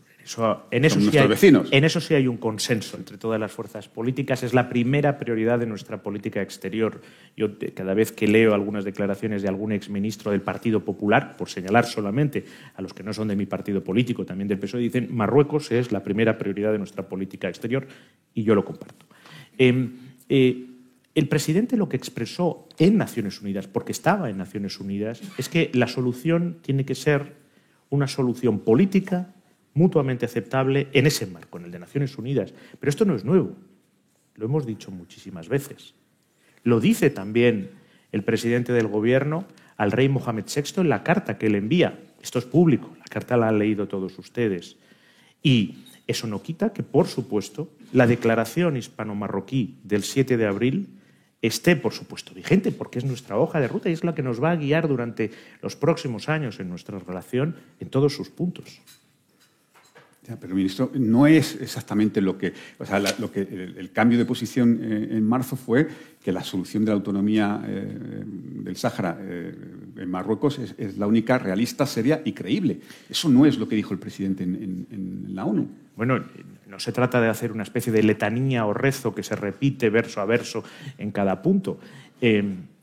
en, 0.71 0.85
eso 0.85 0.99
sí 0.99 1.15
hay, 1.17 1.27
vecinos. 1.27 1.67
en 1.71 1.83
eso 1.83 2.01
sí 2.01 2.15
hay 2.15 2.27
un 2.27 2.37
consenso 2.37 2.97
entre 2.97 3.17
todas 3.17 3.39
las 3.39 3.51
fuerzas 3.51 3.87
políticas. 3.87 4.41
Es 4.41 4.53
la 4.55 4.69
primera 4.69 5.19
prioridad 5.19 5.59
de 5.59 5.67
nuestra 5.67 6.01
política 6.01 6.41
exterior. 6.41 7.01
Yo 7.37 7.49
cada 7.75 7.93
vez 7.93 8.11
que 8.11 8.27
leo 8.27 8.55
algunas 8.55 8.85
declaraciones 8.85 9.43
de 9.43 9.49
algún 9.49 9.71
exministro 9.71 10.31
del 10.31 10.41
Partido 10.41 10.83
Popular, 10.83 11.37
por 11.37 11.49
señalar 11.49 11.85
solamente 11.85 12.43
a 12.75 12.81
los 12.81 12.93
que 12.93 13.03
no 13.03 13.13
son 13.13 13.27
de 13.27 13.35
mi 13.35 13.45
partido 13.45 13.83
político, 13.83 14.25
también 14.25 14.47
del 14.47 14.57
PSOE, 14.57 14.81
dicen 14.81 15.09
Marruecos 15.11 15.71
es 15.71 15.91
la 15.91 16.01
primera 16.01 16.37
prioridad 16.37 16.71
de 16.71 16.79
nuestra 16.79 17.07
política 17.07 17.47
exterior 17.47 17.87
y 18.33 18.43
yo 18.43 18.55
lo 18.55 18.65
comparto. 18.65 19.05
Em, 19.57 19.91
eh, 20.27 20.65
el 21.13 21.27
presidente 21.27 21.77
lo 21.77 21.87
que 21.87 21.97
expresó 21.97 22.67
en 22.79 22.97
Naciones 22.97 23.41
Unidas, 23.41 23.67
porque 23.67 23.91
estaba 23.91 24.29
en 24.29 24.37
Naciones 24.37 24.79
Unidas, 24.79 25.21
es 25.37 25.49
que 25.49 25.69
la 25.73 25.87
solución 25.87 26.57
tiene 26.61 26.83
que 26.83 26.95
ser 26.95 27.35
una 27.89 28.07
solución 28.07 28.59
política 28.59 29.34
mutuamente 29.75 30.25
aceptable 30.25 30.87
en 30.93 31.05
ese 31.05 31.27
marco, 31.27 31.59
en 31.59 31.65
el 31.65 31.71
de 31.71 31.79
Naciones 31.79 32.17
Unidas. 32.17 32.53
Pero 32.79 32.89
esto 32.89 33.05
no 33.05 33.15
es 33.15 33.23
nuevo, 33.23 33.55
lo 34.35 34.45
hemos 34.45 34.65
dicho 34.65 34.89
muchísimas 34.89 35.47
veces. 35.47 35.93
Lo 36.63 36.79
dice 36.79 37.11
también 37.11 37.69
el 38.11 38.23
presidente 38.23 38.73
del 38.73 38.87
Gobierno 38.87 39.45
al 39.77 39.91
rey 39.91 40.09
Mohamed 40.09 40.45
VI 40.45 40.81
en 40.81 40.89
la 40.89 41.03
carta 41.03 41.37
que 41.37 41.49
le 41.49 41.59
envía. 41.59 41.99
Esto 42.21 42.39
es 42.39 42.45
público, 42.45 42.95
la 42.97 43.05
carta 43.05 43.37
la 43.37 43.49
han 43.49 43.59
leído 43.59 43.87
todos 43.87 44.17
ustedes. 44.17 44.77
Y 45.43 45.83
eso 46.07 46.25
no 46.25 46.41
quita 46.41 46.73
que, 46.73 46.81
por 46.81 47.07
supuesto, 47.07 47.69
la 47.91 48.07
declaración 48.07 48.77
hispano-marroquí 48.77 49.77
del 49.83 50.03
7 50.03 50.37
de 50.37 50.47
abril 50.47 50.87
esté, 51.41 51.75
por 51.75 51.93
supuesto, 51.93 52.33
vigente, 52.33 52.71
porque 52.71 52.99
es 52.99 53.05
nuestra 53.05 53.37
hoja 53.37 53.59
de 53.59 53.67
ruta 53.67 53.89
y 53.89 53.93
es 53.93 54.03
la 54.03 54.15
que 54.15 54.23
nos 54.23 54.41
va 54.41 54.51
a 54.51 54.55
guiar 54.55 54.87
durante 54.87 55.31
los 55.61 55.75
próximos 55.75 56.29
años 56.29 56.59
en 56.59 56.69
nuestra 56.69 56.97
relación 56.97 57.57
en 57.79 57.89
todos 57.89 58.15
sus 58.15 58.29
puntos. 58.29 58.81
Pero, 60.39 60.55
ministro, 60.55 60.91
no 60.93 61.27
es 61.27 61.59
exactamente 61.61 62.21
lo 62.21 62.37
que. 62.37 62.53
O 62.79 62.85
sea, 62.85 62.99
lo 62.99 63.31
que 63.31 63.41
el, 63.41 63.91
cambio 63.91 64.17
de 64.17 64.25
posición 64.25 64.79
eh, 64.81 65.07
en 65.11 65.23
marzo 65.23 65.55
fue 65.55 65.87
que 66.23 66.31
la 66.31 66.43
solución 66.43 66.83
de 66.83 66.91
la 66.91 66.95
autonomía 66.95 67.61
eh, 67.65 68.23
del 68.25 68.75
Sáhara 68.75 69.17
eh, 69.21 69.53
en 69.97 70.09
Marruecos 70.09 70.59
es, 70.59 70.97
la 70.97 71.07
única 71.07 71.37
realista, 71.37 71.85
seria 71.85 72.21
y 72.25 72.33
creíble. 72.33 72.79
Eso 73.09 73.29
no 73.29 73.45
es 73.45 73.57
lo 73.57 73.67
que 73.67 73.75
dijo 73.75 73.93
el 73.93 73.99
presidente 73.99 74.43
en 74.43 75.27
la 75.29 75.45
ONU. 75.45 75.67
Bueno, 75.95 76.19
no 76.67 76.79
se 76.79 76.91
trata 76.91 77.21
de 77.21 77.29
hacer 77.29 77.51
una 77.51 77.63
especie 77.63 77.93
de 77.93 78.03
letanía 78.03 78.65
o 78.65 78.73
rezo 78.73 79.15
que 79.15 79.23
se 79.23 79.35
repite 79.35 79.89
verso 79.89 80.19
a 80.19 80.25
verso 80.25 80.63
en 80.97 81.11
cada 81.11 81.41
punto. 81.41 81.79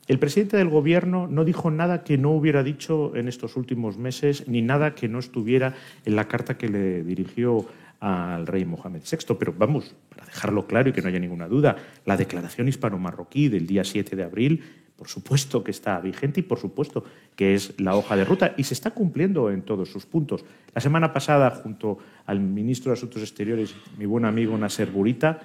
El 0.07 0.19
presidente 0.19 0.57
del 0.57 0.69
Gobierno 0.69 1.27
no 1.27 1.45
dijo 1.45 1.71
nada 1.71 2.03
que 2.03 2.17
no 2.17 2.31
hubiera 2.31 2.63
dicho 2.63 3.15
en 3.15 3.27
estos 3.27 3.55
últimos 3.55 3.97
meses, 3.97 4.47
ni 4.47 4.61
nada 4.61 4.95
que 4.95 5.07
no 5.07 5.19
estuviera 5.19 5.75
en 6.05 6.15
la 6.15 6.27
carta 6.27 6.57
que 6.57 6.67
le 6.67 7.03
dirigió 7.03 7.65
al 7.99 8.45
rey 8.45 8.65
Mohamed 8.65 9.01
VI. 9.09 9.35
Pero 9.39 9.53
vamos, 9.57 9.95
para 10.09 10.25
dejarlo 10.25 10.67
claro 10.67 10.89
y 10.89 10.93
que 10.93 11.01
no 11.01 11.07
haya 11.07 11.19
ninguna 11.19 11.47
duda, 11.47 11.77
la 12.05 12.17
declaración 12.17 12.67
hispano-marroquí 12.67 13.47
del 13.47 13.65
día 13.65 13.85
7 13.85 14.15
de 14.15 14.23
abril 14.23 14.63
por 14.95 15.07
supuesto 15.07 15.63
que 15.63 15.71
está 15.71 15.99
vigente 15.99 16.39
y 16.39 16.43
por 16.43 16.59
supuesto 16.59 17.03
que 17.35 17.55
es 17.55 17.73
la 17.79 17.95
hoja 17.95 18.15
de 18.15 18.25
ruta 18.25 18.53
y 18.57 18.63
se 18.63 18.73
está 18.73 18.91
cumpliendo 18.91 19.51
en 19.51 19.63
todos 19.63 19.89
sus 19.89 20.05
puntos. 20.05 20.45
La 20.73 20.81
semana 20.81 21.11
pasada, 21.11 21.49
junto 21.49 21.97
al 22.25 22.39
ministro 22.39 22.91
de 22.91 22.97
Asuntos 22.97 23.21
Exteriores, 23.21 23.75
mi 23.97 24.05
buen 24.05 24.23
amigo 24.23 24.57
Nasser 24.57 24.89
Burita, 24.91 25.41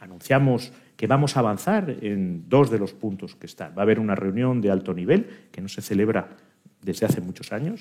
anunciamos 0.00 0.72
que 0.96 1.06
vamos 1.06 1.36
a 1.36 1.40
avanzar 1.40 1.90
en 2.00 2.48
dos 2.48 2.70
de 2.70 2.78
los 2.78 2.92
puntos 2.92 3.36
que 3.36 3.46
están. 3.46 3.72
Va 3.76 3.80
a 3.80 3.82
haber 3.82 4.00
una 4.00 4.14
reunión 4.14 4.60
de 4.60 4.70
alto 4.70 4.94
nivel 4.94 5.48
que 5.52 5.60
no 5.60 5.68
se 5.68 5.82
celebra 5.82 6.28
desde 6.80 7.06
hace 7.06 7.20
muchos 7.20 7.52
años, 7.52 7.80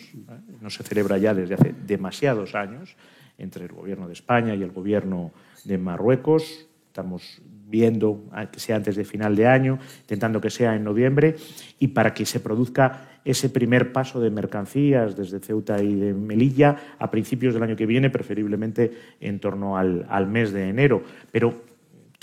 no 0.61 0.69
se 0.69 0.83
celebra 0.83 1.17
ya 1.17 1.33
desde 1.33 1.53
hace 1.53 1.75
demasiados 1.85 2.55
años 2.55 2.95
entre 3.37 3.65
el 3.65 3.71
Gobierno 3.71 4.07
de 4.07 4.13
España 4.13 4.55
y 4.55 4.63
el 4.63 4.71
Gobierno 4.71 5.31
de 5.63 5.77
Marruecos 5.77 6.67
Estamos 6.95 7.41
viendo 7.67 8.23
que 8.53 8.59
sea 8.61 8.77
antes 8.77 8.95
de 8.95 9.03
final 9.03 9.35
de 9.35 9.47
año, 9.47 9.79
intentando 9.99 10.39
que 10.39 10.49
sea 10.49 10.77
en 10.77 10.85
noviembre, 10.85 11.35
y 11.77 11.89
para 11.89 12.13
que 12.13 12.25
se 12.25 12.39
produzca 12.39 13.19
ese 13.25 13.49
primer 13.49 13.91
paso 13.91 14.21
de 14.21 14.29
mercancías 14.29 15.17
desde 15.17 15.41
Ceuta 15.41 15.83
y 15.83 15.93
de 15.93 16.13
Melilla 16.13 16.95
a 16.97 17.11
principios 17.11 17.53
del 17.53 17.63
año 17.63 17.75
que 17.75 17.85
viene, 17.85 18.09
preferiblemente 18.09 18.93
en 19.19 19.41
torno 19.41 19.77
al, 19.77 20.05
al 20.07 20.27
mes 20.27 20.53
de 20.53 20.69
enero. 20.69 21.03
Pero 21.33 21.63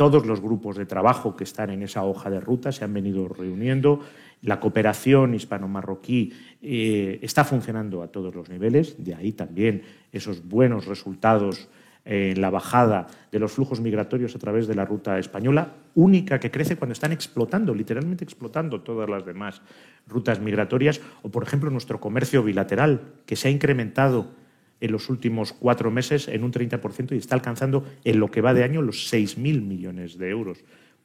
todos 0.02 0.26
los 0.26 0.40
grupos 0.40 0.76
de 0.76 0.84
trabajo 0.84 1.36
que 1.36 1.44
están 1.44 1.70
en 1.70 1.84
esa 1.84 2.02
hoja 2.02 2.28
de 2.28 2.40
ruta 2.40 2.72
se 2.72 2.82
han 2.82 2.92
venido 2.92 3.28
reuniendo. 3.28 4.00
La 4.40 4.58
cooperación 4.58 5.32
hispano-marroquí 5.32 6.32
eh, 6.60 7.20
está 7.22 7.44
funcionando 7.44 8.02
a 8.02 8.08
todos 8.08 8.34
los 8.34 8.48
niveles, 8.48 8.96
de 8.98 9.14
ahí 9.14 9.30
también 9.30 9.84
esos 10.10 10.42
buenos 10.48 10.86
resultados 10.86 11.68
en 12.04 12.40
la 12.40 12.50
bajada 12.50 13.06
de 13.30 13.38
los 13.38 13.52
flujos 13.52 13.80
migratorios 13.80 14.34
a 14.34 14.40
través 14.40 14.66
de 14.66 14.74
la 14.74 14.84
ruta 14.84 15.20
española, 15.20 15.72
única 15.94 16.40
que 16.40 16.50
crece 16.50 16.74
cuando 16.74 16.94
están 16.94 17.12
explotando, 17.12 17.72
literalmente 17.72 18.24
explotando 18.24 18.80
todas 18.80 19.08
las 19.08 19.24
demás 19.24 19.62
rutas 20.08 20.40
migratorias, 20.40 21.00
o 21.22 21.28
por 21.28 21.44
ejemplo 21.44 21.70
nuestro 21.70 22.00
comercio 22.00 22.42
bilateral, 22.42 23.02
que 23.24 23.36
se 23.36 23.46
ha 23.46 23.50
incrementado 23.52 24.41
en 24.82 24.92
los 24.92 25.08
últimos 25.08 25.52
cuatro 25.52 25.90
meses 25.90 26.28
en 26.28 26.44
un 26.44 26.52
30% 26.52 27.12
y 27.12 27.18
está 27.18 27.36
alcanzando 27.36 27.86
en 28.04 28.18
lo 28.20 28.30
que 28.30 28.42
va 28.42 28.52
de 28.52 28.64
año 28.64 28.82
los 28.82 29.12
6.000 29.12 29.62
millones 29.62 30.18
de 30.18 30.28
euros. 30.28 30.58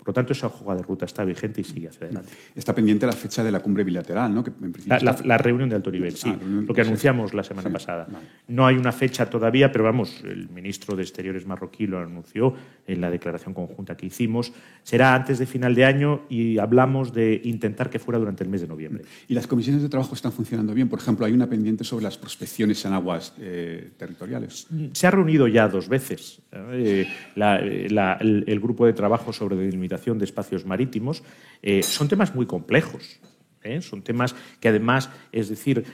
Por 0.07 0.13
lo 0.13 0.21
tanto, 0.21 0.31
esa 0.31 0.47
hoja 0.47 0.73
de 0.73 0.83
ruta 0.83 1.03
está 1.03 1.25
vigente 1.25 1.59
y 1.59 1.65
sigue 1.65 1.89
hacia 1.89 2.05
adelante. 2.05 2.31
Está 2.55 2.73
pendiente 2.73 3.05
la 3.05 3.11
fecha 3.11 3.43
de 3.43 3.51
la 3.51 3.59
cumbre 3.59 3.83
bilateral, 3.83 4.33
¿no? 4.33 4.41
la, 4.85 5.37
reunión 5.37 5.67
de 5.67 5.75
alto 5.75 5.91
nivel, 5.91 6.15
sí. 6.15 6.29
Ah, 6.33 6.39
lo 6.65 6.73
que 6.73 6.79
anunciamos 6.79 7.33
la 7.33 7.43
semana 7.43 7.69
pasada. 7.69 8.07
No 8.47 8.65
hay 8.65 8.77
una 8.77 8.93
fecha 8.93 9.29
todavía, 9.29 9.69
pero 9.69 9.83
vamos, 9.83 10.23
el 10.23 10.47
ministro 10.47 10.95
de 10.95 11.03
Exteriores 11.03 11.45
marroquí 11.45 11.87
lo 11.87 11.99
anunció 11.99 12.53
en 12.87 13.01
la 13.01 13.11
declaración 13.11 13.53
conjunta 13.53 13.97
que 13.97 14.05
hicimos. 14.05 14.53
Será 14.81 15.13
antes 15.13 15.39
de 15.39 15.45
final 15.45 15.75
de 15.75 15.83
año 15.83 16.21
y 16.29 16.57
hablamos 16.57 17.11
de 17.11 17.41
intentar 17.43 17.89
que 17.89 17.99
fuera 17.99 18.17
durante 18.17 18.45
el 18.45 18.49
mes 18.49 18.61
de 18.61 18.67
noviembre. 18.67 19.03
¿Y 19.27 19.33
las 19.33 19.45
comisiones 19.45 19.81
de 19.81 19.89
trabajo 19.89 20.15
están 20.15 20.31
funcionando 20.31 20.73
bien? 20.73 20.87
Por 20.87 20.99
ejemplo, 20.99 21.25
hay 21.25 21.33
una 21.33 21.49
pendiente 21.49 21.83
sobre 21.83 22.05
las 22.05 22.17
prospecciones 22.17 22.85
en 22.85 22.93
aguas 22.93 23.33
eh, 23.41 23.91
territoriales. 23.97 24.67
Se 24.93 25.05
ha 25.05 25.11
reunido 25.11 25.49
ya 25.49 25.67
dos 25.67 25.89
veces 25.89 26.39
eh, 26.53 27.05
el, 27.35 28.45
el 28.47 28.59
grupo 28.61 28.85
de 28.85 28.93
trabajo 28.93 29.33
sobre 29.33 29.57
delimitación 29.57 29.96
de 29.97 30.25
espacios 30.25 30.65
marítimos, 30.65 31.23
eh, 31.61 31.83
son 31.83 32.07
temas 32.07 32.35
muy 32.35 32.45
complejos. 32.45 33.19
¿eh? 33.63 33.81
Son 33.81 34.01
temas 34.01 34.35
que 34.59 34.69
además, 34.69 35.09
es 35.31 35.49
decir, 35.49 35.85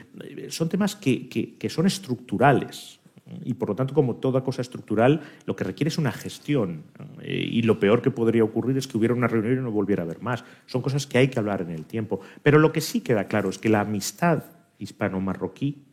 son 0.49 0.69
temas 0.69 0.95
que, 0.95 1.57
son 1.69 1.87
estructurales. 1.87 2.99
Y 3.45 3.53
por 3.53 3.69
lo 3.69 3.75
tanto, 3.75 3.93
como 3.93 4.17
toda 4.17 4.43
cosa 4.43 4.61
estructural, 4.61 5.21
lo 5.45 5.55
que 5.55 5.63
requiere 5.63 5.87
es 5.87 5.97
una 5.97 6.11
gestión. 6.11 6.83
Eh, 7.21 7.47
y 7.51 7.61
lo 7.63 7.79
peor 7.79 8.01
que 8.01 8.11
podría 8.11 8.43
ocurrir 8.43 8.77
es 8.77 8.87
que 8.87 8.97
hubiera 8.97 9.13
una 9.13 9.27
reunión 9.27 9.53
y 9.53 9.61
no 9.61 9.71
volviera 9.71 10.03
a 10.03 10.05
haber 10.05 10.21
más. 10.21 10.43
Son 10.65 10.81
cosas 10.81 11.07
que 11.07 11.17
hay 11.17 11.29
que 11.29 11.39
hablar 11.39 11.61
en 11.61 11.71
el 11.71 11.85
tiempo. 11.85 12.19
Pero 12.43 12.59
lo 12.59 12.71
que 12.71 12.81
sí 12.81 13.01
queda 13.01 13.27
claro 13.27 13.49
es 13.49 13.57
que 13.57 13.69
la 13.69 13.81
amistad 13.81 14.43
hispano-marroquí, 14.77 15.83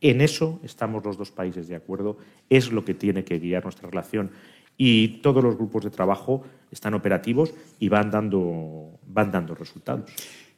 en 0.00 0.20
eso 0.20 0.60
estamos 0.62 1.04
los 1.04 1.16
dos 1.16 1.32
países 1.32 1.68
de 1.68 1.74
acuerdo, 1.74 2.18
es 2.48 2.70
lo 2.70 2.84
que 2.84 2.94
tiene 2.94 3.24
que 3.24 3.38
guiar 3.38 3.64
nuestra 3.64 3.88
relación 3.88 4.30
y 4.76 5.20
todos 5.22 5.42
los 5.42 5.56
grupos 5.56 5.84
de 5.84 5.90
trabajo 5.90 6.44
están 6.70 6.94
operativos 6.94 7.54
y 7.78 7.88
van 7.88 8.10
dando, 8.10 8.98
van 9.06 9.30
dando 9.30 9.54
resultados. 9.54 10.10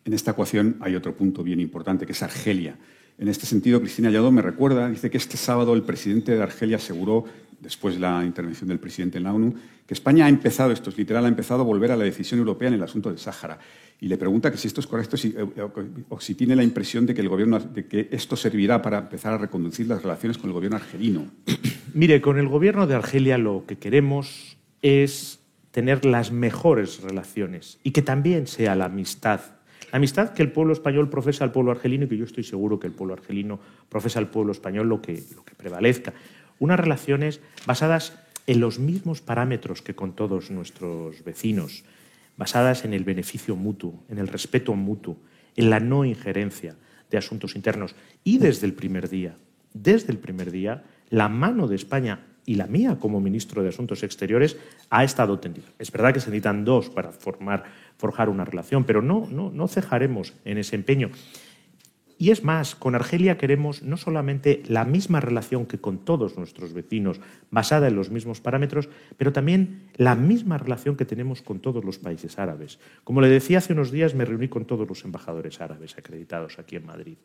En 0.04 0.12
esta 0.12 0.30
ecuación 0.32 0.76
hay 0.80 0.94
otro 0.94 1.16
punto 1.16 1.42
bien 1.42 1.60
importante, 1.60 2.06
que 2.06 2.12
es 2.12 2.22
Argelia. 2.22 2.76
En 3.18 3.28
este 3.28 3.46
sentido, 3.46 3.80
Cristina 3.80 4.10
Yadó 4.10 4.30
me 4.30 4.42
recuerda, 4.42 4.88
dice 4.88 5.10
que 5.10 5.18
este 5.18 5.36
sábado 5.36 5.74
el 5.74 5.82
presidente 5.82 6.36
de 6.36 6.42
Argelia 6.42 6.76
aseguró, 6.76 7.24
después 7.60 7.94
de 7.94 8.00
la 8.00 8.24
intervención 8.24 8.68
del 8.68 8.78
presidente 8.78 9.18
en 9.18 9.24
la 9.24 9.32
ONU, 9.32 9.54
que 9.86 9.94
España 9.94 10.26
ha 10.26 10.28
empezado, 10.28 10.70
esto 10.70 10.90
es 10.90 10.98
literal, 10.98 11.24
ha 11.24 11.28
empezado 11.28 11.62
a 11.62 11.64
volver 11.64 11.90
a 11.92 11.96
la 11.96 12.04
decisión 12.04 12.38
europea 12.40 12.68
en 12.68 12.74
el 12.74 12.82
asunto 12.82 13.08
del 13.08 13.18
Sáhara. 13.18 13.58
Y 14.00 14.06
le 14.06 14.16
pregunta 14.16 14.50
que 14.50 14.58
si 14.58 14.68
esto 14.68 14.80
es 14.80 14.86
correcto 14.86 15.16
o 16.08 16.20
si 16.20 16.34
tiene 16.34 16.54
la 16.54 16.62
impresión 16.62 17.06
de 17.06 17.14
que, 17.14 17.20
el 17.20 17.28
gobierno, 17.28 17.58
de 17.58 17.86
que 17.86 18.08
esto 18.12 18.36
servirá 18.36 18.80
para 18.80 18.98
empezar 18.98 19.32
a 19.32 19.38
reconducir 19.38 19.88
las 19.88 20.02
relaciones 20.02 20.38
con 20.38 20.50
el 20.50 20.54
gobierno 20.54 20.76
argelino. 20.76 21.26
Mire, 21.94 22.20
con 22.20 22.38
el 22.38 22.48
gobierno 22.48 22.86
de 22.86 22.94
Argelia 22.94 23.38
lo 23.38 23.64
que 23.66 23.78
queremos 23.78 24.56
es 24.82 25.40
tener 25.70 26.04
las 26.04 26.30
mejores 26.32 27.00
relaciones 27.02 27.78
y 27.82 27.90
que 27.90 28.02
también 28.02 28.46
sea 28.46 28.76
la 28.76 28.84
amistad. 28.84 29.40
La 29.90 29.96
amistad 29.96 30.34
que 30.34 30.42
el 30.42 30.52
pueblo 30.52 30.74
español 30.74 31.08
profesa 31.08 31.44
al 31.44 31.52
pueblo 31.52 31.72
argelino 31.72 32.04
y 32.04 32.08
que 32.08 32.16
yo 32.18 32.24
estoy 32.24 32.44
seguro 32.44 32.78
que 32.78 32.86
el 32.86 32.92
pueblo 32.92 33.14
argelino 33.14 33.58
profesa 33.88 34.18
al 34.18 34.28
pueblo 34.28 34.52
español 34.52 34.88
lo 34.88 35.00
que 35.00 35.24
prevalezca. 35.56 36.12
Unas 36.58 36.80
relaciones 36.80 37.40
basadas 37.66 38.18
en 38.46 38.60
los 38.60 38.78
mismos 38.78 39.20
parámetros 39.20 39.82
que 39.82 39.94
con 39.94 40.14
todos 40.14 40.50
nuestros 40.50 41.22
vecinos, 41.22 41.84
basadas 42.36 42.84
en 42.84 42.94
el 42.94 43.04
beneficio 43.04 43.56
mutuo, 43.56 44.02
en 44.08 44.18
el 44.18 44.28
respeto 44.28 44.74
mutuo, 44.74 45.18
en 45.56 45.70
la 45.70 45.80
no 45.80 46.04
injerencia 46.04 46.76
de 47.10 47.18
asuntos 47.18 47.56
internos. 47.56 47.94
Y 48.24 48.38
desde 48.38 48.66
el 48.66 48.74
primer 48.74 49.08
día, 49.08 49.36
desde 49.74 50.12
el 50.12 50.18
primer 50.18 50.50
día, 50.50 50.84
la 51.10 51.28
mano 51.28 51.68
de 51.68 51.76
España 51.76 52.20
y 52.46 52.54
la 52.54 52.66
mía 52.66 52.96
como 52.98 53.20
ministro 53.20 53.62
de 53.62 53.68
Asuntos 53.68 54.02
Exteriores 54.02 54.56
ha 54.88 55.04
estado 55.04 55.38
tendida. 55.38 55.66
Es 55.78 55.92
verdad 55.92 56.14
que 56.14 56.20
se 56.20 56.30
necesitan 56.30 56.64
dos 56.64 56.88
para 56.88 57.12
forjar 57.12 58.28
una 58.30 58.46
relación, 58.46 58.84
pero 58.84 59.02
no, 59.02 59.28
no, 59.30 59.50
no 59.50 59.68
cejaremos 59.68 60.32
en 60.46 60.56
ese 60.56 60.74
empeño. 60.74 61.10
Y 62.20 62.32
es 62.32 62.42
más, 62.42 62.74
con 62.74 62.96
Argelia 62.96 63.38
queremos 63.38 63.84
no 63.84 63.96
solamente 63.96 64.64
la 64.66 64.84
misma 64.84 65.20
relación 65.20 65.66
que 65.66 65.78
con 65.78 65.98
todos 65.98 66.36
nuestros 66.36 66.72
vecinos, 66.72 67.20
basada 67.52 67.86
en 67.86 67.94
los 67.94 68.10
mismos 68.10 68.40
parámetros, 68.40 68.88
pero 69.16 69.32
también 69.32 69.88
la 69.94 70.16
misma 70.16 70.58
relación 70.58 70.96
que 70.96 71.04
tenemos 71.04 71.42
con 71.42 71.60
todos 71.60 71.84
los 71.84 72.00
países 72.00 72.36
árabes. 72.40 72.80
Como 73.04 73.20
le 73.20 73.28
decía 73.28 73.58
hace 73.58 73.72
unos 73.72 73.92
días, 73.92 74.16
me 74.16 74.24
reuní 74.24 74.48
con 74.48 74.64
todos 74.64 74.88
los 74.88 75.04
embajadores 75.04 75.60
árabes 75.60 75.96
acreditados 75.96 76.58
aquí 76.58 76.74
en 76.74 76.86
Madrid. 76.86 77.18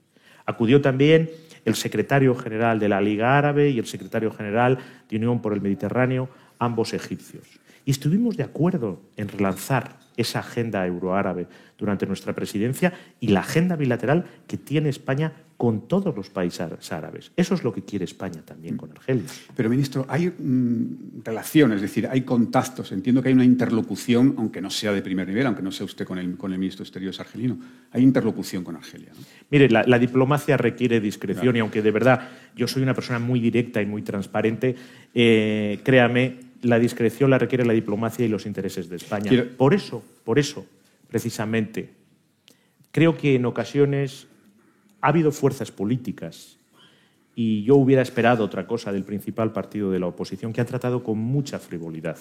Acudió 0.46 0.80
también 0.80 1.32
el 1.66 1.74
secretario 1.74 2.36
general 2.36 2.80
de 2.80 2.90
la 2.90 3.02
Liga 3.02 3.36
Árabe 3.36 3.72
y 3.72 3.80
el 3.80 3.88
secretario 3.88 4.32
general 4.32 4.78
de 5.10 5.18
Unión 5.18 5.42
por 5.42 5.54
el 5.54 5.62
Mediterráneo, 5.62 6.30
ambos 6.60 6.94
egipcios. 6.94 7.48
Y 7.86 7.92
estuvimos 7.92 8.38
de 8.38 8.44
acuerdo 8.44 9.02
en 9.18 9.28
relanzar 9.28 9.98
esa 10.18 10.40
agenda 10.40 10.86
euroárabe 10.86 11.48
durante 11.78 12.06
nuestra 12.06 12.34
presidencia 12.34 12.94
y 13.20 13.28
la 13.28 13.42
agenda 13.42 13.76
bilateral 13.76 14.26
que 14.48 14.58
tiene 14.58 14.90
España 14.90 15.34
con 15.58 15.88
todos 15.88 16.16
los 16.16 16.30
países 16.30 16.92
árabes. 16.92 17.32
Eso 17.38 17.54
es 17.54 17.64
lo 17.64 17.74
que 17.74 17.84
quiere 17.84 18.06
España 18.06 18.42
también 18.44 18.76
con 18.76 18.92
Argelia. 18.92 19.24
Pero, 19.56 19.70
ministro, 19.70 20.06
hay 20.10 20.28
mm, 20.28 21.24
relaciones, 21.24 21.78
es 21.78 21.84
decir, 21.84 22.08
hay 22.08 22.22
contactos. 22.22 22.92
Entiendo 22.92 23.22
que 23.22 23.30
hay 23.30 23.34
una 23.34 23.46
interlocución, 23.46 24.36
aunque 24.38 24.62
no 24.62 24.70
sea 24.70 24.92
de 24.92 25.02
primer 25.02 25.28
nivel, 25.28 25.46
aunque 25.46 25.62
no 25.62 25.72
sea 25.72 25.86
usted 25.86 26.06
con 26.06 26.18
el, 26.18 26.38
con 26.38 26.52
el 26.52 26.60
ministro 26.60 26.84
de 26.84 26.88
Exteriores 26.88 27.20
argelino. 27.20 27.58
Hay 27.92 28.04
interlocución 28.04 28.64
con 28.64 28.76
Argelia. 28.76 29.12
Mire, 29.50 29.70
la, 29.70 30.00
diplomacia 30.00 30.58
requiere 30.58 31.00
discreción 31.00 31.56
y 31.56 31.60
aunque 31.60 31.82
de 31.82 31.92
verdad 31.92 32.30
yo 32.56 32.68
soy 32.68 32.84
una 32.84 32.94
persona 32.94 33.20
muy 33.20 33.40
directa 33.40 33.82
y 33.82 33.86
muy 33.86 34.02
transparente, 34.02 34.76
eh, 35.14 35.80
créame, 35.84 36.53
la 36.64 36.80
discreción 36.80 37.30
la 37.30 37.38
requiere 37.38 37.66
la 37.66 37.74
diplomacia 37.74 38.26
y 38.26 38.30
los 38.30 38.46
intereses 38.46 38.90
de 38.90 38.96
España. 38.96 39.32
Por 39.58 39.74
eso, 39.74 40.04
por 40.24 40.40
eso, 40.40 40.66
precisamente, 41.08 41.90
creo 42.92 43.18
que 43.18 43.36
en 43.36 43.46
ocasiones 43.46 44.28
ha 45.02 45.10
habido 45.10 45.32
fuerzas 45.32 45.72
políticas 45.72 46.58
y 47.36 47.64
yo 47.64 47.76
hubiera 47.76 48.02
esperado 48.02 48.44
otra 48.44 48.66
cosa 48.66 48.92
del 48.92 49.04
principal 49.04 49.52
partido 49.52 49.92
de 49.92 50.00
la 50.00 50.08
oposición 50.08 50.54
que 50.54 50.62
ha 50.62 50.66
tratado 50.66 51.04
con 51.04 51.18
mucha 51.18 51.60
frivolidad 51.60 52.18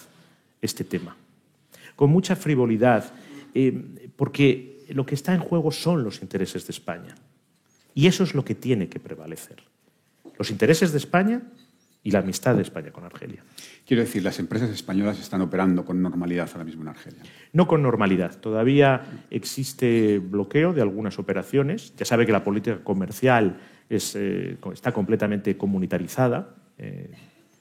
este 0.61 0.85
tema. 0.85 1.17
Con 1.95 2.11
mucha 2.11 2.35
frivolidad, 2.35 3.13
eh, 3.55 4.11
porque 4.17 4.85
lo 4.89 5.07
que 5.07 5.15
está 5.15 5.35
en 5.35 5.41
juego 5.41 5.71
son 5.71 6.03
los 6.03 6.23
intereses 6.23 6.67
de 6.67 6.73
España. 6.73 7.15
Y 7.95 8.07
eso 8.07 8.25
es 8.25 8.35
lo 8.35 8.45
que 8.45 8.55
tiene 8.55 8.89
que 8.89 8.99
prevalecer. 8.99 9.63
Los 10.39 10.51
intereses 10.51 10.93
de 10.93 10.99
España 10.99 11.43
y 12.03 12.11
la 12.11 12.19
amistad 12.19 12.57
de 12.57 12.63
España 12.63 12.91
con 12.91 13.05
Argelia. 13.05 13.43
Quiero 13.87 14.03
decir, 14.03 14.23
las 14.23 14.39
empresas 14.39 14.71
españolas 14.71 15.21
están 15.21 15.41
operando 15.41 15.85
con 15.85 16.03
normalidad 16.03 16.49
ahora 16.53 16.65
mismo 16.65 16.83
en 16.83 16.89
Argelia. 16.89 17.23
No 17.53 17.67
con 17.67 17.83
normalidad. 17.83 18.39
Todavía 18.41 19.03
existe 19.31 20.19
bloqueo 20.19 20.73
de 20.73 20.83
algunas 20.83 21.19
operaciones. 21.19 21.95
Ya 21.97 22.05
sabe 22.05 22.27
que 22.27 22.33
la 22.33 22.43
política 22.43 22.83
comercial 22.83 23.59
eh, 23.89 24.57
está 24.73 24.93
completamente 24.93 25.57
comunitarizada. 25.57 26.55
Eh, 26.79 27.11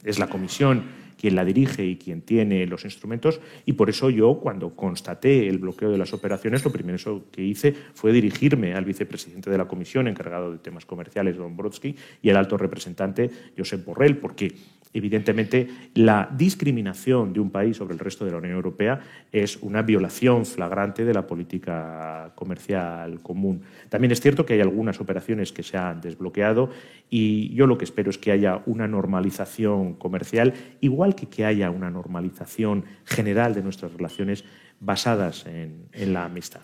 es 0.03 0.17
la 0.17 0.27
Comisión 0.27 0.83
quien 1.21 1.35
la 1.35 1.45
dirige 1.45 1.85
y 1.85 1.97
quien 1.97 2.23
tiene 2.23 2.65
los 2.65 2.83
instrumentos. 2.83 3.39
Y 3.63 3.73
por 3.73 3.91
eso 3.91 4.09
yo, 4.09 4.39
cuando 4.39 4.75
constaté 4.75 5.47
el 5.47 5.59
bloqueo 5.59 5.91
de 5.91 5.99
las 5.99 6.13
operaciones, 6.13 6.65
lo 6.65 6.71
primero 6.71 7.25
que 7.31 7.43
hice 7.43 7.75
fue 7.93 8.11
dirigirme 8.11 8.73
al 8.73 8.85
vicepresidente 8.85 9.51
de 9.51 9.57
la 9.59 9.67
Comisión, 9.67 10.07
encargado 10.07 10.51
de 10.51 10.57
temas 10.57 10.87
comerciales, 10.87 11.37
Don 11.37 11.55
Brodsky, 11.55 11.95
y 12.23 12.29
al 12.31 12.37
alto 12.37 12.57
representante, 12.57 13.29
Josep 13.55 13.85
Borrell, 13.85 14.17
porque 14.17 14.51
Evidentemente, 14.93 15.67
la 15.95 16.29
discriminación 16.35 17.33
de 17.33 17.39
un 17.39 17.49
país 17.49 17.77
sobre 17.77 17.93
el 17.93 17.99
resto 17.99 18.25
de 18.25 18.31
la 18.31 18.37
Unión 18.37 18.53
Europea 18.53 18.99
es 19.31 19.57
una 19.61 19.81
violación 19.81 20.45
flagrante 20.45 21.05
de 21.05 21.13
la 21.13 21.25
política 21.25 22.33
comercial 22.35 23.21
común. 23.21 23.61
También 23.89 24.11
es 24.11 24.19
cierto 24.21 24.45
que 24.45 24.53
hay 24.53 24.61
algunas 24.61 24.99
operaciones 24.99 25.51
que 25.51 25.63
se 25.63 25.77
han 25.77 26.01
desbloqueado 26.01 26.69
y 27.09 27.53
yo 27.53 27.67
lo 27.67 27.77
que 27.77 27.85
espero 27.85 28.09
es 28.09 28.17
que 28.17 28.31
haya 28.31 28.61
una 28.65 28.87
normalización 28.87 29.93
comercial, 29.93 30.53
igual 30.81 31.15
que 31.15 31.27
que 31.27 31.45
haya 31.45 31.71
una 31.71 31.89
normalización 31.89 32.85
general 33.05 33.55
de 33.55 33.63
nuestras 33.63 33.93
relaciones 33.93 34.43
basadas 34.79 35.45
en, 35.45 36.13
la 36.13 36.25
amistad. 36.25 36.61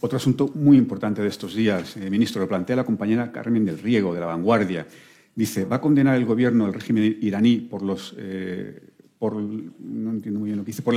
Otro 0.00 0.16
asunto 0.16 0.48
muy 0.54 0.78
importante 0.78 1.20
de 1.20 1.28
estos 1.28 1.54
días, 1.54 1.96
eh, 1.96 2.08
ministro, 2.08 2.40
lo 2.40 2.48
plantea 2.48 2.76
la 2.76 2.84
compañera 2.84 3.32
Carmen 3.32 3.64
del 3.64 3.78
Riego, 3.78 4.14
de 4.14 4.20
La 4.20 4.26
Vanguardia. 4.26 4.86
Dice, 5.34 5.64
va 5.64 5.76
a 5.76 5.80
condenar 5.80 6.16
el 6.16 6.24
gobierno 6.24 6.66
el 6.66 6.74
régimen 6.74 7.18
iraní 7.20 7.56
por 7.56 7.82
los... 7.82 8.14
Eh, 8.18 8.86
por, 9.18 9.34
no 9.34 10.10
entiendo 10.12 10.40
muy 10.40 10.48
bien 10.48 10.56
lo 10.56 10.64
que 10.64 10.70
dice, 10.70 10.80
por, 10.80 10.94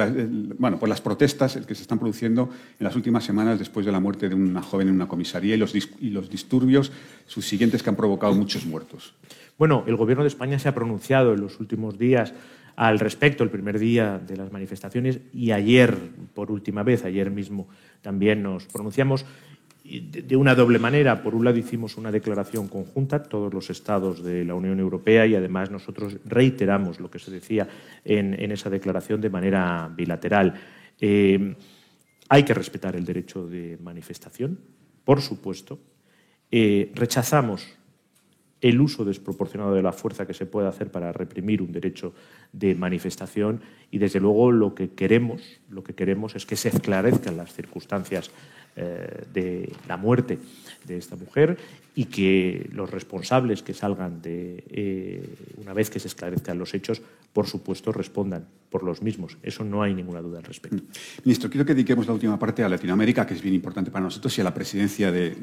bueno, 0.57 0.79
por 0.79 0.87
las 0.87 1.01
protestas 1.01 1.57
que 1.57 1.75
se 1.75 1.81
están 1.81 1.99
produciendo 1.99 2.49
en 2.79 2.85
las 2.85 2.95
últimas 2.95 3.25
semanas 3.25 3.59
después 3.59 3.85
de 3.85 3.91
la 3.91 3.99
muerte 3.99 4.29
de 4.29 4.35
una 4.35 4.61
joven 4.61 4.87
en 4.87 4.95
una 4.95 5.09
comisaría 5.09 5.55
y 5.55 5.57
los, 5.57 5.75
y 5.75 6.09
los 6.09 6.29
disturbios 6.29 6.93
subsiguientes 7.25 7.83
que 7.83 7.89
han 7.89 7.97
provocado 7.97 8.33
muchos 8.33 8.65
muertos. 8.65 9.13
Bueno, 9.57 9.83
el 9.87 9.97
Gobierno 9.97 10.23
de 10.23 10.29
España 10.29 10.57
se 10.57 10.69
ha 10.69 10.73
pronunciado 10.73 11.33
en 11.33 11.41
los 11.41 11.59
últimos 11.59 11.97
días 11.99 12.33
al 12.75 12.99
respecto 12.99 13.43
el 13.43 13.49
primer 13.49 13.77
día 13.77 14.19
de 14.19 14.37
las 14.37 14.51
manifestaciones 14.51 15.19
y 15.33 15.51
ayer, 15.51 15.95
por 16.33 16.49
última 16.49 16.81
vez, 16.81 17.03
ayer 17.03 17.29
mismo 17.29 17.67
también 18.01 18.41
nos 18.41 18.65
pronunciamos 18.65 19.25
de 19.83 20.35
una 20.37 20.55
doble 20.55 20.79
manera. 20.79 21.21
Por 21.21 21.35
un 21.35 21.43
lado, 21.43 21.57
hicimos 21.57 21.97
una 21.97 22.11
declaración 22.11 22.67
conjunta, 22.67 23.21
todos 23.21 23.53
los 23.53 23.69
estados 23.69 24.23
de 24.23 24.45
la 24.45 24.55
Unión 24.55 24.79
Europea, 24.79 25.25
y 25.25 25.35
además 25.35 25.71
nosotros 25.71 26.17
reiteramos 26.25 26.99
lo 26.99 27.11
que 27.11 27.19
se 27.19 27.31
decía 27.31 27.67
en, 28.05 28.33
esa 28.51 28.69
declaración 28.69 29.19
de 29.19 29.29
manera 29.29 29.91
bilateral. 29.93 30.53
Eh, 30.99 31.55
hay 32.29 32.43
que 32.43 32.53
respetar 32.53 32.95
el 32.95 33.05
derecho 33.05 33.45
de 33.45 33.77
manifestación, 33.81 34.59
por 35.03 35.21
supuesto. 35.21 35.79
Eh, 36.49 36.91
rechazamos 36.95 37.77
el 38.63 38.79
uso 38.79 39.03
desproporcionado 39.03 39.73
de 39.73 39.81
la 39.81 39.91
fuerza 39.91 40.25
que 40.25 40.33
se 40.33 40.45
puede 40.45 40.69
hacer 40.69 40.89
para 40.89 41.11
reprimir 41.11 41.61
un 41.61 41.73
derecho 41.73 42.13
de 42.53 42.75
manifestación 42.75 43.59
y 43.91 43.97
desde 43.97 44.21
luego 44.21 44.53
lo 44.53 44.73
que 44.73 44.91
queremos, 44.91 45.59
lo 45.69 45.83
que 45.83 45.93
queremos 45.93 46.35
es 46.37 46.45
que 46.45 46.55
se 46.55 46.69
esclarezcan 46.69 47.35
las 47.35 47.53
circunstancias 47.53 48.31
eh, 48.75 49.25
de 49.31 49.71
la 49.87 49.97
muerte 49.97 50.39
de 50.85 50.97
esta 50.97 51.15
mujer 51.15 51.57
y 51.95 52.05
que 52.05 52.69
los 52.73 52.89
responsables 52.89 53.61
que 53.61 53.73
salgan 53.73 54.21
de, 54.21 54.63
eh, 54.71 55.35
una 55.57 55.73
vez 55.73 55.91
que 55.91 55.99
se 55.99 56.07
esclarezcan 56.07 56.57
los 56.57 56.73
hechos, 56.73 57.01
por 57.33 57.45
supuesto, 57.45 57.91
respondan 57.91 58.47
por 58.71 58.83
los 58.83 59.03
mismos. 59.03 59.37
Eso 59.43 59.63
no 59.63 59.83
hay 59.83 59.93
ninguna 59.93 60.21
duda 60.21 60.39
al 60.39 60.45
respecto. 60.45 60.77
Mm. 60.77 60.87
Ministro, 61.25 61.49
quiero 61.51 61.65
que 61.65 61.75
dediquemos 61.75 62.07
la 62.07 62.13
última 62.13 62.39
parte 62.39 62.63
a 62.63 62.69
Latinoamérica, 62.69 63.27
que 63.27 63.35
es 63.35 63.41
bien 63.43 63.53
importante 63.53 63.91
para 63.91 64.05
nosotros, 64.05 64.35
y 64.37 64.41
a 64.41 64.43
la 64.43 64.53
presidencia 64.53 65.11
de, 65.11 65.37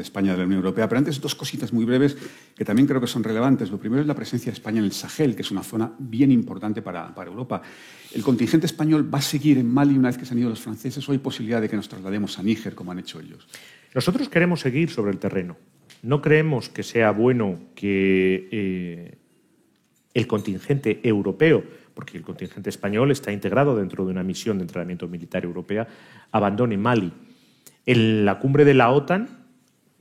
España 0.00 0.32
de 0.32 0.38
la 0.38 0.44
Unión 0.44 0.58
Europea. 0.58 0.88
Pero 0.88 0.98
antes, 0.98 1.20
dos 1.20 1.36
cositas 1.36 1.72
muy 1.72 1.84
breves 1.84 2.16
que 2.56 2.64
también 2.64 2.88
creo 2.88 3.00
que 3.00 3.06
son 3.06 3.22
relevantes. 3.22 3.70
Lo 3.70 3.78
primero 3.78 4.02
es 4.02 4.08
la 4.08 4.16
presencia 4.16 4.50
de 4.50 4.54
España 4.54 4.80
en 4.80 4.86
el 4.86 4.92
Sahel, 4.92 5.36
que 5.36 5.42
es 5.42 5.50
una 5.52 5.62
zona 5.62 5.92
bien 5.98 6.32
importante 6.32 6.82
para, 6.82 7.14
para 7.14 7.30
Europa. 7.30 7.62
¿El 8.14 8.22
contingente 8.22 8.66
español 8.66 9.12
va 9.12 9.18
a 9.18 9.22
seguir 9.22 9.56
en 9.56 9.72
Mali 9.72 9.96
una 9.96 10.08
vez 10.08 10.18
que 10.18 10.26
se 10.26 10.34
han 10.34 10.38
ido 10.38 10.50
los 10.50 10.60
franceses 10.60 11.08
o 11.08 11.12
hay 11.12 11.18
posibilidad 11.18 11.60
de 11.60 11.68
que 11.68 11.76
nos 11.76 11.88
traslademos 11.88 12.38
a 12.38 12.42
Níger, 12.42 12.74
como 12.74 12.92
han 12.92 12.98
hecho 12.98 13.20
ellos? 13.20 13.48
Nosotros 13.94 14.28
queremos 14.28 14.60
seguir 14.60 14.90
sobre 14.90 15.12
el 15.12 15.18
terreno. 15.18 15.56
No 16.02 16.20
creemos 16.20 16.68
que 16.68 16.82
sea 16.82 17.10
bueno 17.10 17.58
que 17.74 18.48
eh, 18.50 19.18
el 20.12 20.26
contingente 20.26 21.00
europeo, 21.02 21.64
porque 21.94 22.18
el 22.18 22.22
contingente 22.22 22.68
español 22.68 23.10
está 23.10 23.32
integrado 23.32 23.76
dentro 23.76 24.04
de 24.04 24.10
una 24.10 24.22
misión 24.22 24.58
de 24.58 24.64
entrenamiento 24.64 25.08
militar 25.08 25.44
europea, 25.44 25.86
abandone 26.32 26.76
Mali. 26.76 27.12
En 27.86 28.24
la 28.24 28.38
cumbre 28.38 28.64
de 28.64 28.74
la 28.74 28.90
OTAN, 28.90 29.28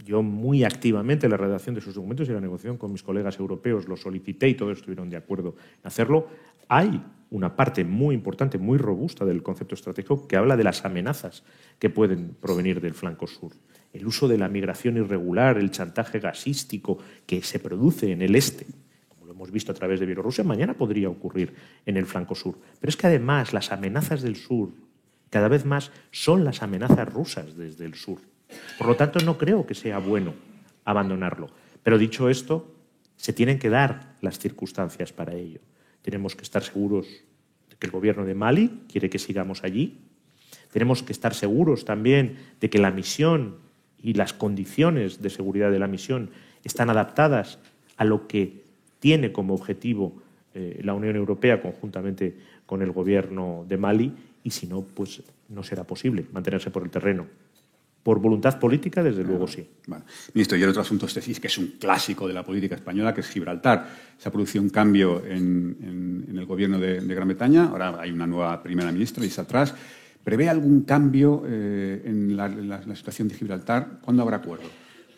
yo 0.03 0.21
muy 0.21 0.63
activamente 0.63 1.27
en 1.27 1.31
la 1.31 1.37
redacción 1.37 1.75
de 1.75 1.81
sus 1.81 1.95
documentos 1.95 2.27
y 2.27 2.31
la 2.31 2.41
negociación 2.41 2.77
con 2.77 2.91
mis 2.91 3.03
colegas 3.03 3.39
europeos 3.39 3.87
lo 3.87 3.95
solicité 3.95 4.49
y 4.49 4.55
todos 4.55 4.79
estuvieron 4.79 5.09
de 5.09 5.17
acuerdo 5.17 5.55
en 5.81 5.87
hacerlo. 5.87 6.27
Hay 6.67 7.01
una 7.31 7.55
parte 7.55 7.85
muy 7.85 8.13
importante, 8.13 8.57
muy 8.57 8.77
robusta 8.77 9.25
del 9.25 9.41
concepto 9.41 9.73
estratégico 9.73 10.27
que 10.27 10.35
habla 10.35 10.57
de 10.57 10.65
las 10.65 10.85
amenazas 10.85 11.43
que 11.79 11.89
pueden 11.89 12.35
provenir 12.35 12.81
del 12.81 12.93
flanco 12.93 13.25
sur. 13.25 13.53
El 13.93 14.05
uso 14.05 14.27
de 14.27 14.37
la 14.37 14.49
migración 14.49 14.97
irregular, 14.97 15.57
el 15.57 15.71
chantaje 15.71 16.19
gasístico 16.19 16.99
que 17.25 17.41
se 17.41 17.59
produce 17.59 18.11
en 18.11 18.21
el 18.21 18.35
este, 18.35 18.67
como 19.07 19.25
lo 19.25 19.31
hemos 19.31 19.49
visto 19.49 19.71
a 19.71 19.75
través 19.75 20.01
de 20.01 20.05
Bielorrusia, 20.05 20.43
mañana 20.43 20.73
podría 20.73 21.09
ocurrir 21.09 21.53
en 21.85 21.95
el 21.95 22.05
flanco 22.05 22.35
sur. 22.35 22.57
Pero 22.79 22.89
es 22.89 22.97
que 22.97 23.07
además 23.07 23.53
las 23.53 23.71
amenazas 23.71 24.21
del 24.21 24.35
sur 24.35 24.73
cada 25.29 25.47
vez 25.47 25.65
más 25.65 25.91
son 26.11 26.43
las 26.43 26.61
amenazas 26.61 27.11
rusas 27.11 27.55
desde 27.55 27.85
el 27.85 27.95
sur. 27.95 28.19
Por 28.77 28.87
lo 28.87 28.97
tanto, 28.97 29.19
no 29.21 29.37
creo 29.37 29.65
que 29.65 29.73
sea 29.73 29.99
bueno 29.99 30.33
abandonarlo. 30.83 31.49
Pero 31.81 31.97
dicho 31.97 32.27
esto, 32.27 32.75
se 33.15 33.31
tienen 33.31 33.57
que 33.57 33.69
dar 33.69 34.17
las 34.19 34.37
circunstancias 34.37 35.13
para 35.13 35.33
ello. 35.33 35.61
Tenemos 36.01 36.35
que 36.35 36.43
estar 36.43 36.63
seguros 36.63 37.07
de 37.69 37.75
que 37.77 37.87
el 37.87 37.91
gobierno 37.91 38.25
de 38.25 38.35
Mali 38.35 38.81
quiere 38.91 39.09
que 39.09 39.19
sigamos 39.19 39.63
allí. 39.63 39.99
Tenemos 40.71 41.03
que 41.03 41.11
estar 41.11 41.33
seguros 41.33 41.85
también 41.85 42.37
de 42.59 42.69
que 42.69 42.79
la 42.79 42.91
misión 42.91 43.57
y 44.01 44.13
las 44.13 44.33
condiciones 44.33 45.21
de 45.21 45.29
seguridad 45.29 45.71
de 45.71 45.79
la 45.79 45.87
misión 45.87 46.31
están 46.63 46.89
adaptadas 46.89 47.59
a 47.97 48.05
lo 48.05 48.27
que 48.27 48.63
tiene 48.99 49.31
como 49.31 49.53
objetivo 49.53 50.21
eh, 50.53 50.79
la 50.83 50.93
Unión 50.93 51.15
Europea 51.15 51.61
conjuntamente 51.61 52.35
con 52.65 52.81
el 52.81 52.91
gobierno 52.91 53.65
de 53.67 53.77
Mali 53.77 54.13
y 54.43 54.51
si 54.51 54.67
no, 54.67 54.81
pues 54.81 55.23
no 55.49 55.63
será 55.63 55.83
posible 55.83 56.25
mantenerse 56.31 56.71
por 56.71 56.83
el 56.83 56.89
terreno. 56.89 57.27
Por 58.03 58.19
voluntad 58.19 58.57
política, 58.59 59.03
desde 59.03 59.23
luego 59.23 59.47
sí. 59.47 59.67
Ministro, 60.33 60.57
y 60.57 60.63
el 60.63 60.69
otro 60.69 60.81
asunto, 60.81 61.05
usted 61.05 61.23
dice 61.23 61.39
que 61.39 61.47
es 61.47 61.57
un 61.59 61.73
clásico 61.79 62.27
de 62.27 62.33
la 62.33 62.43
política 62.43 62.73
española, 62.73 63.13
que 63.13 63.21
es 63.21 63.27
Gibraltar. 63.27 63.87
Se 64.17 64.27
ha 64.27 64.31
producido 64.31 64.63
un 64.63 64.69
cambio 64.69 65.23
en, 65.25 66.25
el 66.35 66.45
gobierno 66.45 66.79
de, 66.79 66.99
Gran 66.99 67.27
Bretaña, 67.27 67.65
ahora 67.65 67.99
hay 67.99 68.11
una 68.11 68.25
nueva 68.25 68.63
primera 68.63 68.91
ministra, 68.91 69.23
Lisa 69.23 69.43
atrás. 69.43 69.75
¿Prevé 70.23 70.49
algún 70.49 70.81
cambio 70.81 71.43
eh, 71.45 72.01
en, 72.05 72.35
la, 72.35 72.95
situación 72.95 73.27
de 73.27 73.35
Gibraltar? 73.35 73.99
¿Cuándo 74.01 74.23
habrá 74.23 74.37
acuerdo? 74.37 74.65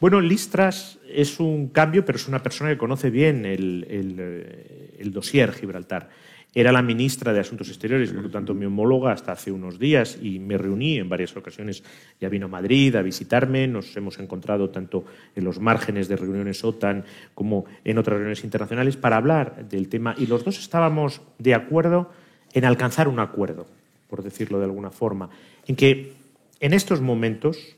Bueno, 0.01 0.19
Listras 0.19 0.99
es 1.09 1.39
un 1.39 1.69
cambio, 1.69 2.03
pero 2.03 2.17
es 2.17 2.27
una 2.27 2.43
persona 2.43 2.69
que 2.69 2.77
conoce 2.77 3.09
bien 3.09 3.45
el, 3.45 3.85
el, 3.89 4.15
eh, 4.19 4.95
el 4.99 5.13
dossier 5.13 5.53
Gibraltar. 5.53 6.09
Era 6.55 6.71
la 6.71 6.83
ministra 6.83 7.33
de 7.33 7.39
Asuntos 7.39 7.69
Exteriores, 7.69 8.11
por 8.11 8.23
lo 8.23 8.29
tanto 8.29 8.53
mi 8.53 8.65
homóloga 8.65 9.11
hasta 9.11 9.31
hace 9.31 9.51
unos 9.51 9.79
días 9.79 10.19
y 10.21 10.37
me 10.37 10.55
reuní 10.55 10.99
en 10.99 11.09
varias 11.09 11.35
ocasiones. 11.35 11.83
Ya 12.21 12.29
vino 12.29 12.45
a 12.45 12.49
Madrid 12.49 12.95
a 12.95 13.01
visitarme, 13.01 13.67
nos 13.67 13.97
hemos 13.97 14.19
encontrado 14.19 14.69
tanto 14.69 15.03
en 15.35 15.45
los 15.45 15.59
márgenes 15.59 16.07
de 16.07 16.15
reuniones 16.15 16.63
OTAN 16.63 17.05
como 17.33 17.65
en 17.83 17.97
otras 17.97 18.17
reuniones 18.17 18.43
internacionales 18.43 18.97
para 18.97 19.17
hablar 19.17 19.67
del 19.67 19.89
tema 19.89 20.13
y 20.15 20.27
los 20.27 20.45
dos 20.45 20.59
estábamos 20.59 21.21
de 21.39 21.55
acuerdo 21.55 22.11
en 22.53 22.65
alcanzar 22.65 23.07
un 23.07 23.19
acuerdo, 23.19 23.65
por 24.07 24.21
decirlo 24.21 24.59
de 24.59 24.65
alguna 24.65 24.91
forma, 24.91 25.31
en 25.65 25.75
que 25.75 26.13
en 26.59 26.73
estos 26.73 27.01
momentos 27.01 27.75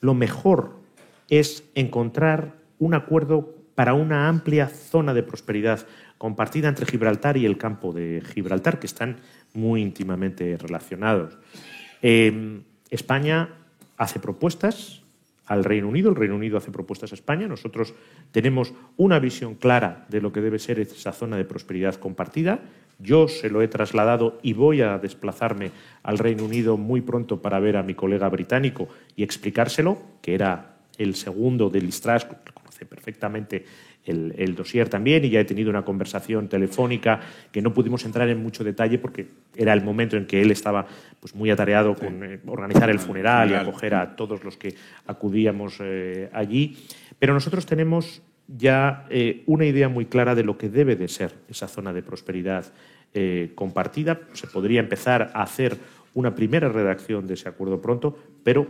lo 0.00 0.12
mejor 0.12 0.74
es 1.30 1.64
encontrar 1.74 2.52
un 2.78 2.92
acuerdo 2.92 3.54
para 3.74 3.94
una 3.94 4.28
amplia 4.28 4.68
zona 4.68 5.14
de 5.14 5.22
prosperidad 5.22 5.86
compartida 6.20 6.68
entre 6.68 6.84
Gibraltar 6.84 7.38
y 7.38 7.46
el 7.46 7.56
campo 7.56 7.94
de 7.94 8.22
Gibraltar, 8.34 8.78
que 8.78 8.86
están 8.86 9.16
muy 9.54 9.80
íntimamente 9.80 10.58
relacionados. 10.58 11.38
Em, 12.02 12.60
España 12.90 13.48
hace 13.96 14.20
propuestas 14.20 15.00
al 15.46 15.64
Reino 15.64 15.88
Unido, 15.88 16.10
el 16.10 16.16
Reino 16.16 16.36
Unido 16.36 16.58
hace 16.58 16.70
propuestas 16.70 17.12
a 17.12 17.14
España, 17.14 17.48
nosotros 17.48 17.94
tenemos 18.32 18.74
una 18.98 19.18
visión 19.18 19.54
clara 19.54 20.04
de 20.10 20.20
lo 20.20 20.30
que 20.30 20.42
debe 20.42 20.58
ser 20.58 20.78
esa 20.78 21.12
zona 21.12 21.38
de 21.38 21.46
prosperidad 21.46 21.94
compartida. 21.94 22.60
Yo 22.98 23.26
se 23.26 23.48
lo 23.48 23.62
he 23.62 23.68
trasladado 23.68 24.38
y 24.42 24.52
voy 24.52 24.82
a 24.82 24.98
desplazarme 24.98 25.70
al 26.02 26.18
Reino 26.18 26.44
Unido 26.44 26.76
muy 26.76 27.00
pronto 27.00 27.40
para 27.40 27.60
ver 27.60 27.78
a 27.78 27.82
mi 27.82 27.94
colega 27.94 28.28
británico 28.28 28.88
y 29.16 29.22
explicárselo, 29.22 29.96
que 30.20 30.34
era 30.34 30.76
el 30.98 31.14
segundo 31.14 31.70
del 31.70 31.86
Listras, 31.86 32.26
conoce 32.52 32.84
perfectamente 32.84 33.64
el, 34.04 34.54
dossier 34.54 34.88
también 34.88 35.24
y 35.24 35.30
ya 35.30 35.40
he 35.40 35.44
tenido 35.44 35.70
una 35.70 35.84
conversación 35.84 36.48
telefónica 36.48 37.20
que 37.52 37.62
no 37.62 37.72
pudimos 37.72 38.04
entrar 38.04 38.28
en 38.28 38.42
mucho 38.42 38.64
detalle 38.64 38.98
porque 38.98 39.26
era 39.56 39.72
el 39.72 39.82
momento 39.82 40.16
en 40.16 40.26
que 40.26 40.40
él 40.40 40.50
estaba 40.50 40.86
pues, 41.20 41.34
muy 41.34 41.50
atareado 41.50 41.94
con 41.94 42.24
eh, 42.24 42.40
organizar 42.46 42.90
el 42.90 42.98
funeral 42.98 43.50
y 43.50 43.54
acoger 43.54 43.94
a 43.94 44.16
todos 44.16 44.42
los 44.44 44.56
que 44.56 44.74
acudíamos 45.06 45.78
eh, 45.80 46.30
allí. 46.32 46.76
Pero 47.18 47.34
nosotros 47.34 47.66
tenemos 47.66 48.22
ya 48.48 49.06
eh, 49.10 49.42
una 49.46 49.66
idea 49.66 49.88
muy 49.88 50.06
clara 50.06 50.34
de 50.34 50.44
lo 50.44 50.58
que 50.58 50.68
debe 50.68 50.96
de 50.96 51.08
ser 51.08 51.32
esa 51.48 51.68
zona 51.68 51.92
de 51.92 52.02
prosperidad 52.02 52.66
compartida. 53.56 54.20
Se 54.34 54.46
podría 54.46 54.78
empezar 54.78 55.32
a 55.34 55.42
hacer 55.42 55.76
una 56.14 56.36
primera 56.36 56.68
redacción 56.68 57.26
de 57.26 57.34
ese 57.34 57.48
acuerdo 57.48 57.82
pronto, 57.82 58.16
pero 58.44 58.68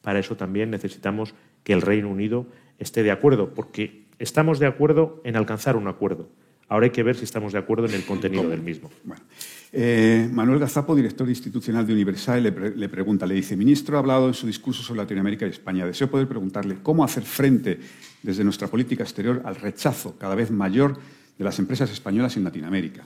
para 0.00 0.18
eso 0.18 0.36
también 0.36 0.70
necesitamos 0.70 1.34
que 1.64 1.74
el 1.74 1.82
Reino 1.82 2.08
Unido 2.08 2.46
esté 2.78 3.02
de 3.02 3.10
acuerdo, 3.10 3.54
porque 3.54 4.03
estamos 4.18 4.58
de 4.58 4.66
acuerdo 4.66 5.20
en 5.24 5.36
alcanzar 5.36 5.76
un 5.76 5.88
acuerdo. 5.88 6.28
Ahora 6.68 6.86
hay 6.86 6.92
que 6.92 7.02
ver 7.02 7.16
si 7.16 7.24
estamos 7.24 7.52
de 7.52 7.58
acuerdo 7.58 7.86
en 7.86 7.94
el 7.94 8.04
contenido 8.04 8.48
del 8.48 8.62
mismo. 8.62 8.90
Bueno. 9.04 9.22
Eh, 9.70 10.28
Manuel 10.32 10.58
Gazapo, 10.58 10.94
director 10.94 11.28
institucional 11.28 11.86
de 11.86 11.92
Universal, 11.92 12.42
le, 12.42 12.70
le, 12.70 12.88
pregunta, 12.88 13.26
le 13.26 13.34
dice, 13.34 13.56
ministro 13.56 13.96
ha 13.96 14.00
hablado 14.00 14.28
en 14.28 14.34
su 14.34 14.46
discurso 14.46 14.82
sobre 14.82 15.02
Latinoamérica 15.02 15.46
y 15.46 15.50
España. 15.50 15.84
Deseo 15.84 16.10
poder 16.10 16.26
preguntarle 16.26 16.76
cómo 16.82 17.04
hacer 17.04 17.22
frente 17.22 17.78
desde 18.22 18.44
nuestra 18.44 18.68
política 18.68 19.02
exterior 19.02 19.42
al 19.44 19.56
rechazo 19.56 20.16
cada 20.18 20.34
vez 20.34 20.50
mayor 20.50 20.96
de 21.38 21.44
las 21.44 21.58
empresas 21.58 21.90
españolas 21.90 22.36
en 22.36 22.44
Latinoamérica. 22.44 23.04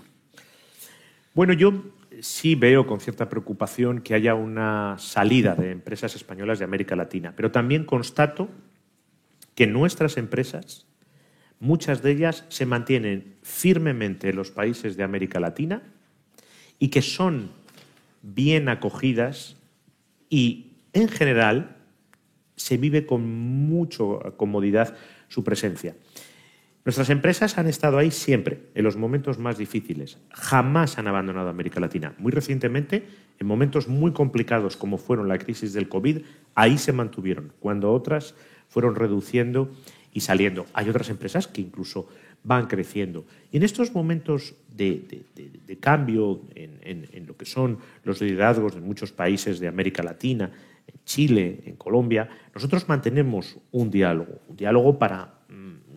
Bueno, 1.35 1.53
yo 1.53 1.85
sí 2.21 2.57
veo 2.57 2.87
con 2.87 3.01
cierta 3.01 3.29
preocupación 3.29 4.01
que 4.01 4.15
haya 4.15 4.35
una 4.35 4.97
salida 4.99 5.55
de 5.55 5.71
empresas 5.71 6.17
españolas 6.17 6.59
de 6.59 6.65
América 6.65 6.97
Latina, 6.97 7.33
pero 7.37 7.53
también 7.53 7.85
constato 7.85 8.49
que 9.55 9.67
nuestras 9.67 10.17
empresas, 10.17 10.88
muchas 11.61 12.03
de 12.03 12.13
ellas 12.13 12.45
se 12.49 12.67
mantienen 12.67 13.37
firmemente 13.43 14.31
en 14.31 14.37
los 14.37 14.51
países 14.51 14.97
de 14.97 15.03
América 15.03 15.41
Latina 15.41 15.83
y 16.79 16.89
que 16.89 17.03
son 17.03 17.51
bien 18.23 18.69
acogidas 18.69 19.57
y, 20.31 20.73
en 20.93 21.09
general, 21.09 21.77
se 22.57 22.77
vive 22.77 23.07
con 23.07 23.25
mucha 23.69 24.05
comodidad 24.37 24.97
su 25.29 25.45
presencia. 25.45 25.95
Nuestras 26.85 27.11
empresas 27.11 27.59
han 27.59 27.67
estado 27.67 27.99
ahí 27.99 28.11
siempre, 28.11 28.63
en 28.75 28.83
los 28.83 28.97
momentos 28.97 29.39
más 29.39 29.59
difíciles. 29.59 30.19
Jamás 30.31 30.97
han 30.97 31.07
abandonado 31.07 31.51
América 31.51 31.81
Latina. 31.81 32.15
Muy 32.19 32.33
recientemente, 32.33 33.07
en 33.39 33.47
momentos 33.47 33.89
muy 33.89 34.13
complicados 34.13 34.77
como 34.77 34.97
fueron 34.97 35.29
la 35.29 35.39
crisis 35.39 35.75
del 35.75 35.89
COVID, 35.89 36.23
ahí 36.55 36.79
se 36.79 36.95
mantuvieron, 36.95 37.53
cuando 37.61 37.93
otras 37.93 38.35
fueron 38.69 38.95
reduciendo 38.95 39.71
y 40.19 40.21
saliendo. 40.21 40.67
Hay 40.73 40.89
otras 40.89 41.11
empresas 41.11 41.47
que 41.47 41.61
incluso 41.61 42.09
van 42.43 42.67
creciendo. 42.67 43.25
Y 43.53 43.57
en 43.59 43.63
estos 43.63 43.95
momentos 43.95 44.55
de, 44.75 45.23
cambio 45.79 46.41
en, 46.57 47.09
en, 47.13 47.27
lo 47.27 47.37
que 47.37 47.45
son 47.45 47.79
los 48.03 48.21
liderazgos 48.21 48.75
de 48.75 48.81
muchos 48.81 49.13
países 49.13 49.61
de 49.61 49.69
América 49.69 50.03
Latina, 50.03 50.51
en 50.89 51.01
Chile, 51.05 51.61
en 51.67 51.77
Colombia, 51.77 52.29
nosotros 52.53 52.89
mantenemos 52.89 53.59
un 53.71 53.93
diálogo, 53.93 54.41
un 54.49 54.57
diálogo 54.57 54.99
para 54.99 55.35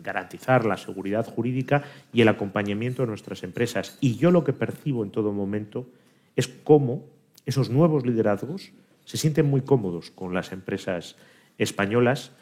garantizar 0.02 0.64
la 0.64 0.76
seguridad 0.76 1.26
jurídica 1.26 1.82
y 2.12 2.20
el 2.20 2.28
acompañamiento 2.28 3.02
de 3.02 3.08
nuestras 3.08 3.42
empresas. 3.42 3.98
Y 4.00 4.16
yo 4.16 4.30
lo 4.30 4.44
que 4.44 4.52
percibo 4.52 5.02
en 5.02 5.10
todo 5.10 5.32
momento 5.32 5.88
es 6.36 6.46
cómo 6.46 7.04
esos 7.44 7.70
nuevos 7.70 8.06
liderazgos 8.06 8.70
se 9.04 9.16
sienten 9.16 9.46
muy 9.46 9.62
cómodos 9.62 10.12
con 10.12 10.32
las 10.32 10.52
empresas 10.52 11.16
españolas, 11.58 12.32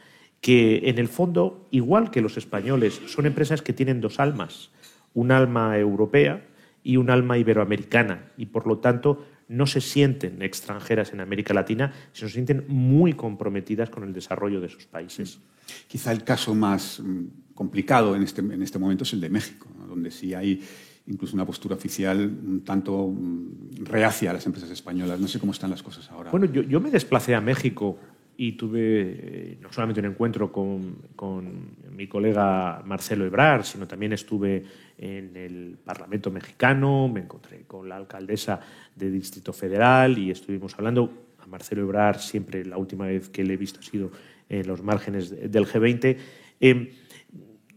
que 0.41 0.88
en 0.88 0.99
el 0.99 1.09
fondo, 1.09 1.66
igual 1.70 2.11
que 2.11 2.20
los 2.20 2.36
españoles, 2.36 3.01
son 3.07 3.26
empresas 3.26 3.62
que 3.62 3.72
tienen 3.72 4.01
dos 4.01 4.20
almas, 4.20 4.70
un 5.14 5.32
alma 5.32 5.78
europea 5.78 6.47
y 6.82 6.97
un 6.97 7.11
alma 7.11 7.36
iberoamericana, 7.36 8.30
y 8.36 8.47
por 8.47 8.66
lo 8.66 8.78
tanto 8.78 9.26
no 9.49 9.66
se 9.66 9.80
sienten 9.80 10.43
extranjeras 10.43 11.12
en 11.12 11.20
América 11.20 11.53
Latina, 11.53 11.93
sino 12.12 12.28
se 12.28 12.34
sienten 12.34 12.64
muy 12.68 13.14
comprometidas 13.14 13.91
con 13.91 14.05
el 14.05 14.12
desarrollo 14.12 14.61
de 14.61 14.68
sus 14.68 14.86
países. 14.86 15.41
Quizá 15.88 16.12
el 16.12 16.24
caso 16.24 16.55
más 16.55 17.01
mm, 17.01 17.55
complicado 17.55 18.14
en 18.14 18.22
este, 18.22 18.41
en 18.41 18.62
este 18.62 18.78
momento 18.78 19.05
es 19.05 19.12
el 19.12 19.20
de 19.20 19.28
México, 19.28 19.66
donde 19.88 20.11
sí 20.11 20.34
hay 20.34 20.62
incluso 21.07 21.34
una 21.34 21.45
postura 21.45 21.74
oficial 21.74 22.20
un 22.20 22.62
tanto 22.62 23.09
mm, 23.09 23.84
reacia 23.84 24.30
a 24.30 24.34
las 24.34 24.47
empresas 24.47 24.70
españolas. 24.70 25.18
No 25.18 25.26
sé 25.26 25.41
cómo 25.41 25.53
están 25.53 25.70
las 25.70 25.82
cosas 25.82 26.09
ahora. 26.11 26.30
Bueno, 26.30 26.47
yo, 26.47 26.62
yo 26.62 26.80
me 26.80 26.91
desplacé 26.91 27.34
a 27.34 27.41
México 27.41 27.99
y 28.43 28.53
tuve 28.53 28.80
eh, 28.80 29.59
no 29.61 29.70
solamente 29.70 30.01
un 30.01 30.07
encuentro 30.07 30.51
con, 30.51 30.97
con, 31.14 31.76
mi 31.95 32.07
colega 32.07 32.80
Marcelo 32.86 33.26
Ebrard, 33.26 33.64
sino 33.64 33.86
también 33.86 34.14
estuve 34.14 34.64
en 34.97 35.36
el 35.36 35.76
Parlamento 35.84 36.30
mexicano, 36.30 37.07
me 37.07 37.20
encontré 37.20 37.64
con 37.66 37.86
la 37.86 37.97
alcaldesa 37.97 38.59
de 38.97 39.11
Distrito 39.11 39.53
Federal 39.53 40.16
y 40.16 40.30
estuvimos 40.30 40.74
hablando. 40.78 41.12
A 41.41 41.47
Marcelo 41.49 41.82
Ebrard 41.82 42.20
siempre 42.20 42.64
la 42.64 42.78
última 42.78 43.05
vez 43.05 43.28
que 43.28 43.45
le 43.45 43.53
he 43.53 43.57
visto 43.59 43.80
ha 43.80 43.82
sido 43.82 44.11
en 44.49 44.66
los 44.66 44.82
márgenes 44.82 45.28
del 45.30 45.66
G20. 45.66 46.16
Em, 46.61 46.88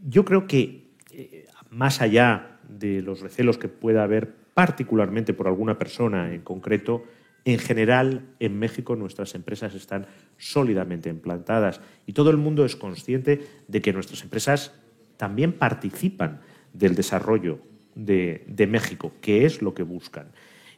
yo 0.07 0.24
creo 0.24 0.47
que 0.47 0.91
eh, 1.11 1.45
más 1.72 1.99
allá 1.99 2.59
de 2.70 3.01
los 3.01 3.20
recelos 3.20 3.57
que 3.57 3.68
pueda 3.68 4.03
haber 4.03 4.34
particularmente 4.53 5.34
por 5.34 5.49
alguna 5.49 5.78
persona 5.78 6.34
en 6.34 6.39
concreto, 6.39 7.03
en 7.46 7.60
general, 7.60 8.26
en 8.39 8.58
México 8.58 8.96
nuestras 8.96 9.36
empresas 9.36 9.76
están 9.76 10.08
sólidamente 10.38 11.10
implantadas 11.10 11.82
y 12.08 12.14
todo 12.14 12.30
el 12.30 12.38
mundo 12.38 12.64
es 12.66 12.76
consciente 12.76 13.41
de 13.68 13.82
que 13.82 13.94
nuestras 13.94 14.24
empresas 14.24 14.74
también 15.18 15.54
participan 15.54 16.41
del 16.74 16.96
desarrollo 16.96 17.60
de, 17.96 18.68
México, 18.70 19.12
que 19.22 19.46
es 19.46 19.62
lo 19.62 19.74
que 19.74 19.84
buscan. 19.84 20.28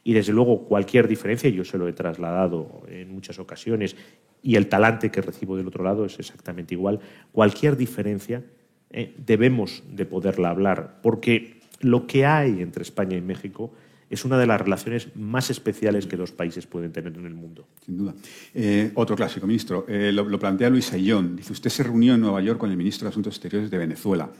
Y 0.04 0.12
desde 0.12 0.32
luego 0.32 0.64
cualquier 0.64 1.08
diferencia, 1.08 1.50
yo 1.50 1.64
se 1.64 1.78
lo 1.78 1.88
he 1.88 1.92
trasladado 1.92 2.82
en 2.88 3.12
muchas 3.12 3.38
ocasiones, 3.38 3.96
y 4.42 4.56
el 4.56 4.68
talante 4.68 5.10
que 5.10 5.22
recibo 5.22 5.56
del 5.56 5.66
otro 5.66 5.82
lado 5.82 6.04
es 6.04 6.18
exactamente 6.20 6.74
igual, 6.74 7.00
cualquier 7.32 7.76
diferencia 7.76 8.44
eh, 8.90 9.14
debemos 9.18 9.82
de 9.90 10.04
poderla 10.04 10.50
hablar, 10.50 11.00
porque 11.02 11.60
lo 11.80 12.06
que 12.06 12.24
hay 12.24 12.60
entre 12.60 12.82
España 12.82 13.16
y 13.16 13.20
México 13.20 13.72
es 14.08 14.24
una 14.24 14.38
de 14.38 14.46
las 14.46 14.60
relaciones 14.60 15.08
más 15.16 15.50
especiales 15.50 16.06
que 16.06 16.16
dos 16.16 16.32
países 16.32 16.66
pueden 16.66 16.92
tener 16.92 17.16
en 17.16 17.26
el 17.26 17.34
mundo. 17.34 17.66
Sin 17.84 17.98
duda. 17.98 18.14
Eh, 18.54 18.92
otro 18.94 19.16
clásico, 19.16 19.46
ministro. 19.46 19.84
Eh, 19.88 20.12
lo, 20.12 20.38
plantea 20.38 20.70
Luis 20.70 20.92
Ayllón. 20.92 21.36
Dice, 21.36 21.52
usted 21.52 21.70
se 21.70 21.82
reunió 21.82 22.14
en 22.14 22.20
Nueva 22.20 22.40
York 22.40 22.58
con 22.58 22.70
el 22.70 22.76
ministro 22.76 23.06
de 23.06 23.10
Asuntos 23.10 23.34
Exteriores 23.34 23.70
de 23.70 23.78
Venezuela. 23.78 24.30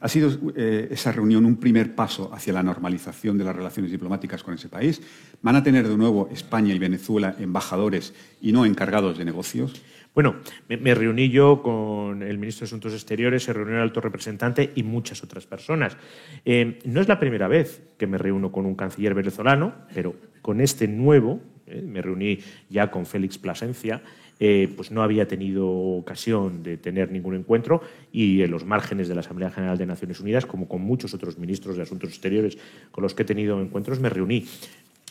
¿Ha 0.00 0.08
sido 0.08 0.30
eh, 0.54 0.88
esa 0.90 1.12
reunión 1.12 1.46
un 1.46 1.56
primer 1.56 1.94
paso 1.94 2.30
hacia 2.34 2.52
la 2.52 2.62
normalización 2.62 3.38
de 3.38 3.44
las 3.44 3.56
relaciones 3.56 3.90
diplomáticas 3.90 4.42
con 4.42 4.52
ese 4.52 4.68
país? 4.68 5.00
¿Van 5.40 5.56
a 5.56 5.62
tener 5.62 5.88
de 5.88 5.96
nuevo 5.96 6.28
España 6.30 6.74
y 6.74 6.78
Venezuela 6.78 7.34
embajadores 7.38 8.12
y 8.42 8.52
no 8.52 8.66
encargados 8.66 9.16
de 9.16 9.24
negocios? 9.24 9.80
Bueno, 10.16 10.36
me, 10.70 10.94
reuní 10.94 11.28
yo 11.28 11.60
con 11.62 12.22
el 12.22 12.38
ministro 12.38 12.64
de 12.64 12.68
Asuntos 12.68 12.94
Exteriores, 12.94 13.44
se 13.44 13.52
reunió 13.52 13.76
el 13.76 13.82
alto 13.82 14.00
representante 14.00 14.72
y 14.74 14.82
muchas 14.82 15.22
otras 15.22 15.44
personas. 15.44 15.98
Eh, 16.46 16.78
no 16.86 17.02
es 17.02 17.08
la 17.08 17.20
primera 17.20 17.48
vez 17.48 17.82
que 17.98 18.06
me 18.06 18.16
reúno 18.16 18.50
con 18.50 18.64
un 18.64 18.76
canciller 18.76 19.12
venezolano, 19.12 19.74
pero 19.94 20.14
con 20.40 20.62
este 20.62 20.88
nuevo, 20.88 21.42
eh, 21.66 21.82
me 21.82 22.00
reuní 22.00 22.38
ya 22.70 22.90
con 22.90 23.04
Félix 23.04 23.36
Plasencia, 23.36 24.00
eh, 24.40 24.72
pues 24.74 24.90
no 24.90 25.02
había 25.02 25.28
tenido 25.28 25.68
ocasión 25.68 26.62
de 26.62 26.78
tener 26.78 27.12
ningún 27.12 27.34
encuentro 27.34 27.82
y 28.10 28.40
en 28.40 28.50
los 28.50 28.64
márgenes 28.64 29.08
de 29.08 29.16
la 29.16 29.20
Asamblea 29.20 29.50
General 29.50 29.76
de 29.76 29.84
Naciones 29.84 30.18
Unidas, 30.20 30.46
como 30.46 30.66
con 30.66 30.80
muchos 30.80 31.12
otros 31.12 31.36
ministros 31.36 31.76
de 31.76 31.82
Asuntos 31.82 32.08
Exteriores 32.08 32.56
con 32.90 33.02
los 33.02 33.12
que 33.12 33.24
he 33.24 33.26
tenido 33.26 33.60
encuentros, 33.60 34.00
me 34.00 34.08
reuní. 34.08 34.46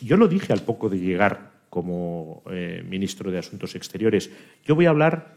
Yo 0.02 0.16
lo 0.16 0.26
dije 0.26 0.52
al 0.52 0.62
poco 0.62 0.88
de 0.88 0.98
llegar 0.98 1.55
como 1.70 2.42
eh, 2.50 2.84
ministro 2.88 3.30
de 3.30 3.38
Asuntos 3.38 3.74
Exteriores. 3.74 4.30
Yo 4.64 4.74
voy 4.74 4.86
a 4.86 4.90
hablar 4.90 5.36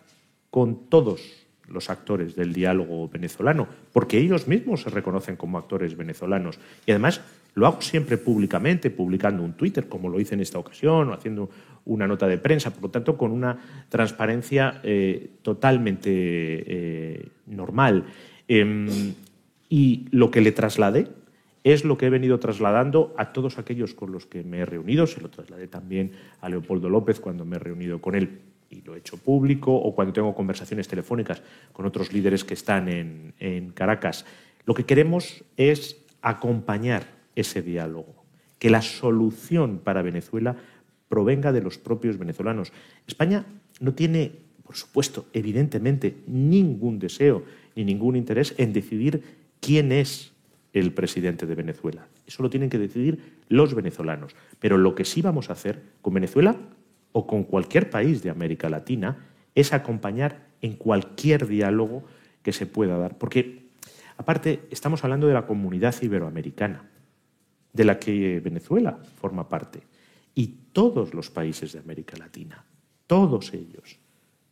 con 0.50 0.90
todos 0.90 1.48
los 1.68 1.90
actores 1.90 2.36
del 2.36 2.54
diálogo 2.54 3.08
venezolano, 3.08 3.68
porque 3.94 4.18
ellos 4.18 4.48
mismos 4.48 4.82
se 4.82 4.90
reconocen 4.90 5.36
como 5.36 5.58
actores 5.58 5.96
venezolanos. 5.96 6.60
Y 6.86 6.92
además 6.92 7.22
lo 7.54 7.68
hago 7.68 7.82
siempre 7.82 8.18
públicamente, 8.18 8.90
publicando 8.90 9.44
un 9.44 9.54
Twitter, 9.54 9.88
como 9.88 10.10
lo 10.10 10.20
hice 10.20 10.36
en 10.36 10.42
esta 10.42 10.60
ocasión, 10.60 11.10
o 11.10 11.14
haciendo 11.14 11.50
una 11.86 12.08
nota 12.08 12.28
de 12.28 12.38
prensa, 12.38 12.72
por 12.72 12.84
lo 12.84 12.90
tanto, 12.90 13.18
con 13.18 13.32
una 13.32 13.86
transparencia 13.90 14.82
eh, 14.84 15.30
totalmente 15.42 16.10
eh, 16.12 17.28
normal. 17.48 18.06
Em, 18.48 19.14
y 19.70 20.08
lo 20.12 20.32
que 20.32 20.42
le 20.42 20.52
trasladé 20.52 21.08
es 21.64 21.84
lo 21.84 21.98
que 21.98 22.06
he 22.06 22.10
venido 22.10 22.40
trasladando 22.40 23.14
a 23.18 23.34
todos 23.34 23.58
aquellos 23.58 23.94
con 23.94 24.12
los 24.12 24.26
que 24.26 24.44
me 24.44 24.60
he 24.60 24.66
reunido. 24.66 25.08
Se 25.08 25.22
lo 25.22 25.30
trasladé 25.30 25.68
también 25.68 26.12
a 26.42 26.50
Leopoldo 26.50 26.90
López 26.90 27.20
cuando 27.20 27.46
me 27.46 27.58
he 27.58 27.60
reunido 27.60 28.02
con 28.02 28.16
él 28.16 28.40
y 28.70 28.82
lo 28.82 28.96
he 28.96 29.00
hecho 29.00 29.18
público 29.18 29.74
o 29.76 29.94
cuando 29.96 30.14
tengo 30.14 30.36
conversaciones 30.36 30.88
telefónicas 30.88 31.42
con 31.74 31.86
otros 31.86 32.14
líderes 32.14 32.44
que 32.44 32.54
están 32.54 32.88
en, 32.88 33.72
Caracas. 33.74 34.26
Lo 34.66 34.74
que 34.74 34.86
queremos 34.86 35.44
es 35.58 35.98
acompañar 36.22 37.08
ese 37.36 37.62
diálogo, 37.62 38.24
que 38.60 38.70
la 38.70 38.82
solución 38.82 39.80
para 39.80 40.02
Venezuela 40.02 40.56
provenga 41.08 41.52
de 41.52 41.62
los 41.62 41.78
propios 41.78 42.18
venezolanos. 42.18 42.72
España 43.08 43.46
no 43.80 43.94
tiene, 43.94 44.34
por 44.64 44.76
supuesto, 44.76 45.26
evidentemente, 45.34 46.18
ningún 46.28 47.00
deseo 47.00 47.44
ni 47.76 47.84
ningún 47.84 48.16
interés 48.16 48.54
en 48.58 48.74
decidir 48.74 49.24
quién 49.60 49.92
es 49.92 50.34
el 50.74 50.94
presidente 50.94 51.46
de 51.46 51.56
Venezuela. 51.56 52.08
Eso 52.28 52.44
lo 52.44 52.50
tienen 52.50 52.70
que 52.70 52.78
decidir 52.78 53.38
los 53.48 53.74
venezolanos. 53.74 54.36
Pero 54.60 54.78
lo 54.78 54.96
que 54.96 55.06
sí 55.06 55.22
vamos 55.22 55.50
a 55.50 55.54
hacer 55.54 55.82
con 56.02 56.14
Venezuela 56.14 56.56
o 57.12 57.26
con 57.26 57.44
cualquier 57.44 57.90
país 57.90 58.22
de 58.22 58.30
América 58.30 58.70
Latina 58.70 59.26
es 59.56 59.74
acompañar 59.74 60.48
en 60.62 60.74
cualquier 60.74 61.48
diálogo 61.48 62.04
que 62.44 62.54
se 62.54 62.66
pueda 62.66 62.98
dar. 62.98 63.18
Porque, 63.18 63.70
aparte, 64.18 64.62
estamos 64.70 65.04
hablando 65.04 65.28
de 65.28 65.34
la 65.34 65.48
comunidad 65.48 65.96
iberoamericana, 66.02 66.90
de 67.74 67.86
la 67.86 68.00
que 68.00 68.40
Venezuela 68.40 69.00
forma 69.20 69.50
parte. 69.50 69.82
Y 70.36 70.48
todos 70.72 71.14
los 71.14 71.30
países 71.30 71.74
de 71.74 71.80
América 71.80 72.16
Latina, 72.18 72.64
todos 73.08 73.54
ellos, 73.54 73.98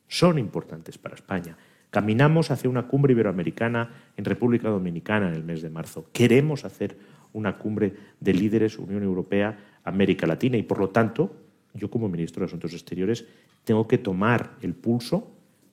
son 0.07 0.39
importantes 0.39 0.97
para 0.97 1.15
España. 1.15 1.57
Caminamos 1.89 2.51
hacia 2.51 2.69
una 2.69 2.87
cumbre 2.87 3.13
iberoamericana 3.13 3.89
en 4.17 4.25
República 4.25 4.69
Dominicana 4.69 5.29
en 5.29 5.35
el 5.35 5.43
mes 5.43 5.61
de 5.61 5.69
marzo. 5.69 6.09
Queremos 6.11 6.65
hacer 6.65 6.97
una 7.33 7.57
cumbre 7.57 7.93
de 8.19 8.33
líderes 8.33 8.77
Unión 8.77 9.03
Europea, 9.03 9.57
América 9.83 10.27
Latina 10.27 10.57
y, 10.57 10.63
por 10.63 10.79
lo 10.79 10.89
tanto, 10.89 11.35
yo 11.73 11.89
como 11.89 12.09
ministro 12.09 12.41
de 12.41 12.47
Asuntos 12.47 12.73
Exteriores 12.73 13.25
tengo 13.63 13.87
que 13.87 13.97
tomar 13.97 14.55
el 14.61 14.73
pulso 14.73 15.31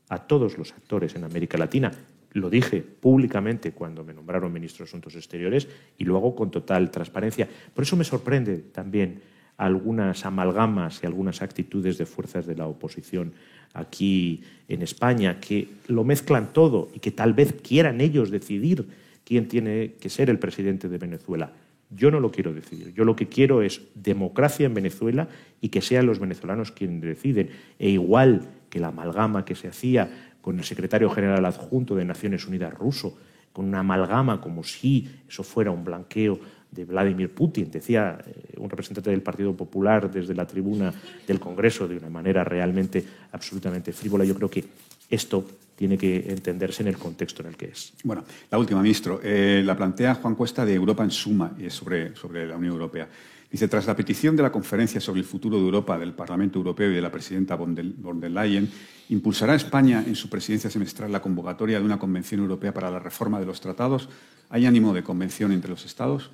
a 0.08 0.26
todos 0.26 0.58
los 0.58 0.72
actores 0.72 1.14
en 1.16 1.24
América 1.24 1.58
Latina. 1.58 1.90
Lo 2.32 2.50
dije 2.50 2.82
públicamente 2.82 3.72
cuando 3.72 4.04
me 4.04 4.12
nombraron 4.12 4.52
ministro 4.52 4.84
de 4.84 4.90
Asuntos 4.90 5.14
Exteriores 5.14 5.68
y 5.96 6.04
lo 6.04 6.16
hago 6.16 6.34
con 6.34 6.50
total 6.50 6.90
transparencia. 6.90 7.48
Por 7.72 7.84
eso 7.84 7.96
me 7.96 8.04
sorprende 8.04 8.58
también 8.58 9.22
algunas 9.56 10.26
amalgamas 10.26 11.00
y 11.02 11.06
algunas 11.06 11.42
actitudes 11.42 11.98
de 11.98 12.06
fuerzas 12.06 12.46
de 12.46 12.56
la 12.56 12.66
oposición 12.66 13.32
aquí 13.72 14.42
en 14.68 14.82
España 14.82 15.40
que 15.40 15.68
lo 15.88 16.04
mezclan 16.04 16.52
todo 16.52 16.88
y 16.94 17.00
que 17.00 17.10
tal 17.10 17.34
vez 17.34 17.54
quieran 17.62 18.00
ellos 18.00 18.30
decidir 18.30 18.86
quién 19.24 19.48
tiene 19.48 19.94
que 20.00 20.10
ser 20.10 20.30
el 20.30 20.38
presidente 20.38 20.88
de 20.88 20.98
Venezuela. 20.98 21.52
Yo 21.90 22.10
no 22.10 22.20
lo 22.20 22.30
quiero 22.30 22.52
decidir. 22.52 22.92
Yo 22.94 23.04
lo 23.04 23.14
que 23.14 23.28
quiero 23.28 23.62
es 23.62 23.82
democracia 23.94 24.66
en 24.66 24.74
Venezuela 24.74 25.28
y 25.60 25.68
que 25.68 25.80
sean 25.82 26.06
los 26.06 26.18
venezolanos 26.18 26.72
quienes 26.72 27.02
deciden. 27.02 27.50
E 27.78 27.90
igual 27.90 28.42
que 28.70 28.80
la 28.80 28.88
amalgama 28.88 29.44
que 29.44 29.54
se 29.54 29.68
hacía 29.68 30.34
con 30.40 30.58
el 30.58 30.64
secretario 30.64 31.08
general 31.10 31.44
adjunto 31.44 31.94
de 31.94 32.04
Naciones 32.04 32.46
Unidas 32.46 32.74
ruso, 32.74 33.16
con 33.52 33.66
una 33.66 33.80
amalgama 33.80 34.40
como 34.40 34.64
si 34.64 35.08
eso 35.28 35.44
fuera 35.44 35.70
un 35.70 35.84
blanqueo 35.84 36.40
de 36.74 36.84
Vladimir 36.84 37.30
Putin, 37.32 37.70
decía 37.70 38.18
eh, 38.26 38.54
un 38.58 38.68
representante 38.68 39.10
del 39.10 39.22
Partido 39.22 39.54
Popular 39.54 40.10
desde 40.10 40.34
la 40.34 40.46
tribuna 40.46 40.92
del 41.26 41.38
Congreso 41.38 41.86
de 41.86 41.96
una 41.96 42.10
manera 42.10 42.44
realmente 42.44 43.04
absolutamente 43.32 43.92
frívola. 43.92 44.24
Yo 44.24 44.34
creo 44.34 44.50
que 44.50 44.64
esto 45.08 45.44
tiene 45.76 45.98
que 45.98 46.24
entenderse 46.28 46.82
en 46.82 46.88
el 46.88 46.98
contexto 46.98 47.42
en 47.42 47.48
el 47.48 47.56
que 47.56 47.66
es. 47.66 47.92
Bueno, 48.04 48.24
la 48.50 48.58
última, 48.58 48.82
ministro. 48.82 49.20
Eh, 49.22 49.62
la 49.64 49.76
plantea 49.76 50.14
Juan 50.16 50.34
Cuesta 50.34 50.64
de 50.64 50.74
Europa 50.74 51.04
en 51.04 51.10
suma 51.10 51.52
y 51.58 51.66
es 51.66 51.74
sobre, 51.74 52.14
sobre 52.16 52.46
la 52.46 52.56
Unión 52.56 52.74
Europea. 52.74 53.08
Dice, 53.50 53.68
tras 53.68 53.86
la 53.86 53.94
petición 53.94 54.34
de 54.34 54.42
la 54.42 54.50
conferencia 54.50 55.00
sobre 55.00 55.20
el 55.20 55.26
futuro 55.26 55.56
de 55.58 55.62
Europa 55.62 55.96
del 55.96 56.12
Parlamento 56.12 56.58
Europeo 56.58 56.90
y 56.90 56.94
de 56.94 57.00
la 57.00 57.12
presidenta 57.12 57.54
von 57.54 57.74
der 57.74 58.30
Leyen, 58.30 58.68
¿impulsará 59.10 59.54
España 59.54 60.02
en 60.04 60.16
su 60.16 60.28
presidencia 60.28 60.70
semestral 60.70 61.12
la 61.12 61.22
convocatoria 61.22 61.78
de 61.78 61.84
una 61.84 61.98
convención 61.98 62.40
europea 62.40 62.74
para 62.74 62.90
la 62.90 62.98
reforma 62.98 63.38
de 63.38 63.46
los 63.46 63.60
tratados? 63.60 64.08
¿Hay 64.50 64.66
ánimo 64.66 64.92
de 64.92 65.04
convención 65.04 65.52
entre 65.52 65.70
los 65.70 65.84
Estados? 65.84 66.32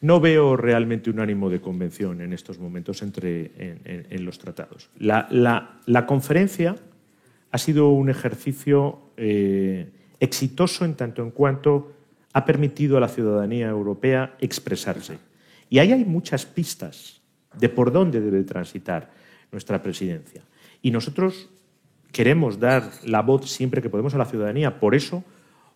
No 0.00 0.20
veo 0.20 0.56
realmente 0.56 1.10
un 1.10 1.20
ánimo 1.20 1.50
de 1.50 1.60
convención 1.60 2.20
en 2.20 2.32
estos 2.32 2.58
momentos 2.58 3.02
entre, 3.02 3.50
en, 3.84 4.24
los 4.24 4.38
tratados. 4.38 4.88
La, 4.98 5.28
la 5.30 6.06
conferencia 6.06 6.76
ha 7.50 7.58
sido 7.58 7.90
un 7.90 8.08
ejercicio 8.08 9.00
eh, 9.16 9.90
exitoso 10.20 10.84
en 10.84 10.94
tanto 10.94 11.22
en 11.22 11.30
cuanto 11.30 11.92
ha 12.32 12.44
permitido 12.44 12.96
a 12.96 13.00
la 13.00 13.08
ciudadanía 13.08 13.68
europea 13.68 14.36
expresarse. 14.40 15.18
Y 15.68 15.78
ahí 15.78 15.92
hay 15.92 16.04
muchas 16.04 16.46
pistas 16.46 17.20
de 17.58 17.68
por 17.68 17.92
dónde 17.92 18.20
debe 18.20 18.44
transitar 18.44 19.10
nuestra 19.50 19.82
presidencia. 19.82 20.42
Y 20.82 20.90
nosotros 20.90 21.48
queremos 22.12 22.60
dar 22.60 22.90
la 23.04 23.22
voz 23.22 23.50
siempre 23.50 23.82
que 23.82 23.90
podemos 23.90 24.14
a 24.14 24.18
la 24.18 24.24
ciudadanía. 24.24 24.78
Por 24.78 24.94
eso, 24.94 25.24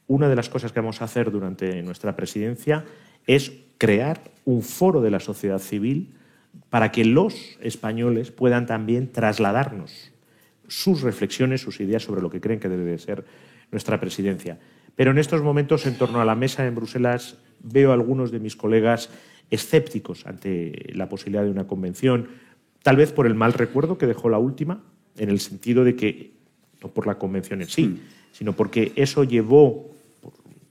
una 0.07 0.29
de 0.29 0.37
las 0.37 0.49
cosas 0.49 0.72
que 0.72 0.81
vamos 0.81 1.01
a 1.01 1.07
hacer 1.07 1.31
durante 1.31 1.83
nuestra 1.83 2.14
presidencia 2.14 2.85
es 3.27 3.53
crear 3.79 4.20
un 4.45 4.62
foro 4.62 5.01
de 5.01 5.11
la 5.11 5.20
sociedad 5.20 5.59
civil 5.59 6.14
para 6.70 6.93
que 6.93 7.05
los 7.05 7.59
españoles 7.61 8.31
puedan 8.31 8.66
también 8.66 9.11
trasladarnos 9.11 10.12
sus 10.68 11.03
reflexiones, 11.03 11.61
sus 11.61 11.81
ideas 11.81 12.03
sobre 12.03 12.22
lo 12.22 12.31
que 12.31 12.41
creen 12.41 12.61
que 12.61 12.68
debe 12.68 12.85
de 12.85 12.99
ser 12.99 13.25
nuestra 13.70 14.01
presidencia. 14.01 14.59
Pero 14.97 15.11
en 15.11 15.18
estos 15.18 15.43
momentos, 15.43 15.87
en 15.87 15.99
torno 15.99 16.20
a 16.20 16.25
la 16.25 16.35
mesa 16.35 16.66
en 16.66 16.75
Bruselas, 16.75 17.37
veo 17.62 17.91
a 17.91 17.95
algunos 17.95 18.31
de 18.31 18.41
mis 18.41 18.57
colegas 18.57 19.11
escépticos 19.51 20.27
ante 20.27 20.91
la 20.95 21.09
posibilidad 21.09 21.45
de 21.45 21.51
una 21.51 21.66
convención, 21.66 22.29
tal 22.83 22.97
vez 22.97 23.12
por 23.12 23.27
el 23.27 23.35
mal 23.35 23.53
recuerdo 23.53 23.99
que 23.99 24.07
dejó 24.07 24.29
la 24.29 24.39
última, 24.39 24.83
en 25.16 25.31
el 25.31 25.41
sentido 25.41 25.85
de 25.85 25.97
que, 25.97 26.33
no 26.83 26.89
por 26.89 27.07
la 27.07 27.18
convención 27.18 27.62
en 27.62 27.68
sí, 27.68 28.01
sino 28.33 28.55
porque 28.55 28.93
eso 28.97 29.25
llevó, 29.25 29.93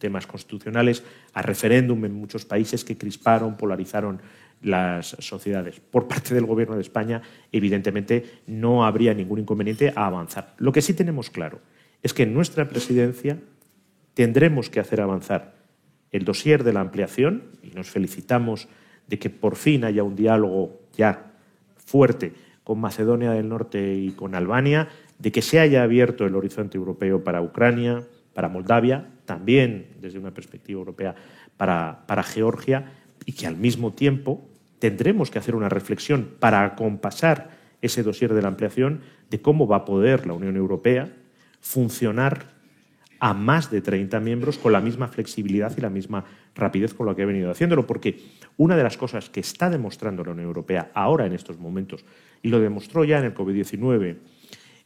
temas 0.04 0.28
constitucionales, 0.28 1.02
a 1.34 1.42
referéndum 1.42 2.04
en 2.04 2.14
muchos 2.14 2.44
países 2.44 2.84
que 2.84 2.98
crisparon, 2.98 3.56
polarizaron 3.56 4.20
las 4.62 5.16
sociedades. 5.20 5.80
Por 5.80 6.10
parte 6.10 6.36
del 6.36 6.46
Gobierno 6.46 6.76
de 6.76 6.82
España, 6.82 7.22
evidentemente, 7.54 8.42
no 8.46 8.86
habría 8.86 9.14
ningún 9.14 9.40
inconveniente 9.40 9.94
a 9.96 10.08
avanzar. 10.08 10.56
Lo 10.58 10.74
que 10.74 10.82
sí 10.82 10.94
tenemos 10.94 11.30
claro 11.30 11.62
es 12.02 12.14
que 12.14 12.24
en 12.24 12.34
nuestra 12.34 12.68
presidencia 12.68 13.40
tendremos 14.14 14.70
que 14.70 14.82
hacer 14.82 15.00
avanzar 15.00 15.56
el 16.12 16.26
dossier 16.26 16.66
de 16.66 16.74
la 16.74 16.82
ampliación 16.82 17.44
y 17.64 17.72
nos 17.72 17.90
felicitamos 17.90 18.68
de 19.08 19.20
que 19.20 19.30
por 19.30 19.56
fin 19.56 19.86
haya 19.86 20.04
un 20.04 20.18
diálogo 20.18 20.82
ya 20.98 21.32
fuerte 21.78 22.34
con 22.66 22.80
Macedonia 22.80 23.32
del 23.32 23.48
Norte 23.48 23.96
y 23.96 24.12
con 24.12 24.36
Albania, 24.36 24.90
de 25.18 25.32
que 25.32 25.42
se 25.42 25.62
haya 25.62 25.84
abierto 25.84 26.26
el 26.26 26.36
horizonte 26.36 26.78
europeo 26.78 27.24
para 27.24 27.42
Ucrania, 27.42 28.04
para 28.34 28.50
Moldavia, 28.50 29.08
también 29.26 29.88
desde 30.02 30.20
una 30.20 30.32
perspectiva 30.32 30.80
europea 30.80 31.16
para, 31.58 32.24
Georgia, 32.24 32.92
y 33.26 33.34
que 33.34 33.48
al 33.48 33.56
mismo 33.56 33.92
tiempo 33.94 34.48
tendremos 34.80 35.32
que 35.32 35.40
hacer 35.40 35.56
una 35.56 35.70
reflexión 35.70 36.30
para 36.40 36.66
acompasar 36.66 37.52
ese 37.82 38.04
dossier 38.04 38.34
de 38.34 38.42
la 38.42 38.50
ampliación 38.50 39.02
de 39.30 39.42
cómo 39.42 39.68
va 39.68 39.78
a 39.78 39.86
poder 39.86 40.28
la 40.28 40.34
Unión 40.34 40.56
Europea 40.56 41.14
funcionar 41.62 42.54
a 43.20 43.34
más 43.34 43.72
de 43.72 43.82
30 43.82 44.20
miembros 44.20 44.58
con 44.58 44.74
la 44.74 44.82
misma 44.82 45.08
flexibilidad 45.08 45.72
y 45.78 45.82
la 45.82 45.90
misma 45.90 46.26
rapidez 46.56 46.94
con 46.94 47.06
la 47.06 47.16
que 47.16 47.24
ha 47.24 47.26
venido 47.26 47.50
haciéndolo, 47.50 47.88
porque 47.88 48.20
una 48.58 48.76
de 48.76 48.84
las 48.84 48.98
cosas 48.98 49.30
que 49.30 49.40
está 49.40 49.70
demostrando 49.70 50.26
la 50.26 50.32
Unión 50.32 50.48
Europea 50.48 50.92
ahora 50.94 51.26
en 51.26 51.34
estos 51.34 51.58
momentos, 51.58 52.04
y 52.42 52.50
lo 52.50 52.60
demostró 52.60 53.06
ya 53.06 53.20
en 53.20 53.26
el 53.26 53.34
COVID-19, 53.34 54.18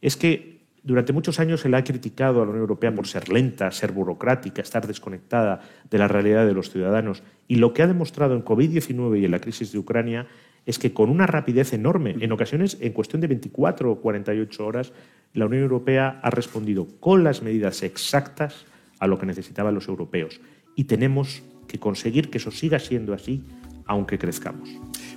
es 0.01 0.15
que 0.15 0.56
durante 0.84 1.13
muchos 1.13 1.39
años 1.39 1.61
se 1.61 1.69
le 1.69 1.78
ha 1.78 1.84
criticado 1.84 2.41
a 2.41 2.45
la 2.45 2.51
Unión 2.51 2.61
Europea 2.61 2.93
por 2.93 3.07
ser 3.07 3.30
lenta, 3.30 3.71
ser 3.71 3.91
burocrática, 3.91 4.61
estar 4.61 4.88
desconectada 4.88 5.61
de 5.89 5.97
la 5.97 6.07
realidad 6.07 6.45
de 6.45 6.53
los 6.53 6.69
ciudadanos. 6.69 7.23
Y 7.47 7.55
lo 7.55 7.73
que 7.73 7.84
ha 7.84 7.88
demostrado 7.88 8.36
en 8.36 8.45
COVID-19 8.45 9.19
y 9.19 9.25
en 9.25 9.32
la 9.32 9.39
crisis 9.39 9.71
de 9.71 9.80
Ucrania 9.80 10.28
es 10.65 10.80
que 10.80 10.93
con 10.93 11.09
una 11.09 11.28
rapidez 11.28 11.73
enorme, 11.73 12.15
en 12.19 12.32
ocasiones 12.32 12.78
en 12.82 12.93
cuestión 12.93 13.21
de 13.21 13.28
24 13.28 13.91
o 13.91 14.01
48 14.01 14.65
horas, 14.65 14.93
la 15.34 15.45
Unión 15.45 15.63
Europea 15.63 16.19
ha 16.21 16.30
respondido 16.30 16.88
con 16.99 17.23
las 17.23 17.41
medidas 17.41 17.84
exactas 17.84 18.65
a 18.99 19.07
lo 19.07 19.17
que 19.17 19.25
necesitaban 19.25 19.73
los 19.73 19.88
europeos. 19.88 20.41
Y 20.75 20.86
tenemos 20.86 21.43
que 21.67 21.80
conseguir 21.80 22.30
que 22.30 22.38
eso 22.38 22.51
siga 22.51 22.80
siendo 22.80 23.13
así, 23.13 23.43
aunque 23.88 24.17
crezcamos. 24.17 24.69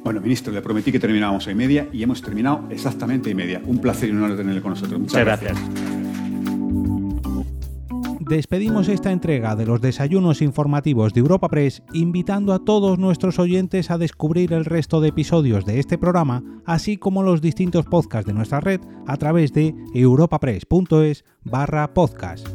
Bueno, 0.03 0.21
ministro, 0.21 0.53
le 0.53 0.62
prometí 0.62 0.91
que 0.91 0.99
terminábamos 0.99 1.47
a 1.47 1.51
y 1.51 1.55
media 1.55 1.89
y 1.93 2.03
hemos 2.03 2.23
terminado 2.23 2.66
exactamente 2.71 3.29
a 3.29 3.33
y 3.33 3.35
media. 3.35 3.61
Un 3.64 3.79
placer 3.79 4.09
y 4.09 4.12
un 4.12 4.23
honor 4.23 4.37
tenerle 4.37 4.62
con 4.62 4.71
nosotros. 4.71 4.99
Muchas, 4.99 5.25
gracias. 5.25 5.59
Despedimos 8.31 8.89
esta 8.89 9.11
entrega 9.11 9.57
de 9.57 9.66
los 9.66 9.81
desayunos 9.81 10.41
informativos 10.41 11.12
de 11.12 11.18
Europa 11.18 11.49
Press 11.49 11.83
invitando 11.93 12.53
a 12.53 12.64
todos 12.64 12.97
nuestros 12.97 13.41
oyentes 13.41 13.91
a 13.91 13.99
descubrir 13.99 14.53
el 14.53 14.64
resto 14.64 15.01
de 15.01 15.09
episodios 15.09 15.64
de 15.64 15.81
este 15.81 15.99
programa, 15.99 16.45
así 16.64 16.97
como 16.97 17.25
los 17.25 17.41
distintos 17.41 17.87
podcasts 17.87 18.29
de 18.29 18.33
nuestra 18.33 18.61
red 18.61 18.81
a 19.09 19.16
través 19.16 19.53
de 19.53 19.75
europapress.es 19.95 21.25
barra 21.43 21.93
podcast. 21.93 22.47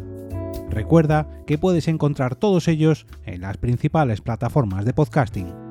Recuerda 0.69 1.29
que 1.45 1.57
puedes 1.57 1.89
encontrar 1.89 2.35
todos 2.35 2.69
ellos 2.69 3.05
en 3.25 3.41
las 3.41 3.57
principales 3.57 4.21
plataformas 4.21 4.85
de 4.85 4.93
podcasting. 4.93 5.64